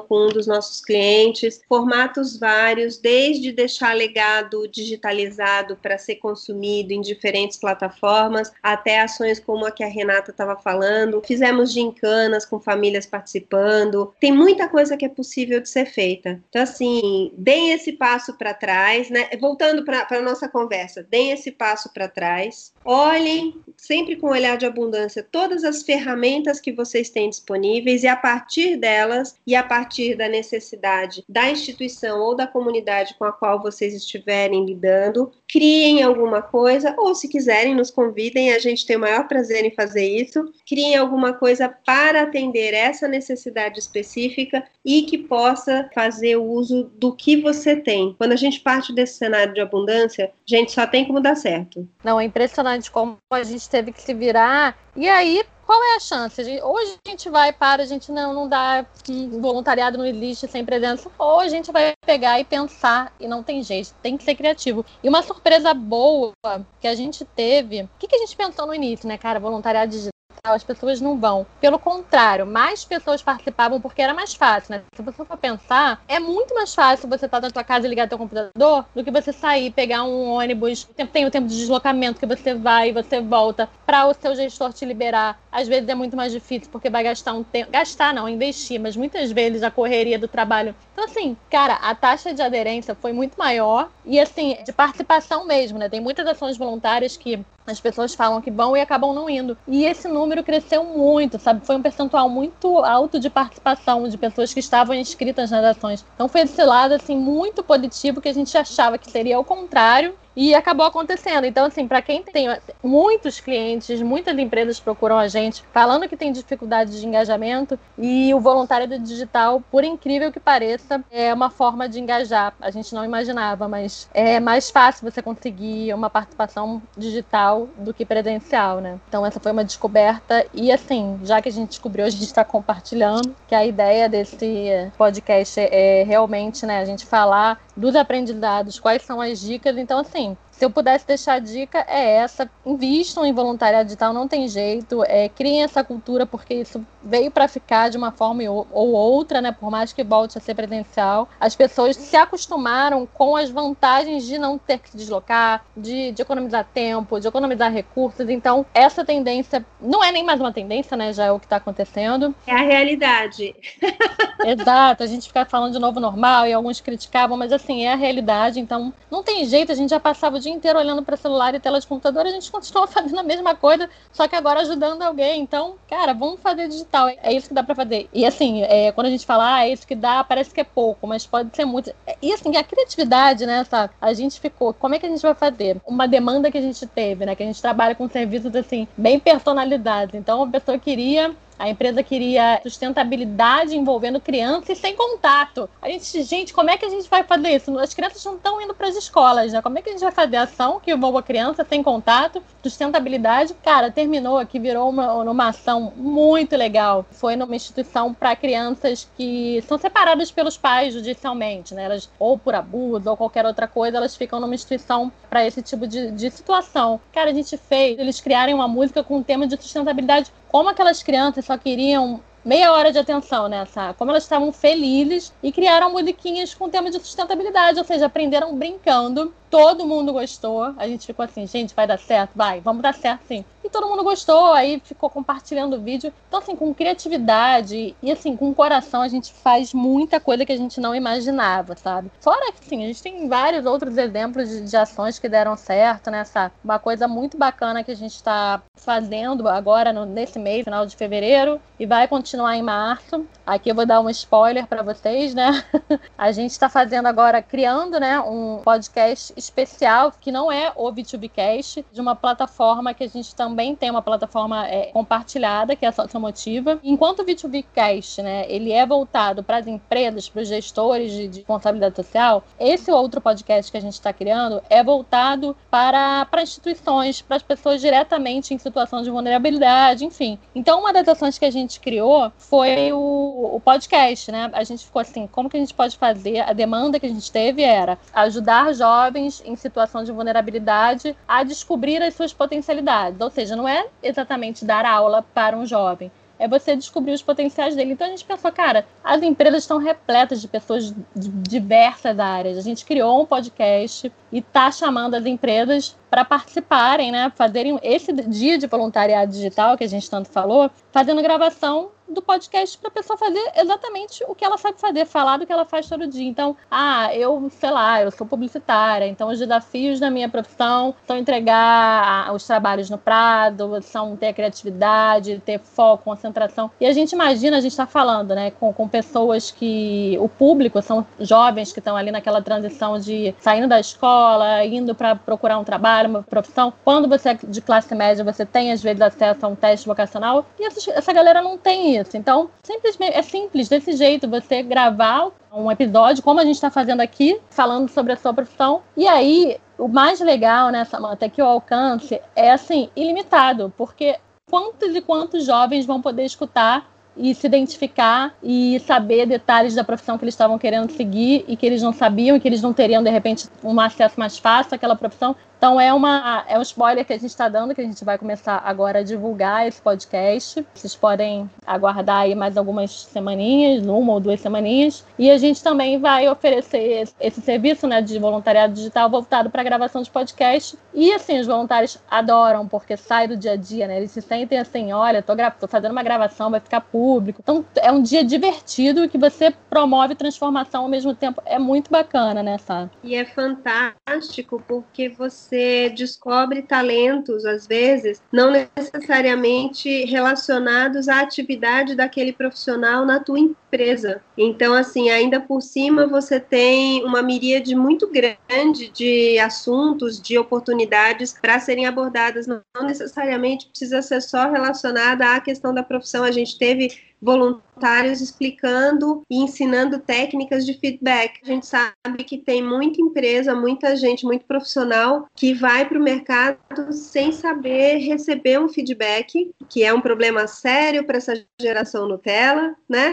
com 0.09 0.27
um 0.27 0.29
dos 0.29 0.47
nossos 0.47 0.81
clientes, 0.81 1.61
formatos 1.69 2.39
vários, 2.39 2.99
desde 2.99 3.53
deixar 3.53 3.95
legado 3.95 4.69
digitalizado 4.69 5.77
para 5.77 5.99
ser 5.99 6.17
consumido 6.17 6.93
em 6.93 7.01
diferentes 7.01 7.57
plataformas, 7.57 8.53
até 8.63 9.01
ações 9.01 9.41
como 9.41 9.65
a 9.67 9.71
que 9.71 9.83
a 9.83 9.89
Renata 9.89 10.31
estava 10.31 10.57
falando. 10.57 11.23
Fizemos 11.27 11.73
gincanas 11.73 12.45
com 12.45 12.61
famílias 12.61 13.07
participando. 13.07 14.15
Tem 14.21 14.33
muita 14.33 14.69
coisa 14.69 14.97
que 14.97 15.05
é 15.05 15.09
possível 15.09 15.61
de 15.61 15.69
ser 15.69 15.87
feita. 15.87 16.41
Então, 16.49 16.63
assim, 16.63 17.33
deem 17.37 17.73
esse 17.73 17.93
passo 17.93 18.37
para 18.37 18.55
trás, 18.55 19.11
né? 19.11 19.29
Voltando 19.41 19.85
para 19.85 20.07
a 20.11 20.23
nossa 20.23 20.49
conversa, 20.49 21.03
deem 21.11 21.33
esse 21.33 21.51
passo 21.51 21.71
passo 21.71 21.93
para 21.93 22.09
trás. 22.09 22.73
Olhem, 22.85 23.55
sempre 23.77 24.17
com 24.17 24.29
um 24.29 24.31
olhar 24.31 24.57
de 24.57 24.67
abundância, 24.67 25.23
todas 25.23 25.65
as 25.65 25.83
ferramentas 25.83 26.61
que 26.61 26.73
vocês 26.73 27.09
têm 27.11 27.31
disponíveis 27.31 28.03
e 28.03 28.09
a 28.09 28.17
partir 28.17 28.77
delas 28.77 29.30
e 29.47 29.55
a 29.55 29.63
partir 29.63 30.17
da 30.17 30.29
necessidade 30.29 31.25
da 31.29 31.51
instituição 31.51 32.21
ou 32.21 32.35
da 32.35 32.47
comunidade 32.47 33.15
com 33.19 33.25
a 33.25 33.33
qual 33.33 33.61
vocês 33.61 33.95
estiverem 33.95 34.65
lidando, 34.65 35.31
criem 35.49 36.03
alguma 36.03 36.43
coisa 36.43 36.95
ou 36.99 37.15
se 37.15 37.29
quiserem 37.29 37.75
nos 37.75 37.91
convidem, 37.91 38.53
a 38.53 38.59
gente 38.59 38.87
tem 38.87 38.97
o 38.97 39.01
maior 39.01 39.29
prazer 39.29 39.65
em 39.65 39.75
fazer 39.75 40.07
isso. 40.07 40.53
Criem 40.67 40.97
alguma 40.97 41.33
coisa 41.33 41.69
para 41.69 42.23
atender 42.23 42.75
essa 42.75 43.07
necessidade 43.07 43.79
específica 43.79 44.65
e 44.85 45.03
que 45.03 45.19
possa 45.19 45.89
fazer 45.95 46.37
uso 46.37 46.91
do 46.97 47.15
que 47.15 47.37
você 47.37 47.77
tem. 47.77 48.15
Quando 48.17 48.33
a 48.33 48.37
gente 48.37 48.61
parte 48.61 48.95
desse 48.95 49.15
cenário 49.15 49.55
de 49.55 49.61
abundância, 49.61 50.33
gente, 50.47 50.73
só 50.73 50.87
tem 50.87 51.07
como 51.07 51.21
dar 51.21 51.37
certo 51.37 51.51
certo. 51.51 51.89
Não, 52.03 52.21
é 52.21 52.25
impressionante 52.25 52.91
como 52.91 53.19
a 53.31 53.43
gente 53.43 53.69
teve 53.69 53.93
que 53.93 54.03
se 54.03 54.15
virar. 54.15 54.77
E 54.97 55.09
aí, 55.09 55.43
qual 55.71 55.85
é 55.85 55.95
a 55.95 56.01
chance? 56.01 56.43
Hoje 56.65 56.99
a 57.07 57.09
gente 57.09 57.31
vai 57.31 57.53
para, 57.53 57.85
a 57.85 57.87
gente 57.87 58.11
não, 58.11 58.35
não 58.35 58.49
dá 58.49 58.85
um 59.09 59.41
voluntariado, 59.41 59.97
não 59.97 60.05
existe 60.05 60.49
sem 60.49 60.65
presença. 60.65 61.09
Ou 61.17 61.39
a 61.39 61.47
gente 61.47 61.71
vai 61.71 61.93
pegar 62.05 62.41
e 62.41 62.45
pensar, 62.45 63.15
e 63.21 63.29
não 63.29 63.41
tem 63.41 63.63
jeito, 63.63 63.95
tem 64.03 64.17
que 64.17 64.25
ser 64.25 64.35
criativo. 64.35 64.85
E 65.01 65.09
uma 65.09 65.23
surpresa 65.23 65.73
boa 65.73 66.33
que 66.81 66.89
a 66.89 66.95
gente 66.97 67.25
teve, 67.25 67.83
o 67.83 67.91
que, 68.01 68.09
que 68.09 68.17
a 68.17 68.19
gente 68.19 68.35
pensou 68.35 68.67
no 68.67 68.75
início, 68.75 69.07
né, 69.07 69.17
cara? 69.17 69.39
Voluntariado 69.39 69.93
digital 69.93 70.20
as 70.45 70.65
pessoas 70.65 71.01
não 71.01 71.19
vão. 71.19 71.47
Pelo 71.61 71.79
contrário, 71.79 72.47
mais 72.47 72.85
pessoas 72.85 73.23
participavam 73.23 73.81
porque 73.81 74.01
era 74.01 74.15
mais 74.15 74.35
fácil, 74.35 74.77
né? 74.77 74.83
Se 74.95 75.03
você 75.03 75.25
for 75.25 75.37
pensar, 75.37 76.03
é 76.09 76.19
muito 76.19 76.55
mais 76.55 76.75
fácil 76.75 77.09
você 77.09 77.27
estar 77.27 77.41
na 77.41 77.51
sua 77.51 77.65
casa 77.65 77.87
e 77.87 77.91
ligar 77.91 78.09
seu 78.09 78.19
computador 78.19 78.87
do 78.95 79.05
que 79.05 79.11
você 79.11 79.33
sair, 79.33 79.71
pegar 79.71 80.03
um 80.05 80.31
ônibus, 80.31 80.89
tem 81.13 81.27
o 81.27 81.31
tempo 81.31 81.47
de 81.47 81.57
deslocamento 81.57 82.19
que 82.19 82.27
você 82.27 82.55
vai 82.55 82.89
e 82.89 82.93
você 82.93 83.21
volta, 83.21 83.69
para 83.85 84.07
o 84.07 84.15
seu 84.15 84.35
gestor 84.35 84.73
te 84.73 84.85
liberar. 84.85 85.39
Às 85.53 85.69
vezes 85.69 85.89
é 85.89 85.95
muito 85.95 86.17
mais 86.17 86.33
difícil 86.33 86.69
porque 86.71 86.89
vai 86.89 87.03
gastar 87.03 87.35
um 87.35 87.43
tempo, 87.43 87.71
gastar 87.71 88.15
não, 88.15 88.29
investir, 88.29 88.81
mas 88.81 88.97
muitas 88.97 89.31
vezes 89.31 89.63
a 89.63 89.71
correria 89.71 90.19
do 90.19 90.29
trabalho. 90.29 90.75
Então 90.93 91.05
assim, 91.05 91.37
cara, 91.51 91.75
a 91.75 91.95
taxa 91.95 92.33
de 92.33 92.43
aderência 92.43 92.95
foi 92.95 93.13
muito 93.13 93.37
maior 93.37 93.89
e 94.05 94.19
assim, 94.19 94.57
de 94.65 94.73
participação 94.73 95.47
mesmo, 95.47 95.79
né? 95.79 95.89
Tem 95.89 96.01
muitas 96.01 96.27
ações 96.27 96.57
voluntárias 96.57 97.17
que 97.17 97.45
as 97.71 97.81
pessoas 97.81 98.15
falam 98.15 98.41
que 98.41 98.51
vão 98.51 98.77
e 98.77 98.81
acabam 98.81 99.15
não 99.15 99.29
indo. 99.29 99.57
E 99.67 99.85
esse 99.85 100.09
número 100.09 100.43
cresceu 100.43 100.85
muito, 100.85 101.39
sabe? 101.39 101.65
Foi 101.65 101.77
um 101.77 101.83
percentual 101.83 102.29
muito 102.29 102.79
alto 102.79 103.19
de 103.19 103.31
participação 103.31 104.09
de 104.09 104.19
pessoas 104.19 104.53
que 104.53 104.61
estavam 104.61 104.95
inscritas 104.95 105.51
nas 105.51 105.65
ações. 105.65 106.05
Então 106.15 106.29
foi 106.29 106.43
esse 106.43 106.63
lado 106.63 106.93
assim 106.93 107.17
muito 107.17 107.63
positivo 107.63 108.21
que 108.21 108.29
a 108.29 108.35
gente 108.35 108.57
achava 108.57 108.99
que 108.99 109.11
seria 109.11 109.39
o 109.39 109.45
contrário 109.45 110.15
e 110.35 110.55
acabou 110.55 110.87
acontecendo. 110.87 111.45
Então, 111.45 111.67
assim, 111.67 111.87
para 111.87 112.03
quem 112.03 112.23
tem 112.23 112.47
muitos 112.83 113.41
clientes, 113.41 114.01
muitas 114.03 114.39
empresas 114.39 114.79
procuram 114.81 115.19
a 115.19 115.29
gente 115.29 115.65
falando 115.73 116.09
que 116.09 116.17
tem 116.17 116.33
dificuldade 116.33 116.99
de 116.99 117.07
engajamento 117.07 117.79
e 117.99 118.33
o 118.35 118.41
voluntário 118.41 118.87
digital, 118.99 119.63
por 119.71 119.85
incrível 119.85 120.33
que 120.33 120.41
pareça, 120.41 121.03
é 121.11 121.33
uma 121.33 121.51
forma 121.51 121.89
de 121.89 122.01
engajar. 122.01 122.55
A 122.61 122.71
gente 122.71 122.95
não 122.95 123.05
imaginava, 123.05 123.69
mas 123.69 124.09
é 124.15 124.41
mais 124.41 124.71
fácil 124.71 125.11
você 125.11 125.23
conseguir 125.23 125.93
uma 125.93 126.09
participação 126.09 126.83
digital 126.97 127.69
do 127.77 127.93
que 127.93 128.05
presencial, 128.05 128.81
né? 128.81 128.99
Então, 129.09 129.25
essa 129.25 129.41
foi 129.41 129.53
uma 129.53 129.65
descoberta 129.65 130.47
e, 130.55 130.71
assim, 130.73 131.19
já 131.23 131.41
que 131.43 131.49
a 131.49 131.53
gente 131.53 131.71
descobriu, 131.71 132.05
a 132.05 132.11
gente 132.11 132.25
está 132.25 132.45
compartilhando 132.45 133.35
que 133.47 133.55
a 133.55 133.65
ideia 133.65 134.09
desse 134.09 134.91
podcast 134.97 135.61
é 135.61 136.05
realmente, 136.07 136.65
né, 136.65 136.81
a 136.81 136.85
gente 136.85 137.05
falar 137.07 137.61
dos 137.81 137.97
aprendizados, 137.97 138.79
quais 138.79 139.03
são 139.03 139.21
as 139.21 139.41
dicas. 139.41 139.77
Então, 139.77 139.99
assim, 139.99 140.37
se 140.61 140.65
eu 140.67 140.71
pudesse 140.71 141.07
deixar 141.07 141.35
a 141.37 141.39
dica, 141.39 141.87
é 141.89 142.17
essa: 142.17 142.51
invistam 142.67 143.25
em 143.25 143.33
voluntariado 143.33 143.87
digital, 143.87 144.13
não 144.13 144.29
tem 144.29 144.47
jeito, 144.47 145.03
é, 145.05 145.27
criem 145.27 145.63
essa 145.63 145.83
cultura, 145.83 146.27
porque 146.27 146.53
isso 146.53 146.85
veio 147.03 147.31
para 147.31 147.49
ficar 147.49 147.89
de 147.89 147.97
uma 147.97 148.13
forma 148.13 148.43
ou 148.43 148.93
outra, 148.93 149.41
né? 149.41 149.53
Por 149.53 149.71
mais 149.71 149.91
que 149.91 150.05
volte 150.05 150.37
a 150.37 150.41
ser 150.41 150.55
presencial. 150.55 151.31
As 151.41 151.57
pessoas 151.57 151.97
se 151.97 152.15
acostumaram 152.15 153.07
com 153.07 153.37
as 153.37 153.49
vantagens 153.49 154.27
de 154.27 154.39
não 154.39 154.59
ter 154.59 154.81
que 154.81 154.91
se 154.91 154.99
deslocar, 154.99 155.65
de, 155.75 156.13
de 156.13 156.21
economizar 156.21 156.67
tempo, 156.75 157.19
de 157.19 157.27
economizar 157.27 157.73
recursos. 157.73 158.29
Então, 158.29 158.67
essa 158.75 159.03
tendência 159.03 159.65
não 159.81 160.05
é 160.05 160.13
nem 160.13 160.23
mais 160.23 160.41
uma 160.41 160.53
tendência, 160.53 160.95
né? 160.95 161.11
Já 161.15 161.25
é 161.25 161.33
o 161.33 161.41
que 161.41 161.47
está 161.47 161.57
acontecendo. 161.57 162.35
É 162.47 162.53
a 162.53 162.59
realidade. 162.63 163.55
Exato, 164.45 165.03
a 165.03 165.07
gente 165.07 165.27
fica 165.27 165.47
falando 165.47 165.73
de 165.73 165.79
novo 165.79 165.99
normal 166.01 166.47
e 166.47 166.53
alguns 166.53 166.83
criticavam, 166.83 167.39
mas 167.39 167.51
assim, 167.51 167.85
é 167.85 167.93
a 167.93 167.97
realidade. 167.97 168.61
Então, 168.61 168.93
não 169.11 169.23
tem 169.23 169.47
jeito, 169.47 169.73
a 169.73 169.75
gente 169.75 169.89
já 169.89 170.01
passava 170.01 170.37
o 170.37 170.41
dia 170.41 170.50
inteiro 170.51 170.79
olhando 170.79 171.03
para 171.03 171.17
celular 171.17 171.55
e 171.55 171.61
tela 171.61 171.81
de 171.81 171.87
computador, 171.87 172.27
a 172.27 172.31
gente 172.31 172.51
continua 172.51 172.87
fazendo 172.89 173.19
a 173.19 173.23
mesma 173.23 173.55
coisa, 173.55 173.89
só 174.13 174.27
que 174.29 174.37
agora 174.37 174.61
ajudando 174.61 175.03
alguém. 175.03 175.41
Então, 175.41 175.75
cara, 175.89 176.13
vamos 176.13 176.41
fazer 176.41 176.69
digital. 176.69 177.09
É 177.09 177.33
isso 177.33 177.49
que 177.49 177.55
dá 177.55 177.63
para 177.63 177.75
fazer. 177.75 178.09
E 178.13 178.27
assim, 178.27 178.63
é, 178.63 178.93
quando 178.93 179.07
a 179.07 179.11
gente 179.11 179.27
fala, 179.27 179.57
ah, 179.57 179.67
é 179.67 179.73
isso 179.73 179.87
que 179.87 179.95
dá, 179.95 180.23
parece 180.25 180.53
que 180.53 180.61
é 180.61 180.65
pouco, 180.65 181.07
mas 181.07 181.27
pode 181.27 181.55
ser 181.55 181.65
muito. 181.65 181.93
E 182.21 182.33
assim, 182.33 182.57
a 182.57 182.65
criatividade, 182.65 183.47
né, 183.47 183.65
sabe? 183.65 183.93
A 184.01 184.13
gente 184.13 184.41
ficou, 184.41 184.75
como 184.75 184.95
é 184.95 184.99
que 184.99 185.07
a 185.07 185.09
gente 185.09 185.23
vai 185.23 185.35
fazer? 185.35 185.81
Uma 185.87 186.07
demanda 186.07 186.51
que 186.51 186.59
a 186.59 186.63
gente 186.63 186.87
teve, 186.87 187.25
né? 187.25 187.35
Que 187.35 187.43
a 187.43 187.47
gente 187.47 187.61
trabalha 187.61 187.95
com 187.95 188.09
serviços 188.09 188.55
assim, 188.55 188.87
bem 188.97 189.19
personalizados. 189.19 190.15
Então, 190.15 190.43
a 190.43 190.47
pessoa 190.49 190.79
queria 190.79 191.35
a 191.61 191.69
empresa 191.69 192.03
queria 192.03 192.59
sustentabilidade 192.63 193.77
envolvendo 193.77 194.19
crianças 194.19 194.79
sem 194.79 194.97
contato. 194.97 195.69
A 195.83 195.91
gente, 195.91 196.23
gente, 196.23 196.55
como 196.55 196.71
é 196.71 196.79
que 196.79 196.87
a 196.87 196.89
gente 196.89 197.09
vai 197.09 197.23
fazer 197.23 197.51
isso? 197.51 197.79
As 197.79 197.93
crianças 197.93 198.25
não 198.25 198.37
estão 198.37 198.63
indo 198.63 198.75
para 198.75 198.89
as 198.89 198.97
escolas, 198.97 199.53
né? 199.53 199.61
Como 199.61 199.79
é 199.79 199.83
que 199.83 199.91
a 199.91 199.93
gente 199.93 200.01
vai 200.01 200.11
fazer 200.11 200.39
ação 200.39 200.81
que 200.81 200.91
envolva 200.91 201.23
criança 201.23 201.63
sem 201.69 201.83
contato, 201.83 202.43
sustentabilidade? 202.63 203.55
Cara, 203.63 203.91
terminou 203.91 204.39
aqui, 204.39 204.59
virou 204.59 204.89
uma, 204.89 205.13
uma 205.13 205.49
ação 205.49 205.93
muito 205.95 206.57
legal. 206.57 207.05
Foi 207.11 207.37
numa 207.37 207.55
instituição 207.55 208.15
para 208.15 208.35
crianças 208.35 209.07
que 209.15 209.63
são 209.69 209.77
separadas 209.77 210.31
pelos 210.31 210.57
pais 210.57 210.95
judicialmente, 210.95 211.75
né? 211.75 211.85
Elas, 211.85 212.09
ou 212.19 212.39
por 212.39 212.55
abuso 212.55 213.11
ou 213.11 213.19
qualquer 213.19 213.45
outra 213.45 213.69
coisa, 213.69 213.99
elas 213.99 214.17
ficam 214.17 214.41
numa 214.41 214.55
instituição 214.55 215.13
para 215.29 215.47
esse 215.47 215.61
tipo 215.61 215.87
de, 215.87 216.11
de 216.11 216.31
situação. 216.31 216.99
Cara, 217.13 217.29
a 217.29 217.35
gente 217.35 217.59
fez 217.59 217.99
eles 217.99 218.19
criarem 218.19 218.55
uma 218.55 218.67
música 218.67 219.05
com 219.05 219.19
um 219.19 219.23
tema 219.23 219.47
de 219.47 219.61
sustentabilidade 219.61 220.33
como 220.51 220.69
aquelas 220.69 221.01
crianças 221.03 221.45
só 221.45 221.57
queriam 221.57 222.21
meia 222.45 222.73
hora 222.73 222.91
de 222.91 222.99
atenção 222.99 223.49
nessa. 223.49 223.95
Como 223.95 224.11
elas 224.11 224.25
estavam 224.25 224.53
felizes 224.53 225.33
e 225.43 225.53
criaram 225.53 225.93
musiquinhas 225.93 226.55
com 226.55 226.69
tema 226.69 226.91
de 226.91 226.99
sustentabilidade, 226.99 227.79
ou 227.79 227.85
seja, 227.85 228.07
aprenderam 228.07 228.57
brincando. 228.57 229.33
Todo 229.49 229.87
mundo 229.87 230.13
gostou. 230.13 230.75
A 230.77 230.89
gente 230.89 231.07
ficou 231.07 231.25
assim, 231.25 231.47
gente, 231.47 231.75
vai 231.75 231.87
dar 231.87 231.99
certo? 231.99 232.33
Vai, 232.35 232.61
vamos 232.61 232.83
dar 232.83 232.95
certo 232.95 233.23
sim. 233.27 233.45
Todo 233.71 233.89
mundo 233.89 234.03
gostou, 234.03 234.53
aí 234.53 234.81
ficou 234.85 235.09
compartilhando 235.09 235.77
o 235.77 235.81
vídeo. 235.81 236.13
Então, 236.29 236.41
assim, 236.41 236.57
com 236.57 236.75
criatividade 236.75 237.95
e, 238.03 238.11
assim, 238.11 238.37
com 238.37 238.53
coração, 238.53 239.03
a 239.03 239.09
gente 239.09 239.33
faz 239.33 239.73
muita 239.73 240.19
coisa 240.19 240.45
que 240.45 240.53
a 240.53 240.57
gente 240.57 240.81
não 240.81 240.95
imaginava, 240.95 241.77
sabe? 241.77 242.11
Fora 242.21 242.53
que, 242.53 242.65
sim, 242.65 242.85
a 242.85 242.87
gente 242.87 243.03
tem 243.03 243.29
vários 243.29 243.65
outros 243.67 243.97
exemplos 243.97 244.49
de, 244.49 244.63
de 244.63 244.77
ações 244.77 245.19
que 245.19 245.29
deram 245.29 245.57
certo, 245.57 246.11
né, 246.11 246.25
sabe? 246.25 246.55
Uma 246.65 246.79
coisa 246.79 247.07
muito 247.07 247.37
bacana 247.37 247.85
que 247.85 247.91
a 247.91 247.97
gente 247.97 248.15
está 248.15 248.63
fazendo 248.75 249.49
agora, 249.49 249.93
no, 249.93 250.05
nesse 250.05 250.39
mês, 250.39 250.65
final 250.65 250.85
de 250.85 250.97
fevereiro, 250.97 251.61
e 251.79 251.87
vai 251.87 252.09
continuar 252.09 252.57
em 252.57 252.63
março. 252.63 253.25
Aqui 253.47 253.71
eu 253.71 253.75
vou 253.75 253.87
dar 253.87 254.01
um 254.01 254.11
spoiler 254.11 254.67
para 254.67 254.83
vocês, 254.83 255.35
né? 255.35 255.65
a 256.19 256.33
gente 256.33 256.51
está 256.51 256.69
fazendo 256.69 257.07
agora, 257.07 257.43
criando, 257.43 258.01
né, 258.01 258.21
um 258.21 258.61
podcast 258.65 259.33
especial, 259.37 260.13
que 260.21 260.33
não 260.33 260.51
é 260.51 260.73
o 260.75 260.91
B2Bcast, 260.93 261.85
de 261.93 262.01
uma 262.01 262.17
plataforma 262.17 262.95
que 262.95 263.05
a 263.05 263.09
gente 263.09 263.35
também 263.35 263.60
também 263.61 263.77
tem 263.77 263.91
uma 263.91 264.01
plataforma 264.01 264.67
é, 264.67 264.87
compartilhada, 264.87 265.77
que 265.77 265.85
é 265.85 265.89
a 265.89 265.93
Sociomotiva. 265.93 266.81
Enquanto 266.83 267.21
o 267.21 267.25
B2B 267.25 268.23
né, 268.23 268.47
ele 268.49 268.73
é 268.73 268.87
voltado 268.87 269.43
para 269.43 269.59
as 269.59 269.67
empresas, 269.67 270.29
para 270.29 270.41
os 270.41 270.49
gestores 270.49 271.13
de, 271.13 271.29
de 271.29 271.39
responsabilidade 271.41 271.95
social, 271.97 272.43
esse 272.59 272.91
outro 272.91 273.21
podcast 273.21 273.71
que 273.71 273.77
a 273.77 273.81
gente 273.81 273.93
está 273.93 274.13
criando 274.13 274.63
é 274.71 274.83
voltado 274.83 275.55
para, 275.71 276.25
para 276.25 276.43
instituições, 276.43 277.21
para 277.21 277.37
as 277.37 277.43
pessoas 277.43 277.83
diretamente 277.83 278.55
em 278.55 278.59
situação 278.59 279.03
de 279.03 279.11
vulnerabilidade, 279.11 280.07
enfim. 280.07 280.39
Então, 280.55 280.81
uma 280.81 280.93
das 280.93 281.07
ações 281.07 281.39
que 281.39 281.45
a 281.45 281.51
gente 281.51 281.81
criou 281.81 282.33
foi 282.39 282.93
o, 282.93 283.57
o 283.57 283.61
podcast, 283.61 284.33
né? 284.33 284.49
A 284.55 284.65
gente 284.65 284.87
ficou 284.87 285.01
assim, 285.01 285.27
como 285.27 285.51
que 285.51 285.57
a 285.59 285.61
gente 285.61 285.75
pode 285.75 285.99
fazer? 285.99 286.41
A 286.41 286.55
demanda 286.55 286.99
que 286.99 287.07
a 287.07 287.11
gente 287.11 287.31
teve 287.31 287.63
era 287.63 287.99
ajudar 288.15 288.73
jovens 288.73 289.43
em 289.45 289.55
situação 289.55 290.03
de 290.03 290.13
vulnerabilidade 290.13 291.15
a 291.29 291.43
descobrir 291.43 292.03
as 292.03 292.15
suas 292.15 292.33
potencialidades, 292.33 293.21
ou 293.21 293.31
seja, 293.31 293.50
seja, 293.51 293.57
não 293.57 293.69
é 293.69 293.87
exatamente 294.03 294.65
dar 294.65 294.85
aula 294.85 295.25
para 295.35 295.57
um 295.57 295.67
jovem, 295.67 296.11
é 296.39 296.49
você 296.49 296.75
descobrir 296.75 297.13
os 297.13 297.23
potenciais 297.23 297.77
dele. 297.77 297.93
Então 297.93 298.07
a 298.07 298.11
gente 298.11 298.25
pensou, 298.25 298.51
cara, 298.51 298.87
as 299.05 299.23
empresas 299.23 299.63
estão 299.63 299.77
repletas 299.77 300.41
de 300.41 300.49
pessoas 300.49 300.91
de 301.15 301.29
diversas 301.29 302.19
áreas. 302.19 302.57
A 302.57 302.63
gente 302.63 302.85
criou 302.85 303.21
um 303.21 303.27
podcast 303.27 304.11
e 304.33 304.39
está 304.39 304.71
chamando 304.71 305.15
as 305.15 305.27
empresas 305.27 305.95
para 306.09 306.25
participarem, 306.25 307.13
né? 307.13 307.31
Fazerem 307.37 307.79
esse 307.83 308.11
dia 308.13 308.57
de 308.57 308.67
voluntariado 308.67 309.31
digital 309.31 309.77
que 309.77 309.85
a 309.85 309.89
gente 309.89 310.09
tanto 310.09 310.31
falou, 310.31 310.71
fazendo 310.91 311.21
gravação 311.21 311.91
do 312.11 312.21
podcast 312.21 312.77
para 312.79 312.89
a 312.89 312.93
pessoa 312.93 313.17
fazer 313.17 313.43
exatamente 313.57 314.25
o 314.29 314.35
que 314.35 314.45
ela 314.45 314.59
sabe 314.59 314.81
fazer, 314.81 315.05
falar 315.07 315.39
do 315.39 315.47
que 315.47 315.53
ela 315.53 315.65
faz 315.65 315.89
todo 315.89 316.07
dia. 316.07 316.29
Então, 316.29 316.57
ah, 316.71 317.15
eu, 317.15 317.51
sei 317.51 317.71
lá, 317.71 318.03
eu 318.03 318.11
sou 318.11 318.27
publicitária, 318.27 319.07
então 319.07 319.29
os 319.29 319.39
desafios 319.39 320.01
da 320.01 320.11
minha 320.11 320.29
profissão 320.29 320.95
são 321.07 321.17
entregar 321.17 322.33
os 322.35 322.47
trabalhos 322.47 322.91
no 322.91 322.99
prado, 322.99 323.81
são 323.83 324.17
ter 324.17 324.33
criatividade, 324.33 325.41
ter 325.45 325.59
foco, 325.59 326.05
concentração. 326.05 326.71
E 326.81 326.87
a 326.87 326.93
gente 326.93 327.13
imagina, 327.13 327.59
a 327.59 327.61
gente 327.61 327.73
está 327.73 327.87
falando, 327.87 328.35
né, 328.35 328.51
com, 328.53 328.73
com 328.73 328.89
pessoas 328.89 329.51
que 329.51 330.17
o 330.21 330.29
público 330.29 330.81
são 330.83 331.07
jovens 331.19 331.73
que 331.73 331.79
estão 331.79 331.97
ali 331.97 332.11
naquela 332.11 332.43
transição 332.43 332.99
de 332.99 333.35
saindo 333.41 333.69
da 333.69 333.79
escola, 333.79 334.65
indo 334.65 334.95
para 334.95 335.15
procurar 335.15 335.59
um 335.59 335.65
trabalho, 335.65 336.11
uma 336.11 336.23
profissão. 336.23 336.73
Quando 336.85 337.09
você 337.09 337.31
é 337.31 337.39
de 337.43 337.61
classe 337.61 337.95
média, 337.95 338.25
você 338.25 338.45
tem 338.45 338.73
às 338.73 338.83
vezes 338.83 339.01
acesso 339.01 339.45
a 339.45 339.49
um 339.49 339.55
teste 339.55 339.87
vocacional 339.87 340.47
e 340.59 340.65
essa, 340.65 340.91
essa 340.93 341.13
galera 341.13 341.43
não 341.43 341.57
tem 341.57 341.97
isso. 341.97 342.00
Então, 342.15 342.51
simplesmente 342.63 343.17
é 343.17 343.23
simples 343.23 343.69
desse 343.69 343.93
jeito 343.93 344.29
você 344.29 344.63
gravar 344.63 345.31
um 345.53 345.71
episódio, 345.71 346.23
como 346.23 346.41
a 346.41 346.45
gente 346.45 346.55
está 346.55 346.71
fazendo 346.71 347.01
aqui, 347.01 347.41
falando 347.51 347.89
sobre 347.89 348.13
a 348.13 348.17
sua 348.17 348.33
profissão. 348.33 348.83
E 348.97 349.07
aí, 349.07 349.59
o 349.79 349.89
mais 349.89 350.21
legal, 350.21 350.71
né, 350.71 350.85
Samanta, 350.85 351.27
é 351.27 351.29
que 351.29 351.43
o 351.43 351.47
alcance 351.47 352.21
é 352.37 352.53
assim, 352.53 352.89
ilimitado, 352.95 353.73
porque 353.77 354.17
quantos 354.49 354.95
e 354.95 355.01
quantos 355.01 355.45
jovens 355.45 355.87
vão 355.87 356.03
poder 356.03 356.25
escutar 356.25 356.91
e 357.17 357.35
se 357.35 357.47
identificar 357.47 358.35
e 358.43 358.81
saber 358.87 359.27
detalhes 359.27 359.75
da 359.75 359.85
profissão 359.85 360.17
que 360.17 360.25
eles 360.25 360.35
estavam 360.35 360.59
querendo 360.59 360.91
seguir 360.93 361.45
e 361.47 361.57
que 361.57 361.67
eles 361.67 361.83
não 361.83 361.93
sabiam 361.93 362.37
e 362.37 362.41
que 362.41 362.49
eles 362.49 362.63
não 362.63 362.73
teriam 362.73 363.03
de 363.03 363.11
repente 363.11 363.49
um 363.63 363.79
acesso 363.81 364.19
mais 364.19 364.39
fácil 364.39 364.75
àquela 364.75 364.97
profissão. 364.97 365.37
Então 365.61 365.79
é 365.79 365.93
uma 365.93 366.43
é 366.49 366.59
um 366.59 366.63
spoiler 366.63 367.05
que 367.05 367.13
a 367.13 367.19
gente 367.19 367.29
está 367.29 367.47
dando 367.47 367.75
que 367.75 367.83
a 367.83 367.85
gente 367.85 368.03
vai 368.03 368.17
começar 368.17 368.63
agora 368.65 369.01
a 369.01 369.03
divulgar 369.03 369.69
esse 369.69 369.79
podcast. 369.83 370.67
Vocês 370.73 370.97
podem 370.97 371.51
aguardar 371.67 372.23
aí 372.23 372.35
mais 372.35 372.57
algumas 372.57 373.03
semaninhas, 373.03 373.85
uma 373.87 374.15
ou 374.15 374.21
duas 374.21 374.41
semaninhas. 374.41 375.05
E 375.19 375.31
a 375.31 375.37
gente 375.37 375.63
também 375.63 375.99
vai 375.99 376.27
oferecer 376.27 377.07
esse 377.21 377.43
serviço, 377.43 377.87
né, 377.87 378.01
de 378.01 378.19
voluntariado 378.19 378.73
digital 378.73 379.11
voltado 379.11 379.51
para 379.51 379.63
gravação 379.63 380.01
de 380.01 380.11
podcast. 380.11 380.79
E 380.95 381.13
assim 381.13 381.39
os 381.39 381.47
voluntários 381.47 381.99
adoram 382.11 382.67
porque 382.67 382.97
sai 382.97 383.29
do 383.29 383.37
dia 383.37 383.53
a 383.53 383.57
dia, 383.57 383.87
né? 383.87 383.99
Eles 383.99 384.13
se 384.13 384.23
sentem 384.23 384.59
assim, 384.59 384.95
olha, 384.95 385.23
tô, 385.23 385.35
tô 385.61 385.69
fazendo 385.69 385.93
uma 385.93 386.03
gravação, 386.03 386.51
vai 386.51 386.61
ficar 386.61 386.81
público. 386.81 387.41
Então 387.43 387.67
é 387.77 387.93
um 387.93 388.01
dia 388.01 388.25
divertido 388.25 389.11
que 389.11 389.19
você 389.19 389.51
promove 389.69 390.15
transformação 390.15 390.85
ao 390.85 390.89
mesmo 390.89 391.15
tempo. 391.15 391.43
É 391.45 391.59
muito 391.59 391.91
bacana, 391.91 392.43
né, 392.43 392.57
Sá? 392.57 392.89
E 393.05 393.15
é 393.15 393.27
fantástico 393.27 394.63
porque 394.67 395.11
você 395.11 395.50
você 395.51 395.91
descobre 395.91 396.63
talentos, 396.63 397.45
às 397.45 397.67
vezes, 397.67 398.23
não 398.33 398.53
necessariamente 398.53 400.05
relacionados 400.05 401.09
à 401.09 401.21
atividade 401.21 401.97
daquele 401.97 402.33
profissional 402.33 403.05
na 403.05 403.19
tua 403.19 403.41
empresa. 403.41 404.23
Então, 404.39 404.73
assim, 404.73 405.11
ainda 405.11 405.41
por 405.41 405.61
cima, 405.61 406.07
você 406.07 406.39
tem 406.39 407.05
uma 407.05 407.21
miríade 407.23 407.75
muito 407.75 408.09
grande 408.09 408.91
de 408.91 409.39
assuntos, 409.41 410.21
de 410.21 410.39
oportunidades 410.39 411.37
para 411.41 411.59
serem 411.59 411.87
abordadas. 411.87 412.47
Não 412.47 412.63
necessariamente 412.83 413.67
precisa 413.69 414.01
ser 414.03 414.21
só 414.21 414.51
relacionada 414.51 415.35
à 415.35 415.41
questão 415.41 415.75
da 415.75 415.83
profissão. 415.83 416.23
A 416.23 416.31
gente 416.31 416.57
teve 416.59 417.10
voluntários 417.21 418.21
explicando 418.21 419.23
e 419.31 419.39
ensinando 419.43 419.99
técnicas 419.99 420.67
de 420.67 420.75
feedback. 420.75 421.41
A 421.43 421.47
gente 421.47 421.67
sabe 421.67 422.25
que 422.25 422.39
tem 422.39 422.63
muita 422.63 423.01
empresa, 423.01 423.55
muita 423.55 423.97
gente, 423.97 424.25
muito 424.25 424.45
profissional 424.45 425.27
que 425.35 425.55
vai 425.55 425.89
para 425.89 425.99
o 425.99 426.03
mercado 426.03 426.59
sem 426.93 427.33
saber 427.33 427.99
receber 427.99 428.61
um 428.61 428.69
feedback, 428.69 429.51
que 429.69 429.83
é 429.83 429.93
um 429.93 430.01
problema 430.01 430.47
sério 430.47 431.05
para 431.05 431.17
essa 431.17 431.35
geração 431.61 432.07
Nutella, 432.07 432.75
né? 432.89 433.13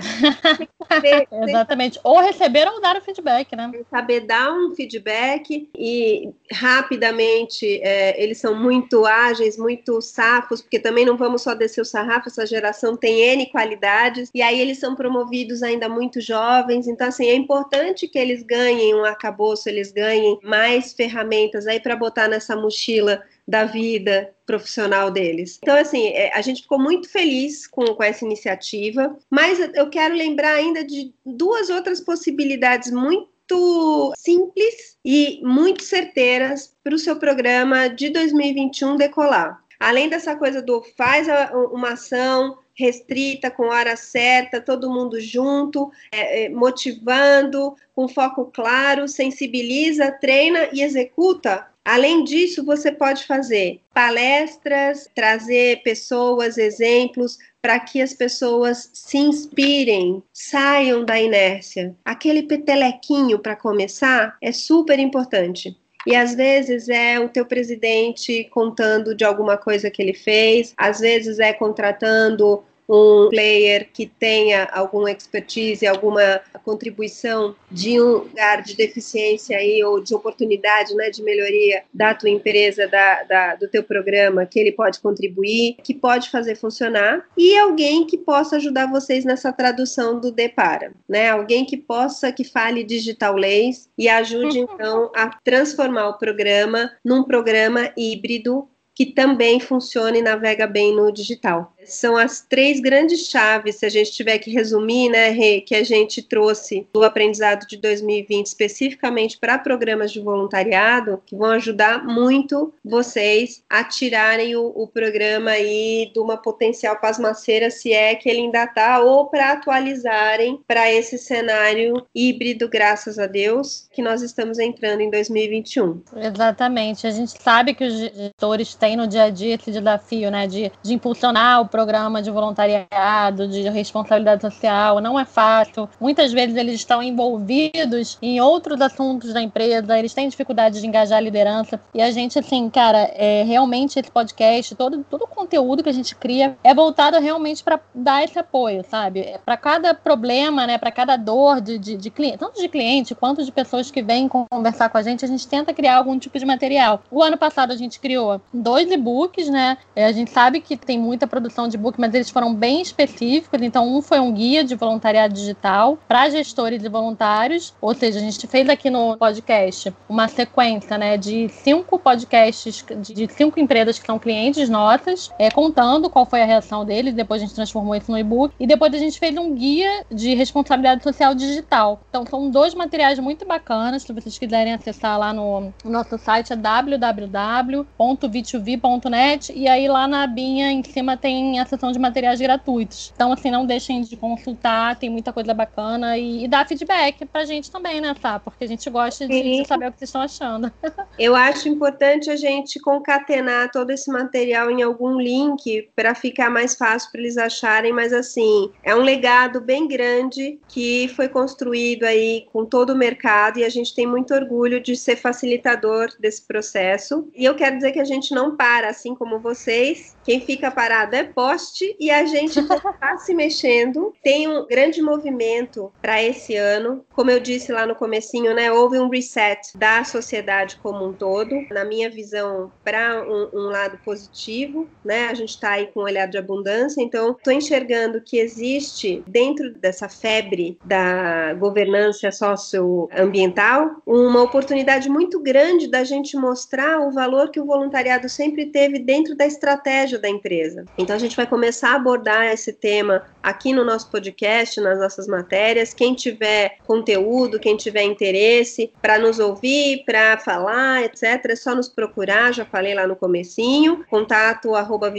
Saber, 0.87 1.27
Exatamente. 1.47 1.99
Ou 2.03 2.19
receber 2.19 2.67
ou 2.67 2.81
dar 2.81 2.97
o 2.97 3.01
feedback, 3.01 3.55
né? 3.55 3.71
Saber 3.89 4.21
dar 4.21 4.51
um 4.51 4.75
feedback 4.75 5.69
e 5.77 6.29
rapidamente 6.51 7.79
é, 7.81 8.21
eles 8.21 8.39
são 8.39 8.55
muito 8.55 9.05
ágeis, 9.05 9.57
muito 9.57 10.01
safos, 10.01 10.61
porque 10.61 10.79
também 10.79 11.05
não 11.05 11.17
vamos 11.17 11.41
só 11.41 11.53
descer 11.53 11.81
o 11.81 11.85
sarrafo, 11.85 12.27
essa 12.27 12.45
geração 12.45 12.95
tem 12.95 13.21
N 13.21 13.45
qualidades, 13.47 13.96
e 14.33 14.41
aí 14.41 14.59
eles 14.59 14.79
são 14.79 14.95
promovidos 14.95 15.63
ainda 15.63 15.89
muito 15.89 16.21
jovens, 16.21 16.87
então 16.87 17.07
assim, 17.07 17.27
é 17.27 17.35
importante 17.35 18.07
que 18.07 18.17
eles 18.17 18.43
ganhem 18.43 18.95
um 18.95 19.05
arcabouço, 19.05 19.69
eles 19.69 19.91
ganhem 19.91 20.39
mais 20.43 20.93
ferramentas 20.93 21.67
aí 21.67 21.79
para 21.79 21.95
botar 21.95 22.27
nessa 22.27 22.55
mochila 22.55 23.23
da 23.47 23.63
vida 23.63 24.33
profissional 24.45 25.09
deles. 25.09 25.57
Então, 25.61 25.75
assim, 25.77 26.07
é, 26.07 26.33
a 26.33 26.41
gente 26.41 26.63
ficou 26.63 26.79
muito 26.79 27.09
feliz 27.09 27.65
com, 27.65 27.85
com 27.95 28.03
essa 28.03 28.25
iniciativa, 28.25 29.17
mas 29.29 29.59
eu 29.73 29.89
quero 29.89 30.13
lembrar 30.13 30.53
ainda 30.53 30.83
de 30.83 31.13
duas 31.25 31.69
outras 31.69 32.01
possibilidades 32.01 32.91
muito 32.91 34.13
simples 34.17 34.97
e 35.03 35.39
muito 35.43 35.83
certeiras 35.83 36.73
para 36.83 36.93
o 36.93 36.99
seu 36.99 37.15
programa 37.15 37.87
de 37.87 38.09
2021 38.09 38.97
decolar. 38.97 39.63
Além 39.79 40.09
dessa 40.09 40.35
coisa 40.35 40.61
do 40.61 40.83
faz 40.97 41.27
uma 41.71 41.91
ação, 41.91 42.57
restrita, 42.77 43.49
com 43.49 43.63
hora 43.63 43.95
certa, 43.95 44.61
todo 44.61 44.91
mundo 44.91 45.19
junto, 45.19 45.91
é, 46.11 46.45
é, 46.45 46.49
motivando, 46.49 47.75
com 47.95 48.07
foco 48.07 48.45
claro, 48.45 49.07
sensibiliza, 49.07 50.11
treina 50.11 50.69
e 50.71 50.81
executa. 50.81 51.67
Além 51.83 52.23
disso, 52.23 52.65
você 52.65 52.91
pode 52.91 53.25
fazer 53.25 53.79
palestras, 53.93 55.09
trazer 55.15 55.81
pessoas, 55.83 56.57
exemplos, 56.57 57.37
para 57.61 57.79
que 57.79 58.01
as 58.01 58.13
pessoas 58.13 58.89
se 58.93 59.17
inspirem, 59.17 60.21
saiam 60.31 61.03
da 61.03 61.19
inércia. 61.19 61.95
Aquele 62.05 62.43
petelequinho 62.43 63.39
para 63.39 63.55
começar 63.55 64.37
é 64.41 64.51
super 64.51 64.99
importante. 64.99 65.75
E 66.07 66.15
às 66.15 66.33
vezes 66.33 66.87
é 66.87 67.19
o 67.19 67.27
teu 67.27 67.45
presidente 67.45 68.45
contando 68.45 69.13
de 69.13 69.25
alguma 69.25 69.57
coisa 69.57 69.91
que 69.91 70.01
ele 70.01 70.13
fez, 70.13 70.73
às 70.77 71.01
vezes 71.01 71.37
é 71.37 71.51
contratando 71.51 72.63
um 72.89 73.29
player 73.29 73.89
que 73.91 74.05
tenha 74.05 74.65
alguma 74.71 75.11
expertise, 75.11 75.85
alguma 75.85 76.41
contribuição 76.63 77.55
de 77.71 77.99
um 77.99 78.17
lugar 78.19 78.61
de 78.61 78.75
deficiência 78.75 79.57
aí, 79.57 79.83
ou 79.83 80.01
de 80.01 80.13
oportunidade 80.13 80.93
né, 80.95 81.09
de 81.09 81.21
melhoria 81.21 81.83
da 81.93 82.13
tua 82.13 82.29
empresa, 82.29 82.87
da, 82.87 83.23
da, 83.23 83.55
do 83.55 83.67
teu 83.67 83.83
programa, 83.83 84.45
que 84.45 84.59
ele 84.59 84.71
pode 84.71 84.99
contribuir, 84.99 85.77
que 85.83 85.93
pode 85.93 86.29
fazer 86.29 86.55
funcionar, 86.55 87.25
e 87.37 87.57
alguém 87.57 88.05
que 88.05 88.17
possa 88.17 88.57
ajudar 88.57 88.89
vocês 88.89 89.25
nessa 89.25 89.51
tradução 89.51 90.19
do 90.19 90.31
Depara, 90.31 90.93
né? 91.07 91.29
Alguém 91.29 91.65
que 91.65 91.77
possa, 91.77 92.31
que 92.31 92.43
fale 92.43 92.83
digital 92.83 93.35
leis 93.35 93.89
e 93.97 94.07
ajude 94.07 94.59
então 94.59 95.11
a 95.15 95.29
transformar 95.43 96.09
o 96.09 96.17
programa 96.17 96.91
num 97.03 97.23
programa 97.23 97.91
híbrido 97.97 98.67
que 98.97 99.05
também 99.05 99.59
funciona 99.59 100.17
e 100.17 100.23
navega 100.23 100.65
bem 100.65 100.95
no 100.95 101.11
digital. 101.11 101.71
São 101.87 102.17
as 102.17 102.41
três 102.41 102.79
grandes 102.79 103.27
chaves, 103.27 103.77
se 103.77 103.85
a 103.85 103.89
gente 103.89 104.11
tiver 104.11 104.37
que 104.39 104.51
resumir, 104.51 105.09
né, 105.09 105.29
Rê, 105.29 105.61
que 105.61 105.75
a 105.75 105.83
gente 105.83 106.21
trouxe 106.21 106.87
do 106.93 107.03
aprendizado 107.03 107.65
de 107.67 107.77
2020 107.77 108.45
especificamente 108.45 109.37
para 109.37 109.57
programas 109.57 110.11
de 110.11 110.19
voluntariado, 110.19 111.21
que 111.25 111.35
vão 111.35 111.51
ajudar 111.51 112.03
muito 112.03 112.73
vocês 112.83 113.63
a 113.69 113.83
tirarem 113.83 114.55
o, 114.55 114.67
o 114.75 114.87
programa 114.87 115.51
aí 115.51 116.11
de 116.13 116.19
uma 116.19 116.37
potencial 116.37 116.99
pasmaceira, 116.99 117.69
se 117.69 117.93
é 117.93 118.15
que 118.15 118.29
ele 118.29 118.41
ainda 118.41 118.63
está, 118.63 118.99
ou 118.99 119.27
para 119.27 119.51
atualizarem 119.51 120.59
para 120.67 120.91
esse 120.91 121.17
cenário 121.17 122.05
híbrido, 122.13 122.67
graças 122.67 123.19
a 123.19 123.27
Deus, 123.27 123.87
que 123.91 124.01
nós 124.01 124.21
estamos 124.21 124.59
entrando 124.59 125.01
em 125.01 125.09
2021. 125.09 126.01
Exatamente. 126.15 127.07
A 127.07 127.11
gente 127.11 127.41
sabe 127.41 127.73
que 127.73 127.83
os 127.83 127.93
gestores 127.93 128.75
têm 128.75 128.95
no 128.95 129.07
dia 129.07 129.23
a 129.23 129.29
dia 129.29 129.55
esse 129.55 129.71
desafio, 129.71 130.31
né, 130.31 130.47
de, 130.47 130.71
de 130.81 130.93
impulsionar 130.93 131.61
o 131.61 131.67
programa 131.77 132.23
de 132.23 132.31
voluntariado, 132.31 133.47
de 133.47 133.69
responsabilidade 133.69 134.41
social, 134.41 134.99
não 134.99 135.19
é 135.19 135.23
fácil. 135.23 135.87
Muitas 135.99 136.33
vezes 136.33 136.55
eles 136.55 136.73
estão 136.73 137.03
envolvidos 137.03 138.17
em 138.19 138.41
outros 138.41 138.81
assuntos 138.81 139.31
da 139.31 139.39
empresa, 139.39 139.95
eles 139.95 140.11
têm 140.11 140.27
dificuldade 140.27 140.81
de 140.81 140.87
engajar 140.87 141.19
a 141.19 141.21
liderança. 141.21 141.79
E 141.93 142.01
a 142.01 142.09
gente, 142.09 142.39
assim, 142.39 142.67
cara, 142.67 143.11
é, 143.13 143.43
realmente 143.43 143.99
esse 143.99 144.09
podcast, 144.09 144.73
todo, 144.73 145.05
todo 145.07 145.25
o 145.25 145.27
conteúdo 145.27 145.83
que 145.83 145.89
a 145.89 145.93
gente 145.93 146.15
cria 146.15 146.57
é 146.63 146.73
voltado 146.73 147.19
realmente 147.19 147.63
para 147.63 147.79
dar 147.93 148.23
esse 148.23 148.39
apoio, 148.39 148.83
sabe? 148.89 149.19
É 149.19 149.37
para 149.37 149.55
cada 149.55 149.93
problema, 149.93 150.65
né, 150.65 150.79
para 150.79 150.89
cada 150.89 151.15
dor 151.15 151.61
de, 151.61 151.77
de, 151.77 151.95
de 151.95 152.09
cliente, 152.09 152.39
tanto 152.39 152.59
de 152.59 152.67
cliente 152.67 153.13
quanto 153.13 153.45
de 153.45 153.51
pessoas 153.51 153.91
que 153.91 154.01
vêm 154.01 154.27
conversar 154.27 154.89
com 154.89 154.97
a 154.97 155.03
gente, 155.03 155.23
a 155.23 155.27
gente 155.27 155.47
tenta 155.47 155.75
criar 155.75 155.97
algum 155.97 156.17
tipo 156.17 156.39
de 156.39 156.45
material. 156.45 157.03
O 157.11 157.21
ano 157.21 157.37
passado 157.37 157.71
a 157.71 157.75
gente 157.75 157.99
criou 157.99 158.41
dois 158.51 158.89
e-books, 158.89 159.47
né? 159.47 159.77
É, 159.95 160.05
a 160.05 160.11
gente 160.11 160.31
sabe 160.31 160.59
que 160.59 160.75
tem 160.75 160.97
muita 160.97 161.27
produção 161.27 161.66
book, 161.75 161.99
mas 161.99 162.13
eles 162.13 162.29
foram 162.29 162.53
bem 162.53 162.81
específicos. 162.81 163.59
Então, 163.61 163.97
um 163.97 164.01
foi 164.01 164.19
um 164.19 164.31
guia 164.31 164.63
de 164.63 164.75
voluntariado 164.75 165.33
digital 165.33 165.97
para 166.07 166.29
gestores 166.29 166.83
e 166.83 166.89
voluntários. 166.89 167.73
Ou 167.81 167.95
seja, 167.95 168.19
a 168.19 168.21
gente 168.21 168.45
fez 168.45 168.69
aqui 168.69 168.91
no 168.91 169.17
podcast 169.17 169.91
uma 170.07 170.27
sequência 170.27 170.97
né, 170.97 171.17
de 171.17 171.49
cinco 171.49 171.97
podcasts 171.97 172.85
de 172.99 173.27
cinco 173.33 173.59
empresas 173.59 173.97
que 173.97 174.05
são 174.05 174.19
clientes 174.19 174.69
nossas, 174.69 175.31
é, 175.39 175.49
contando 175.49 176.09
qual 176.09 176.25
foi 176.25 176.41
a 176.41 176.45
reação 176.45 176.83
deles. 176.85 177.15
Depois 177.15 177.41
a 177.41 177.45
gente 177.45 177.55
transformou 177.55 177.95
isso 177.95 178.11
no 178.11 178.17
e-book. 178.17 178.53
E 178.59 178.67
depois 178.67 178.93
a 178.93 178.97
gente 178.97 179.17
fez 179.17 179.33
um 179.37 179.55
guia 179.55 180.05
de 180.11 180.35
responsabilidade 180.35 181.01
social 181.03 181.33
digital. 181.33 182.01
Então, 182.09 182.25
são 182.29 182.49
dois 182.49 182.75
materiais 182.75 183.17
muito 183.19 183.45
bacanas. 183.45 184.03
Se 184.03 184.13
vocês 184.13 184.37
quiserem 184.37 184.73
acessar 184.73 185.17
lá 185.17 185.33
no, 185.33 185.73
no 185.83 185.91
nosso 185.91 186.17
site, 186.17 186.53
é 186.53 186.55
www.v2v.net. 186.55 189.53
E 189.53 189.67
aí 189.67 189.87
lá 189.87 190.07
na 190.07 190.23
abinha 190.23 190.71
em 190.71 190.83
cima 190.83 191.17
tem 191.17 191.46
a 191.59 191.65
sessão 191.65 191.91
de 191.91 191.99
materiais 191.99 192.39
gratuitos. 192.39 193.11
Então, 193.15 193.31
assim, 193.31 193.49
não 193.49 193.65
deixem 193.65 194.01
de 194.01 194.17
consultar, 194.17 194.97
tem 194.97 195.09
muita 195.09 195.31
coisa 195.31 195.53
bacana 195.53 196.17
e, 196.17 196.43
e 196.43 196.47
dar 196.47 196.67
feedback 196.67 197.25
pra 197.25 197.45
gente 197.45 197.71
também, 197.71 198.01
né, 198.01 198.15
Sá? 198.21 198.39
Porque 198.39 198.63
a 198.63 198.67
gente 198.67 198.89
gosta 198.89 199.27
de, 199.27 199.41
de 199.41 199.65
saber 199.65 199.87
o 199.87 199.91
que 199.91 199.99
vocês 199.99 200.09
estão 200.09 200.21
achando. 200.21 200.71
Eu 201.17 201.35
acho 201.35 201.69
importante 201.69 202.29
a 202.29 202.35
gente 202.35 202.79
concatenar 202.79 203.71
todo 203.71 203.91
esse 203.91 204.11
material 204.11 204.69
em 204.69 204.81
algum 204.81 205.19
link 205.19 205.89
para 205.95 206.13
ficar 206.13 206.49
mais 206.49 206.75
fácil 206.75 207.11
para 207.11 207.21
eles 207.21 207.37
acharem, 207.37 207.93
mas 207.93 208.13
assim, 208.13 208.71
é 208.83 208.95
um 208.95 209.01
legado 209.01 209.61
bem 209.61 209.87
grande 209.87 210.59
que 210.67 211.07
foi 211.09 211.27
construído 211.27 212.03
aí 212.03 212.45
com 212.51 212.65
todo 212.65 212.91
o 212.91 212.95
mercado 212.95 213.59
e 213.59 213.63
a 213.63 213.69
gente 213.69 213.93
tem 213.93 214.05
muito 214.05 214.33
orgulho 214.33 214.81
de 214.81 214.95
ser 214.95 215.15
facilitador 215.15 216.09
desse 216.19 216.41
processo. 216.41 217.27
E 217.35 217.45
eu 217.45 217.55
quero 217.55 217.75
dizer 217.77 217.91
que 217.91 217.99
a 217.99 218.05
gente 218.05 218.33
não 218.33 218.55
para, 218.55 218.89
assim 218.89 219.15
como 219.15 219.39
vocês. 219.39 220.15
Quem 220.23 220.41
fica 220.41 220.71
parado 220.71 221.15
é 221.15 221.23
poste 221.37 221.95
e 221.99 222.09
a 222.09 222.25
gente 222.25 222.59
está 222.59 223.15
se 223.19 223.31
mexendo. 223.31 224.11
Tem 224.23 224.47
um 224.47 224.65
grande 224.65 225.03
movimento 225.03 225.93
para 226.01 226.23
esse 226.23 226.55
ano. 226.55 227.05
Como 227.13 227.29
eu 227.29 227.39
disse 227.39 227.71
lá 227.71 227.85
no 227.85 227.93
comecinho, 227.93 228.55
né, 228.55 228.71
houve 228.71 228.97
um 228.97 229.07
reset 229.07 229.77
da 229.77 230.03
sociedade 230.03 230.77
como 230.81 231.05
um 231.05 231.13
todo. 231.13 231.53
Na 231.69 231.85
minha 231.85 232.09
visão, 232.09 232.71
para 232.83 233.23
um, 233.23 233.49
um, 233.53 233.69
lado 233.69 233.99
positivo, 234.03 234.87
né, 235.05 235.27
a 235.27 235.35
gente 235.35 235.49
está 235.49 235.73
aí 235.73 235.85
com 235.93 235.99
um 235.99 236.03
olhar 236.05 236.25
de 236.25 236.39
abundância. 236.39 237.03
Então, 237.03 237.35
estou 237.37 237.53
enxergando 237.53 238.19
que 238.19 238.39
existe 238.39 239.23
dentro 239.27 239.71
dessa 239.75 240.09
febre 240.09 240.79
da 240.83 241.53
governança 241.53 242.31
socioambiental 242.31 244.01
uma 244.07 244.41
oportunidade 244.41 245.07
muito 245.07 245.39
grande 245.39 245.87
da 245.87 246.03
gente 246.03 246.35
mostrar 246.35 246.99
o 246.99 247.11
valor 247.11 247.51
que 247.51 247.59
o 247.59 247.65
voluntariado 247.65 248.27
sempre 248.27 248.65
teve 248.65 248.97
dentro 248.97 249.35
da 249.35 249.45
estratégia 249.45 250.17
da 250.17 250.27
empresa. 250.27 250.85
Então, 250.97 251.15
a 251.15 251.19
gente 251.19 251.26
vai 251.35 251.47
começar 251.47 251.91
a 251.91 251.95
abordar 251.95 252.45
esse 252.47 252.73
tema 252.73 253.23
aqui 253.41 253.73
no 253.73 253.83
nosso 253.83 254.09
podcast, 254.09 254.79
nas 254.79 254.99
nossas 254.99 255.27
matérias. 255.27 255.93
Quem 255.93 256.13
tiver 256.13 256.77
conteúdo, 256.85 257.59
quem 257.59 257.75
tiver 257.75 258.03
interesse 258.03 258.91
para 259.01 259.17
nos 259.17 259.39
ouvir, 259.39 260.03
para 260.05 260.37
falar, 260.37 261.03
etc., 261.03 261.45
é 261.45 261.55
só 261.55 261.73
nos 261.73 261.89
procurar, 261.89 262.53
já 262.53 262.65
falei 262.65 262.93
lá 262.93 263.07
no 263.07 263.15
comecinho, 263.15 264.05
contato 264.09 264.75
arroba 264.75 265.13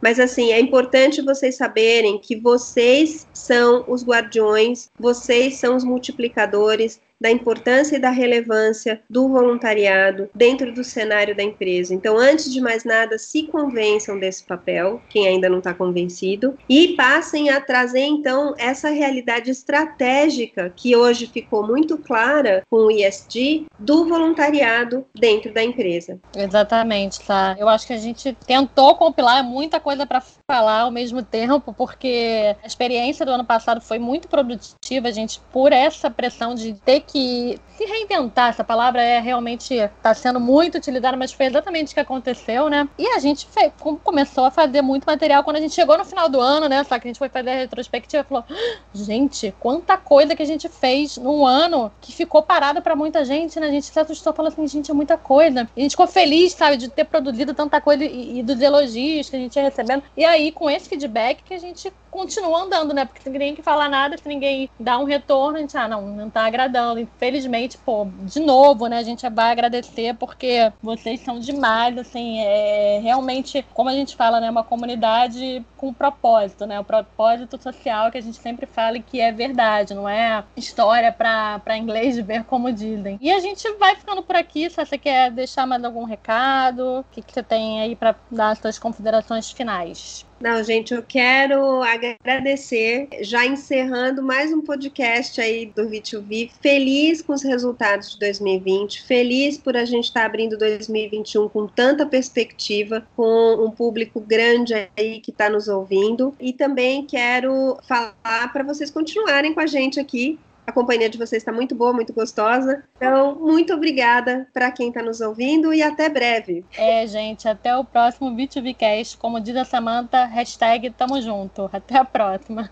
Mas 0.00 0.18
assim, 0.18 0.52
é 0.52 0.60
importante 0.60 1.22
vocês 1.22 1.56
saberem 1.56 2.18
que 2.18 2.36
vocês 2.36 3.26
são 3.32 3.84
os 3.88 4.04
guardiões, 4.04 4.90
vocês 4.98 5.56
são 5.56 5.76
os 5.76 5.84
multiplicadores 5.84 7.00
da 7.20 7.30
importância 7.30 7.96
e 7.96 8.00
da 8.00 8.10
relevância 8.10 9.00
do 9.08 9.28
voluntariado 9.28 10.28
dentro 10.34 10.72
do 10.72 10.84
cenário 10.84 11.34
da 11.34 11.42
empresa. 11.42 11.94
Então, 11.94 12.18
antes 12.18 12.52
de 12.52 12.60
mais 12.60 12.84
nada, 12.84 13.18
se 13.18 13.44
convençam 13.44 14.18
desse 14.18 14.44
papel, 14.44 15.00
quem 15.08 15.26
ainda 15.26 15.48
não 15.48 15.58
está 15.58 15.72
convencido, 15.72 16.56
e 16.68 16.88
passem 16.88 17.50
a 17.50 17.60
trazer 17.60 18.04
então 18.04 18.54
essa 18.58 18.90
realidade 18.90 19.50
estratégica 19.50 20.72
que 20.74 20.94
hoje 20.94 21.26
ficou 21.26 21.66
muito 21.66 21.98
clara 21.98 22.62
com 22.70 22.86
o 22.86 22.90
ISD 22.90 23.66
do 23.78 24.08
voluntariado 24.08 25.04
dentro 25.14 25.52
da 25.52 25.62
empresa. 25.62 26.18
Exatamente, 26.34 27.20
tá? 27.20 27.56
Eu 27.58 27.68
acho 27.68 27.86
que 27.86 27.92
a 27.92 27.98
gente 27.98 28.36
tentou 28.46 28.94
compilar 28.96 29.42
muita 29.42 29.80
coisa 29.80 30.06
para 30.06 30.22
falar 30.46 30.82
ao 30.82 30.90
mesmo 30.90 31.22
tempo, 31.22 31.72
porque 31.72 32.54
a 32.62 32.66
experiência 32.66 33.24
do 33.24 33.32
ano 33.32 33.44
passado 33.44 33.80
foi 33.80 33.98
muito 33.98 34.28
produtiva, 34.28 35.10
gente, 35.12 35.40
por 35.52 35.72
essa 35.72 36.10
pressão 36.10 36.54
de 36.54 36.74
ter 36.74 37.00
que 37.06 37.58
se 37.76 37.84
reinventar. 37.84 38.50
Essa 38.50 38.64
palavra 38.64 39.02
é 39.02 39.20
realmente 39.20 39.74
está 39.74 40.14
sendo 40.14 40.40
muito 40.40 40.78
utilizada, 40.78 41.16
mas 41.16 41.32
foi 41.32 41.46
exatamente 41.46 41.92
o 41.92 41.94
que 41.94 42.00
aconteceu, 42.00 42.68
né? 42.68 42.88
E 42.98 43.06
a 43.08 43.18
gente 43.18 43.46
fez, 43.46 43.72
começou 44.02 44.44
a 44.44 44.50
fazer 44.50 44.82
muito 44.82 45.04
material 45.04 45.44
quando 45.44 45.56
a 45.56 45.60
gente 45.60 45.74
chegou 45.74 45.96
no 45.98 46.04
final 46.04 46.28
do 46.28 46.40
ano, 46.40 46.68
né? 46.68 46.82
Só 46.84 46.98
que 46.98 47.06
a 47.06 47.10
gente 47.10 47.18
foi 47.18 47.28
fazer 47.28 47.50
a 47.50 47.56
retrospectiva 47.56 48.22
e 48.22 48.26
falou: 48.26 48.44
ah, 48.48 48.78
gente, 48.94 49.54
quanta 49.60 49.96
coisa 49.96 50.34
que 50.34 50.42
a 50.42 50.46
gente 50.46 50.68
fez 50.68 51.16
num 51.16 51.46
ano 51.46 51.92
que 52.00 52.12
ficou 52.12 52.42
parado 52.42 52.80
para 52.80 52.96
muita 52.96 53.24
gente, 53.24 53.60
né? 53.60 53.68
A 53.68 53.70
gente 53.70 53.86
se 53.86 53.98
assustou 53.98 54.32
falando 54.32 54.52
assim, 54.52 54.66
gente, 54.66 54.90
é 54.90 54.94
muita 54.94 55.16
coisa. 55.16 55.68
E 55.76 55.80
a 55.80 55.82
gente 55.82 55.92
ficou 55.92 56.06
feliz, 56.06 56.52
sabe, 56.52 56.76
de 56.76 56.88
ter 56.88 57.04
produzido 57.04 57.52
tanta 57.54 57.80
coisa 57.80 58.04
e, 58.04 58.38
e 58.38 58.42
dos 58.42 58.60
elogios 58.60 59.28
que 59.28 59.36
a 59.36 59.38
gente 59.38 59.56
ia 59.56 59.62
recebendo. 59.62 60.02
E 60.16 60.24
aí, 60.24 60.50
com 60.50 60.70
esse 60.70 60.88
feedback, 60.88 61.42
que 61.42 61.54
a 61.54 61.58
gente 61.58 61.92
continua 62.16 62.62
andando, 62.62 62.94
né? 62.94 63.04
Porque 63.04 63.28
ninguém 63.28 63.54
que 63.54 63.62
falar 63.62 63.90
nada, 63.90 64.16
se 64.16 64.26
ninguém 64.26 64.70
dá 64.80 64.98
um 64.98 65.04
retorno, 65.04 65.58
a 65.58 65.60
gente, 65.60 65.76
ah, 65.76 65.86
não, 65.86 66.00
não 66.06 66.30
tá 66.30 66.46
agradando. 66.46 66.98
Infelizmente, 66.98 67.76
pô, 67.76 68.08
de 68.22 68.40
novo, 68.40 68.86
né? 68.86 68.98
A 68.98 69.02
gente 69.02 69.28
vai 69.28 69.52
agradecer 69.52 70.14
porque 70.14 70.72
vocês 70.82 71.20
são 71.20 71.38
demais, 71.38 71.98
assim, 71.98 72.40
é 72.40 73.00
realmente, 73.02 73.64
como 73.74 73.90
a 73.90 73.92
gente 73.92 74.16
fala, 74.16 74.40
né? 74.40 74.50
Uma 74.50 74.64
comunidade 74.64 75.62
com 75.76 75.92
propósito, 75.92 76.64
né? 76.64 76.80
O 76.80 76.84
propósito 76.84 77.62
social 77.62 78.10
que 78.10 78.16
a 78.16 78.22
gente 78.22 78.38
sempre 78.38 78.64
fala 78.64 78.96
e 78.96 79.02
que 79.02 79.20
é 79.20 79.30
verdade, 79.30 79.92
não 79.92 80.08
é 80.08 80.42
história 80.56 81.12
para 81.12 81.76
inglês 81.76 82.18
ver 82.18 82.44
como 82.44 82.72
dizem. 82.72 83.18
E 83.20 83.30
a 83.30 83.40
gente 83.40 83.70
vai 83.72 83.94
ficando 83.94 84.22
por 84.22 84.36
aqui. 84.36 84.70
Se 84.70 84.76
você 84.76 84.96
quer 84.96 85.30
deixar 85.30 85.66
mais 85.66 85.84
algum 85.84 86.04
recado, 86.04 87.00
o 87.00 87.04
que, 87.12 87.20
que 87.20 87.32
você 87.34 87.42
tem 87.42 87.82
aí 87.82 87.94
para 87.94 88.14
dar 88.30 88.50
as 88.52 88.58
suas 88.58 88.78
considerações 88.78 89.50
finais? 89.50 90.25
Não, 90.38 90.62
gente, 90.62 90.92
eu 90.92 91.02
quero 91.02 91.82
agradecer, 91.82 93.08
já 93.22 93.46
encerrando 93.46 94.22
mais 94.22 94.52
um 94.52 94.60
podcast 94.60 95.40
aí 95.40 95.64
do 95.64 95.88
V2V, 95.88 96.50
feliz 96.60 97.22
com 97.22 97.32
os 97.32 97.42
resultados 97.42 98.12
de 98.12 98.18
2020, 98.18 99.02
feliz 99.04 99.56
por 99.56 99.78
a 99.78 99.86
gente 99.86 100.04
estar 100.04 100.20
tá 100.20 100.26
abrindo 100.26 100.58
2021 100.58 101.48
com 101.48 101.66
tanta 101.66 102.04
perspectiva, 102.04 103.06
com 103.16 103.54
um 103.64 103.70
público 103.70 104.20
grande 104.20 104.74
aí 104.74 105.20
que 105.20 105.30
está 105.30 105.48
nos 105.48 105.68
ouvindo, 105.68 106.34
e 106.38 106.52
também 106.52 107.06
quero 107.06 107.78
falar 107.88 108.52
para 108.52 108.62
vocês 108.62 108.90
continuarem 108.90 109.54
com 109.54 109.60
a 109.60 109.66
gente 109.66 109.98
aqui 109.98 110.38
a 110.66 110.72
companhia 110.72 111.08
de 111.08 111.16
vocês 111.16 111.40
está 111.42 111.52
muito 111.52 111.74
boa, 111.74 111.92
muito 111.92 112.12
gostosa. 112.12 112.82
Então, 112.96 113.36
muito 113.36 113.72
obrigada 113.72 114.48
para 114.52 114.70
quem 114.70 114.88
está 114.88 115.02
nos 115.02 115.20
ouvindo 115.20 115.72
e 115.72 115.82
até 115.82 116.08
breve. 116.08 116.64
É, 116.76 117.06
gente, 117.06 117.48
até 117.48 117.76
o 117.76 117.84
próximo 117.84 118.30
B2Bcast. 118.30 119.16
Como 119.16 119.40
diz 119.40 119.56
a 119.56 119.64
Samanta, 119.64 120.24
hashtag 120.24 120.90
tamo 120.90 121.20
junto. 121.22 121.70
Até 121.72 121.96
a 121.96 122.04
próxima. 122.04 122.70